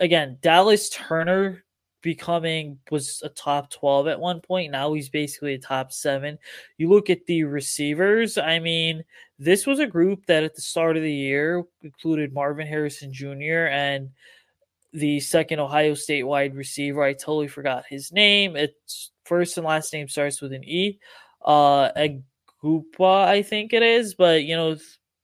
Again, 0.00 0.38
Dallas 0.40 0.90
Turner 0.90 1.64
becoming 2.02 2.78
was 2.90 3.22
a 3.24 3.28
top 3.30 3.70
12 3.70 4.08
at 4.08 4.20
one 4.20 4.40
point. 4.40 4.72
Now 4.72 4.92
he's 4.92 5.08
basically 5.08 5.54
a 5.54 5.58
top 5.58 5.92
seven. 5.92 6.38
You 6.76 6.90
look 6.90 7.08
at 7.08 7.24
the 7.26 7.44
receivers, 7.44 8.36
I 8.36 8.58
mean, 8.58 9.04
this 9.38 9.66
was 9.66 9.78
a 9.78 9.86
group 9.86 10.26
that 10.26 10.44
at 10.44 10.54
the 10.54 10.60
start 10.60 10.96
of 10.96 11.02
the 11.02 11.12
year 11.12 11.64
included 11.82 12.32
Marvin 12.32 12.66
Harrison 12.66 13.12
Jr. 13.12 13.68
and 13.70 14.10
the 14.92 15.20
second 15.20 15.58
Ohio 15.58 15.94
State 15.94 16.24
wide 16.24 16.54
receiver. 16.54 17.02
I 17.02 17.12
totally 17.12 17.48
forgot 17.48 17.84
his 17.88 18.12
name. 18.12 18.56
It's 18.56 19.10
first 19.24 19.56
and 19.56 19.66
last 19.66 19.92
name 19.92 20.08
starts 20.08 20.42
with 20.42 20.52
an 20.52 20.64
E. 20.64 20.98
Uh 21.44 21.90
Egbuka, 21.92 23.24
I 23.26 23.42
think 23.42 23.72
it 23.72 23.82
is, 23.82 24.14
but 24.14 24.44
you 24.44 24.54
know, 24.54 24.76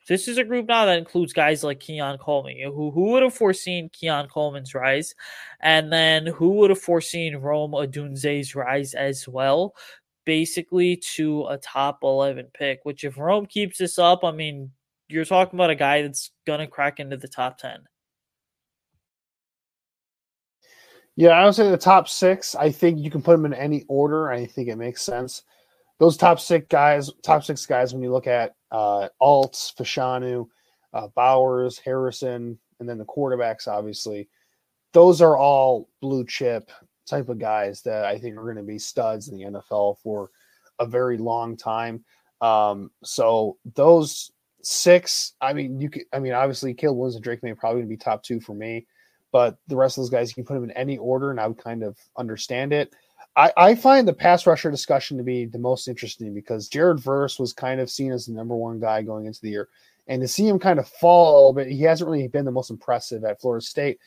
this 0.08 0.26
is 0.26 0.38
a 0.38 0.44
group 0.44 0.66
now 0.66 0.86
that 0.86 0.98
includes 0.98 1.32
guys 1.32 1.62
like 1.62 1.80
Keon 1.80 2.18
Coleman. 2.18 2.56
Who 2.64 2.90
who 2.90 3.10
would 3.10 3.22
have 3.22 3.34
foreseen 3.34 3.90
Keon 3.90 4.28
Coleman's 4.28 4.74
rise, 4.74 5.14
and 5.60 5.92
then 5.92 6.26
who 6.26 6.52
would 6.54 6.70
have 6.70 6.80
foreseen 6.80 7.36
Rome 7.36 7.72
Odunze's 7.72 8.54
rise 8.54 8.94
as 8.94 9.28
well? 9.28 9.74
Basically, 10.24 10.96
to 11.14 11.46
a 11.48 11.58
top 11.58 12.00
eleven 12.02 12.46
pick. 12.54 12.80
Which, 12.84 13.04
if 13.04 13.18
Rome 13.18 13.46
keeps 13.46 13.78
this 13.78 13.98
up, 13.98 14.24
I 14.24 14.32
mean, 14.32 14.72
you're 15.08 15.24
talking 15.24 15.58
about 15.58 15.70
a 15.70 15.74
guy 15.74 16.02
that's 16.02 16.30
gonna 16.46 16.66
crack 16.66 16.98
into 16.98 17.18
the 17.18 17.28
top 17.28 17.58
ten. 17.58 17.84
Yeah, 21.16 21.30
I 21.30 21.44
would 21.44 21.54
say 21.54 21.68
the 21.68 21.76
top 21.76 22.08
six. 22.08 22.54
I 22.54 22.70
think 22.70 23.00
you 23.00 23.10
can 23.10 23.22
put 23.22 23.32
them 23.32 23.44
in 23.44 23.52
any 23.52 23.84
order. 23.88 24.30
I 24.30 24.46
think 24.46 24.68
it 24.68 24.76
makes 24.76 25.02
sense. 25.02 25.42
Those 25.98 26.16
top 26.16 26.38
six 26.38 26.66
guys, 26.70 27.10
top 27.22 27.42
six 27.42 27.66
guys, 27.66 27.92
when 27.92 28.04
you 28.04 28.12
look 28.12 28.28
at 28.28 28.54
uh, 28.70 29.08
Alts, 29.20 29.74
Fashanu, 29.74 30.46
uh, 30.92 31.08
Bowers, 31.14 31.78
Harrison, 31.78 32.58
and 32.80 32.88
then 32.88 32.98
the 32.98 33.04
quarterbacks, 33.04 33.68
obviously, 33.68 34.28
those 34.92 35.20
are 35.20 35.36
all 35.36 35.88
blue 36.00 36.24
chip 36.24 36.70
type 37.06 37.28
of 37.28 37.38
guys 37.38 37.82
that 37.82 38.04
I 38.04 38.18
think 38.18 38.36
are 38.36 38.44
going 38.44 38.56
to 38.56 38.62
be 38.62 38.78
studs 38.78 39.28
in 39.28 39.36
the 39.36 39.44
NFL 39.44 39.98
for 40.02 40.30
a 40.78 40.86
very 40.86 41.18
long 41.18 41.56
time. 41.56 42.04
Um, 42.40 42.90
so 43.02 43.58
those 43.74 44.30
six, 44.62 45.34
I 45.40 45.52
mean, 45.52 45.80
you 45.80 45.90
could, 45.90 46.04
I 46.12 46.18
mean, 46.18 46.32
obviously, 46.32 46.74
Caleb 46.74 46.98
Williams 46.98 47.16
and 47.16 47.24
Drake 47.24 47.42
Maye 47.42 47.54
probably 47.54 47.84
be 47.84 47.96
top 47.96 48.22
two 48.22 48.40
for 48.40 48.54
me. 48.54 48.86
But 49.30 49.58
the 49.66 49.76
rest 49.76 49.98
of 49.98 50.02
those 50.02 50.10
guys, 50.10 50.30
you 50.30 50.34
can 50.36 50.44
put 50.44 50.54
them 50.54 50.64
in 50.64 50.70
any 50.70 50.96
order, 50.96 51.30
and 51.30 51.38
I 51.38 51.46
would 51.46 51.58
kind 51.58 51.82
of 51.82 51.98
understand 52.16 52.72
it. 52.72 52.94
I, 53.38 53.52
I 53.56 53.74
find 53.76 54.06
the 54.06 54.12
pass 54.12 54.48
rusher 54.48 54.68
discussion 54.68 55.16
to 55.16 55.22
be 55.22 55.44
the 55.44 55.60
most 55.60 55.86
interesting 55.86 56.34
because 56.34 56.68
Jared 56.68 56.98
Verse 56.98 57.38
was 57.38 57.52
kind 57.52 57.80
of 57.80 57.88
seen 57.88 58.10
as 58.10 58.26
the 58.26 58.32
number 58.32 58.56
one 58.56 58.80
guy 58.80 59.00
going 59.02 59.26
into 59.26 59.40
the 59.40 59.50
year. 59.50 59.68
And 60.08 60.20
to 60.22 60.26
see 60.26 60.48
him 60.48 60.58
kind 60.58 60.80
of 60.80 60.88
fall, 60.88 61.52
but 61.52 61.70
he 61.70 61.82
hasn't 61.82 62.10
really 62.10 62.26
been 62.26 62.44
the 62.44 62.50
most 62.50 62.70
impressive 62.70 63.24
at 63.24 63.40
Florida 63.40 63.64
State. 63.64 64.00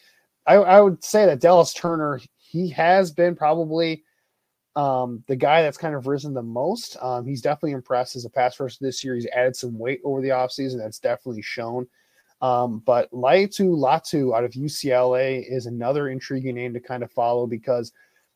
I, 0.45 0.55
I 0.55 0.81
would 0.81 1.01
say 1.01 1.25
that 1.25 1.39
Dallas 1.39 1.73
Turner, 1.73 2.19
he 2.37 2.69
has 2.71 3.11
been 3.11 3.35
probably 3.35 4.03
um, 4.75 5.23
the 5.27 5.35
guy 5.37 5.61
that's 5.61 5.77
kind 5.77 5.95
of 5.95 6.07
risen 6.07 6.33
the 6.33 6.41
most. 6.41 6.97
Um, 7.01 7.25
he's 7.25 7.41
definitely 7.41 7.71
impressed 7.71 8.17
as 8.17 8.25
a 8.25 8.29
pass 8.29 8.59
rusher 8.59 8.79
this 8.81 9.01
year. 9.01 9.15
He's 9.15 9.27
added 9.27 9.55
some 9.55 9.79
weight 9.79 10.01
over 10.03 10.21
the 10.21 10.29
offseason. 10.29 10.77
That's 10.77 10.99
definitely 10.99 11.41
shown. 11.41 11.87
Um, 12.41 12.79
but 12.85 13.09
Laiatu 13.11 13.77
Latu 13.77 14.35
out 14.35 14.43
of 14.43 14.53
UCLA 14.53 15.45
is 15.47 15.67
another 15.67 16.09
intriguing 16.09 16.55
name 16.55 16.73
to 16.73 16.81
kind 16.81 17.03
of 17.03 17.11
follow 17.11 17.47
because 17.47 17.93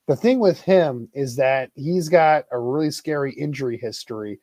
the 0.07 0.15
thing 0.15 0.39
with 0.39 0.61
him 0.61 1.09
is 1.13 1.35
that 1.37 1.71
he's 1.75 2.09
got 2.09 2.45
a 2.51 2.59
really 2.59 2.91
scary 2.91 3.33
injury 3.33 3.77
history. 3.77 4.39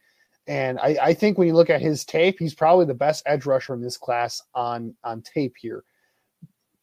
And 0.48 0.78
I, 0.80 0.96
I, 1.00 1.14
think 1.14 1.38
when 1.38 1.46
you 1.46 1.54
look 1.54 1.70
at 1.70 1.80
his 1.80 2.04
tape, 2.04 2.36
he's 2.38 2.54
probably 2.54 2.84
the 2.84 2.94
best 2.94 3.22
edge 3.26 3.46
rusher 3.46 3.74
in 3.74 3.80
this 3.80 3.96
class 3.96 4.42
on 4.54 4.94
on 5.04 5.22
tape 5.22 5.54
here. 5.56 5.84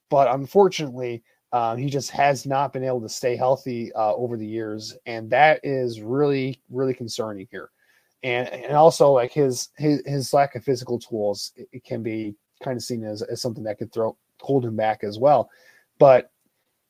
But 0.09 0.33
unfortunately, 0.33 1.23
uh, 1.51 1.75
he 1.75 1.89
just 1.89 2.09
has 2.11 2.45
not 2.45 2.71
been 2.71 2.85
able 2.85 3.01
to 3.01 3.09
stay 3.09 3.35
healthy 3.35 3.91
uh, 3.93 4.13
over 4.13 4.37
the 4.37 4.47
years, 4.47 4.95
and 5.05 5.29
that 5.31 5.59
is 5.63 6.01
really 6.01 6.61
really 6.69 6.93
concerning 6.93 7.47
here. 7.51 7.69
And 8.23 8.47
and 8.47 8.73
also 8.77 9.11
like 9.11 9.33
his 9.33 9.69
his 9.77 10.01
his 10.05 10.33
lack 10.33 10.55
of 10.55 10.63
physical 10.63 10.97
tools, 10.97 11.51
it, 11.57 11.67
it 11.73 11.83
can 11.83 12.01
be 12.01 12.35
kind 12.63 12.77
of 12.77 12.83
seen 12.83 13.03
as, 13.03 13.21
as 13.23 13.41
something 13.41 13.63
that 13.65 13.77
could 13.77 13.91
throw 13.91 14.15
hold 14.39 14.65
him 14.65 14.77
back 14.77 15.03
as 15.03 15.19
well. 15.19 15.49
But 15.97 16.31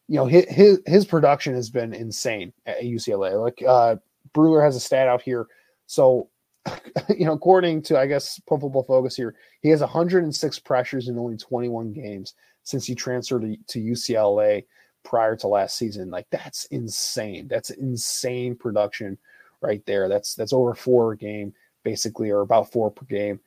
you 0.09 0.15
know, 0.15 0.25
his 0.25 0.45
his, 0.49 0.81
his 0.87 1.05
production 1.05 1.53
has 1.53 1.69
been 1.69 1.93
insane 1.93 2.51
at 2.65 2.81
UCLA. 2.81 3.39
Like 3.39 3.63
uh 3.65 3.95
Brugler 4.33 4.63
has 4.63 4.75
a 4.75 4.79
stat 4.79 5.07
out 5.07 5.21
here. 5.21 5.47
So 5.85 6.29
you 7.15 7.25
know, 7.25 7.33
according 7.33 7.83
to 7.83 7.97
I 7.97 8.07
guess 8.07 8.39
Pro 8.47 8.59
Football 8.59 8.83
Focus 8.83 9.15
here, 9.15 9.35
he 9.61 9.69
has 9.69 9.81
106 9.81 10.59
pressures 10.59 11.07
in 11.09 11.19
only 11.19 11.37
21 11.37 11.93
games 11.93 12.33
since 12.63 12.85
he 12.85 12.95
transferred 12.95 13.43
to, 13.43 13.55
to 13.67 13.79
UCLA 13.79 14.65
prior 15.03 15.35
to 15.35 15.47
last 15.47 15.77
season. 15.77 16.09
Like 16.09 16.25
that's 16.31 16.65
insane. 16.65 17.47
That's 17.47 17.69
insane 17.69 18.55
production 18.55 19.15
right 19.61 19.85
there. 19.85 20.09
That's 20.09 20.33
that's 20.33 20.53
over 20.53 20.73
four 20.73 21.13
game 21.15 21.53
basically, 21.83 22.31
or 22.31 22.41
about 22.41 22.71
four 22.71 22.89
per 22.89 23.05
game. 23.05 23.39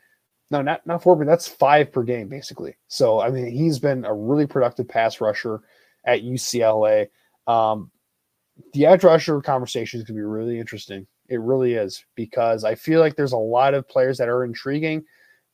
No, 0.52 0.62
not 0.62 0.86
not 0.86 1.02
four, 1.02 1.16
but 1.16 1.26
that's 1.26 1.48
five 1.48 1.90
per 1.90 2.04
game 2.04 2.28
basically. 2.28 2.76
So 2.86 3.20
I 3.20 3.30
mean, 3.30 3.46
he's 3.46 3.80
been 3.80 4.04
a 4.04 4.14
really 4.14 4.46
productive 4.46 4.86
pass 4.86 5.20
rusher 5.20 5.60
at 6.04 6.22
UCLA. 6.22 7.08
Um, 7.46 7.90
the 8.72 8.86
edge 8.86 9.04
rusher 9.04 9.40
conversation 9.40 9.98
is 9.98 10.04
going 10.04 10.16
to 10.16 10.20
be 10.20 10.24
really 10.24 10.58
interesting. 10.58 11.06
It 11.28 11.40
really 11.40 11.74
is 11.74 12.04
because 12.14 12.64
I 12.64 12.74
feel 12.74 13.00
like 13.00 13.16
there's 13.16 13.32
a 13.32 13.38
lot 13.38 13.74
of 13.74 13.88
players 13.88 14.18
that 14.18 14.28
are 14.28 14.44
intriguing, 14.44 15.04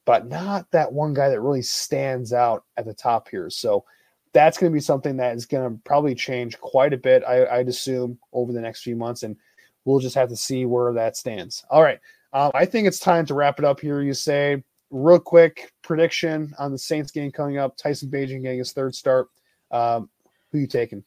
but 0.05 0.27
not 0.27 0.71
that 0.73 0.93
one 0.93 1.15
guy 1.15 1.29
that 1.29 1.41
really 1.41 1.63
stands 1.63 2.33
out 2.33 2.65
at 2.77 2.85
the 2.85 2.95
top 2.95 3.29
here. 3.29 3.51
So 3.51 3.85
that's 4.33 4.59
going 4.59 4.73
to 4.73 4.77
be 4.77 4.81
something 4.81 5.17
that 5.17 5.37
is 5.37 5.47
going 5.47 5.71
to 5.71 5.81
probably 5.85 6.15
change 6.15 6.59
quite 6.59 6.93
a 6.93 6.99
bit, 6.99 7.23
I, 7.25 7.59
would 7.59 7.69
assume, 7.69 8.19
over 8.33 8.53
the 8.53 8.61
next 8.61 8.83
few 8.83 8.97
months. 8.97 9.23
And 9.23 9.37
we'll 9.85 10.01
just 10.01 10.17
have 10.17 10.29
to 10.29 10.37
see 10.37 10.67
where 10.67 10.93
that 10.93 11.17
stands. 11.17 11.65
All 11.71 11.83
right. 11.83 12.01
Um, 12.33 12.51
I 12.55 12.65
think 12.67 12.87
it's 12.87 13.01
time 13.01 13.25
to 13.27 13.35
wrap 13.35 13.59
it 13.59 13.65
up 13.65 13.81
here. 13.81 14.03
Usayd 14.03 14.63
real 14.91 15.19
quick 15.19 15.73
prediction 15.83 16.55
on 16.59 16.73
the 16.73 16.79
Saints 16.79 17.11
game 17.11 17.31
coming 17.31 17.59
up. 17.59 17.77
Tyson 17.77 18.11
Bagent 18.11 18.43
getting 18.43 18.59
his 18.59 18.73
third 18.73 18.95
start. 18.95 19.29
Um, 19.71 20.09
who 20.53 20.59
you 20.59 20.67
taking? 20.67 21.05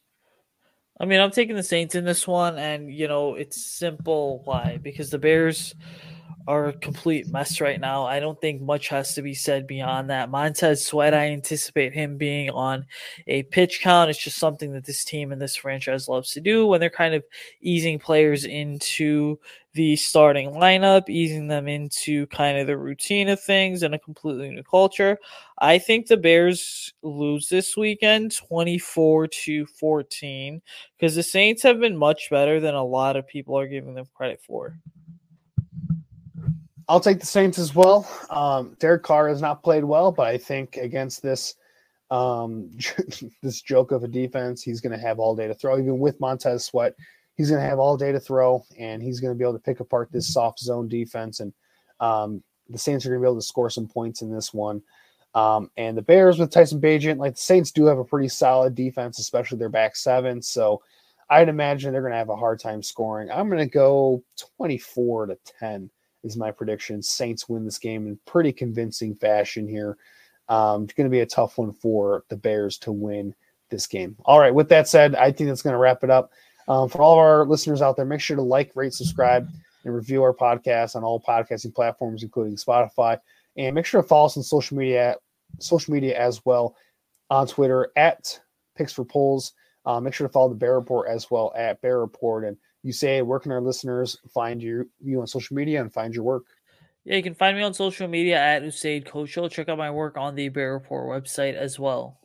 I 0.99 1.05
mean, 1.05 1.19
I'm 1.19 1.31
taking 1.31 1.55
the 1.55 1.63
Saints 1.63 1.95
in 1.95 2.05
this 2.05 2.27
one, 2.27 2.57
and 2.57 2.93
you 2.93 3.07
know 3.07 3.35
it's 3.35 3.65
simple. 3.65 4.41
Why? 4.43 4.77
Because 4.81 5.09
the 5.09 5.17
Bears 5.17 5.73
are 6.47 6.67
a 6.67 6.73
complete 6.73 7.27
mess 7.27 7.61
right 7.61 7.79
now. 7.79 8.05
I 8.05 8.19
don't 8.19 8.39
think 8.39 8.61
much 8.61 8.87
has 8.89 9.15
to 9.15 9.21
be 9.21 9.33
said 9.33 9.67
beyond 9.67 10.09
that. 10.09 10.29
Montez 10.29 10.85
Sweat, 10.85 11.13
I 11.13 11.27
anticipate 11.27 11.93
him 11.93 12.17
being 12.17 12.49
on 12.49 12.85
a 13.27 13.43
pitch 13.43 13.81
count. 13.81 14.09
It's 14.09 14.23
just 14.23 14.37
something 14.37 14.73
that 14.73 14.85
this 14.85 15.03
team 15.03 15.31
and 15.31 15.41
this 15.41 15.55
franchise 15.55 16.07
loves 16.07 16.31
to 16.31 16.41
do 16.41 16.67
when 16.67 16.79
they're 16.79 16.89
kind 16.89 17.13
of 17.13 17.23
easing 17.61 17.99
players 17.99 18.45
into 18.45 19.39
the 19.73 19.95
starting 19.95 20.51
lineup, 20.51 21.09
easing 21.09 21.47
them 21.47 21.67
into 21.67 22.27
kind 22.27 22.57
of 22.57 22.67
the 22.67 22.77
routine 22.77 23.29
of 23.29 23.41
things 23.41 23.83
and 23.83 23.95
a 23.95 23.99
completely 23.99 24.49
new 24.49 24.63
culture. 24.63 25.17
I 25.59 25.79
think 25.79 26.07
the 26.07 26.17
Bears 26.17 26.93
lose 27.03 27.47
this 27.47 27.77
weekend 27.77 28.35
24 28.35 29.27
to 29.27 29.65
14 29.65 30.61
because 30.97 31.15
the 31.15 31.23
Saints 31.23 31.63
have 31.63 31.79
been 31.79 31.95
much 31.95 32.29
better 32.29 32.59
than 32.59 32.75
a 32.75 32.83
lot 32.83 33.15
of 33.15 33.27
people 33.27 33.57
are 33.57 33.67
giving 33.67 33.93
them 33.93 34.07
credit 34.13 34.41
for. 34.45 34.75
I'll 36.91 36.99
take 36.99 37.21
the 37.21 37.25
Saints 37.25 37.57
as 37.57 37.73
well. 37.73 38.05
Um, 38.29 38.75
Derek 38.77 39.01
Carr 39.01 39.29
has 39.29 39.41
not 39.41 39.63
played 39.63 39.85
well, 39.85 40.11
but 40.11 40.27
I 40.27 40.37
think 40.37 40.75
against 40.75 41.21
this 41.21 41.55
um, 42.09 42.69
this 43.41 43.61
joke 43.61 43.93
of 43.93 44.03
a 44.03 44.09
defense, 44.09 44.61
he's 44.61 44.81
going 44.81 44.91
to 44.91 45.01
have 45.01 45.17
all 45.17 45.33
day 45.33 45.47
to 45.47 45.53
throw. 45.53 45.79
Even 45.79 45.99
with 45.99 46.19
Montez 46.19 46.65
Sweat, 46.65 46.93
he's 47.35 47.49
going 47.49 47.63
to 47.63 47.69
have 47.69 47.79
all 47.79 47.95
day 47.95 48.11
to 48.11 48.19
throw, 48.19 48.65
and 48.77 49.01
he's 49.01 49.21
going 49.21 49.33
to 49.33 49.37
be 49.37 49.45
able 49.45 49.53
to 49.53 49.63
pick 49.63 49.79
apart 49.79 50.11
this 50.11 50.33
soft 50.33 50.59
zone 50.59 50.89
defense. 50.89 51.39
And 51.39 51.53
um, 52.01 52.43
the 52.69 52.77
Saints 52.77 53.05
are 53.05 53.09
going 53.09 53.21
to 53.21 53.25
be 53.25 53.29
able 53.29 53.39
to 53.39 53.47
score 53.47 53.69
some 53.69 53.87
points 53.87 54.21
in 54.21 54.29
this 54.29 54.53
one. 54.53 54.81
Um, 55.33 55.71
and 55.77 55.97
the 55.97 56.01
Bears 56.01 56.39
with 56.39 56.51
Tyson 56.51 56.81
Bagent, 56.81 57.19
like 57.19 57.35
the 57.35 57.41
Saints 57.41 57.71
do 57.71 57.85
have 57.85 57.99
a 57.99 58.03
pretty 58.03 58.27
solid 58.27 58.75
defense, 58.75 59.17
especially 59.17 59.59
their 59.59 59.69
back 59.69 59.95
seven. 59.95 60.41
So 60.41 60.81
I'd 61.29 61.47
imagine 61.47 61.93
they're 61.93 62.01
going 62.01 62.11
to 62.11 62.17
have 62.17 62.27
a 62.27 62.35
hard 62.35 62.59
time 62.59 62.83
scoring. 62.83 63.31
I'm 63.31 63.47
going 63.47 63.65
to 63.65 63.73
go 63.73 64.21
24 64.57 65.27
to 65.27 65.37
10 65.57 65.89
is 66.23 66.37
my 66.37 66.51
prediction. 66.51 67.01
Saints 67.01 67.49
win 67.49 67.65
this 67.65 67.79
game 67.79 68.07
in 68.07 68.19
pretty 68.25 68.51
convincing 68.51 69.15
fashion 69.15 69.67
here. 69.67 69.97
Um, 70.49 70.83
it's 70.83 70.93
going 70.93 71.05
to 71.05 71.11
be 71.11 71.21
a 71.21 71.25
tough 71.25 71.57
one 71.57 71.73
for 71.73 72.25
the 72.29 72.35
Bears 72.35 72.77
to 72.79 72.91
win 72.91 73.33
this 73.69 73.87
game. 73.87 74.15
All 74.25 74.39
right. 74.39 74.53
With 74.53 74.69
that 74.69 74.87
said, 74.87 75.15
I 75.15 75.31
think 75.31 75.49
that's 75.49 75.61
going 75.61 75.73
to 75.73 75.79
wrap 75.79 76.03
it 76.03 76.09
up. 76.09 76.31
Um, 76.67 76.89
for 76.89 77.01
all 77.01 77.13
of 77.13 77.19
our 77.19 77.45
listeners 77.45 77.81
out 77.81 77.95
there, 77.95 78.05
make 78.05 78.21
sure 78.21 78.35
to 78.35 78.41
like, 78.41 78.71
rate, 78.75 78.93
subscribe, 78.93 79.49
and 79.83 79.95
review 79.95 80.21
our 80.23 80.33
podcast 80.33 80.95
on 80.95 81.03
all 81.03 81.19
podcasting 81.19 81.73
platforms, 81.73 82.23
including 82.23 82.55
Spotify. 82.55 83.17
And 83.57 83.75
make 83.75 83.85
sure 83.85 84.01
to 84.01 84.07
follow 84.07 84.27
us 84.27 84.37
on 84.37 84.43
social 84.43 84.77
media, 84.77 85.15
social 85.59 85.93
media 85.93 86.17
as 86.17 86.45
well, 86.45 86.75
on 87.29 87.47
Twitter 87.47 87.91
at 87.95 88.39
Picks 88.77 88.93
for 88.93 89.05
Poles. 89.05 89.53
Uh, 89.85 89.99
make 89.99 90.13
sure 90.13 90.27
to 90.27 90.31
follow 90.31 90.49
the 90.49 90.55
Bear 90.55 90.75
Report 90.75 91.09
as 91.09 91.31
well 91.31 91.51
at 91.55 91.81
Bear 91.81 91.99
Report 91.99 92.45
and 92.45 92.57
Usayd 92.85 93.25
where 93.25 93.39
can 93.39 93.51
our 93.51 93.61
listeners 93.61 94.17
find 94.33 94.61
you 94.61 94.89
you 95.03 95.21
on 95.21 95.27
social 95.27 95.55
media 95.55 95.81
and 95.81 95.93
find 95.93 96.13
your 96.13 96.23
work? 96.23 96.45
Yeah, 97.03 97.15
you 97.15 97.23
can 97.23 97.33
find 97.33 97.57
me 97.57 97.63
on 97.63 97.73
social 97.73 98.07
media 98.07 98.39
at 98.39 98.61
Usayd 98.61 99.07
Koshul. 99.07 99.49
Check 99.49 99.69
out 99.69 99.77
my 99.77 99.89
work 99.89 100.17
on 100.17 100.35
the 100.35 100.49
Bear 100.49 100.73
Report 100.73 101.23
website 101.23 101.55
as 101.55 101.79
well. 101.79 102.19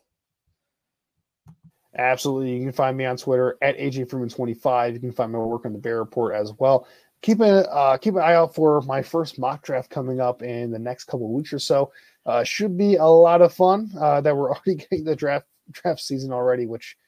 Absolutely. 1.98 2.54
You 2.54 2.62
can 2.62 2.72
find 2.72 2.96
me 2.96 3.06
on 3.06 3.16
Twitter 3.16 3.56
at 3.62 3.78
AJ 3.78 4.10
Freeman25. 4.10 4.92
You 4.92 5.00
can 5.00 5.12
find 5.12 5.32
my 5.32 5.38
work 5.38 5.64
on 5.64 5.72
the 5.72 5.78
Bear 5.78 5.98
Report 5.98 6.34
as 6.34 6.52
well. 6.58 6.86
Keep 7.22 7.40
an, 7.40 7.64
uh, 7.70 7.96
keep 7.96 8.14
an 8.14 8.20
eye 8.20 8.34
out 8.34 8.54
for 8.54 8.82
my 8.82 9.00
first 9.00 9.38
mock 9.38 9.64
draft 9.64 9.88
coming 9.88 10.20
up 10.20 10.42
in 10.42 10.70
the 10.70 10.78
next 10.78 11.04
couple 11.04 11.26
of 11.26 11.32
weeks 11.32 11.54
or 11.54 11.58
so. 11.58 11.90
Uh, 12.26 12.44
should 12.44 12.76
be 12.76 12.96
a 12.96 13.04
lot 13.04 13.40
of 13.40 13.54
fun 13.54 13.90
uh, 13.98 14.20
that 14.20 14.36
we're 14.36 14.50
already 14.54 14.74
getting 14.74 15.04
the 15.04 15.16
draft 15.16 15.46
draft 15.72 16.00
season 16.00 16.32
already, 16.32 16.66
which 16.66 16.98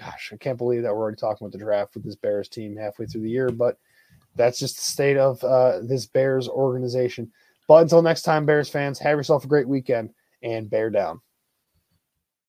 gosh, 0.00 0.30
I 0.32 0.36
can't 0.36 0.58
believe 0.58 0.82
that 0.82 0.94
we're 0.94 1.02
already 1.02 1.16
talking 1.16 1.44
about 1.44 1.52
the 1.52 1.64
draft 1.64 1.94
with 1.94 2.04
this 2.04 2.16
Bears 2.16 2.48
team 2.48 2.76
halfway 2.76 3.06
through 3.06 3.22
the 3.22 3.30
year, 3.30 3.50
but 3.50 3.76
that's 4.36 4.58
just 4.58 4.76
the 4.76 4.82
state 4.82 5.16
of 5.16 5.42
uh, 5.44 5.80
this 5.82 6.06
Bears 6.06 6.48
organization. 6.48 7.30
But 7.68 7.82
until 7.82 8.02
next 8.02 8.22
time, 8.22 8.46
Bears 8.46 8.68
fans, 8.68 8.98
have 8.98 9.18
yourself 9.18 9.44
a 9.44 9.48
great 9.48 9.68
weekend 9.68 10.10
and 10.42 10.70
bear 10.70 10.90
down. 10.90 11.20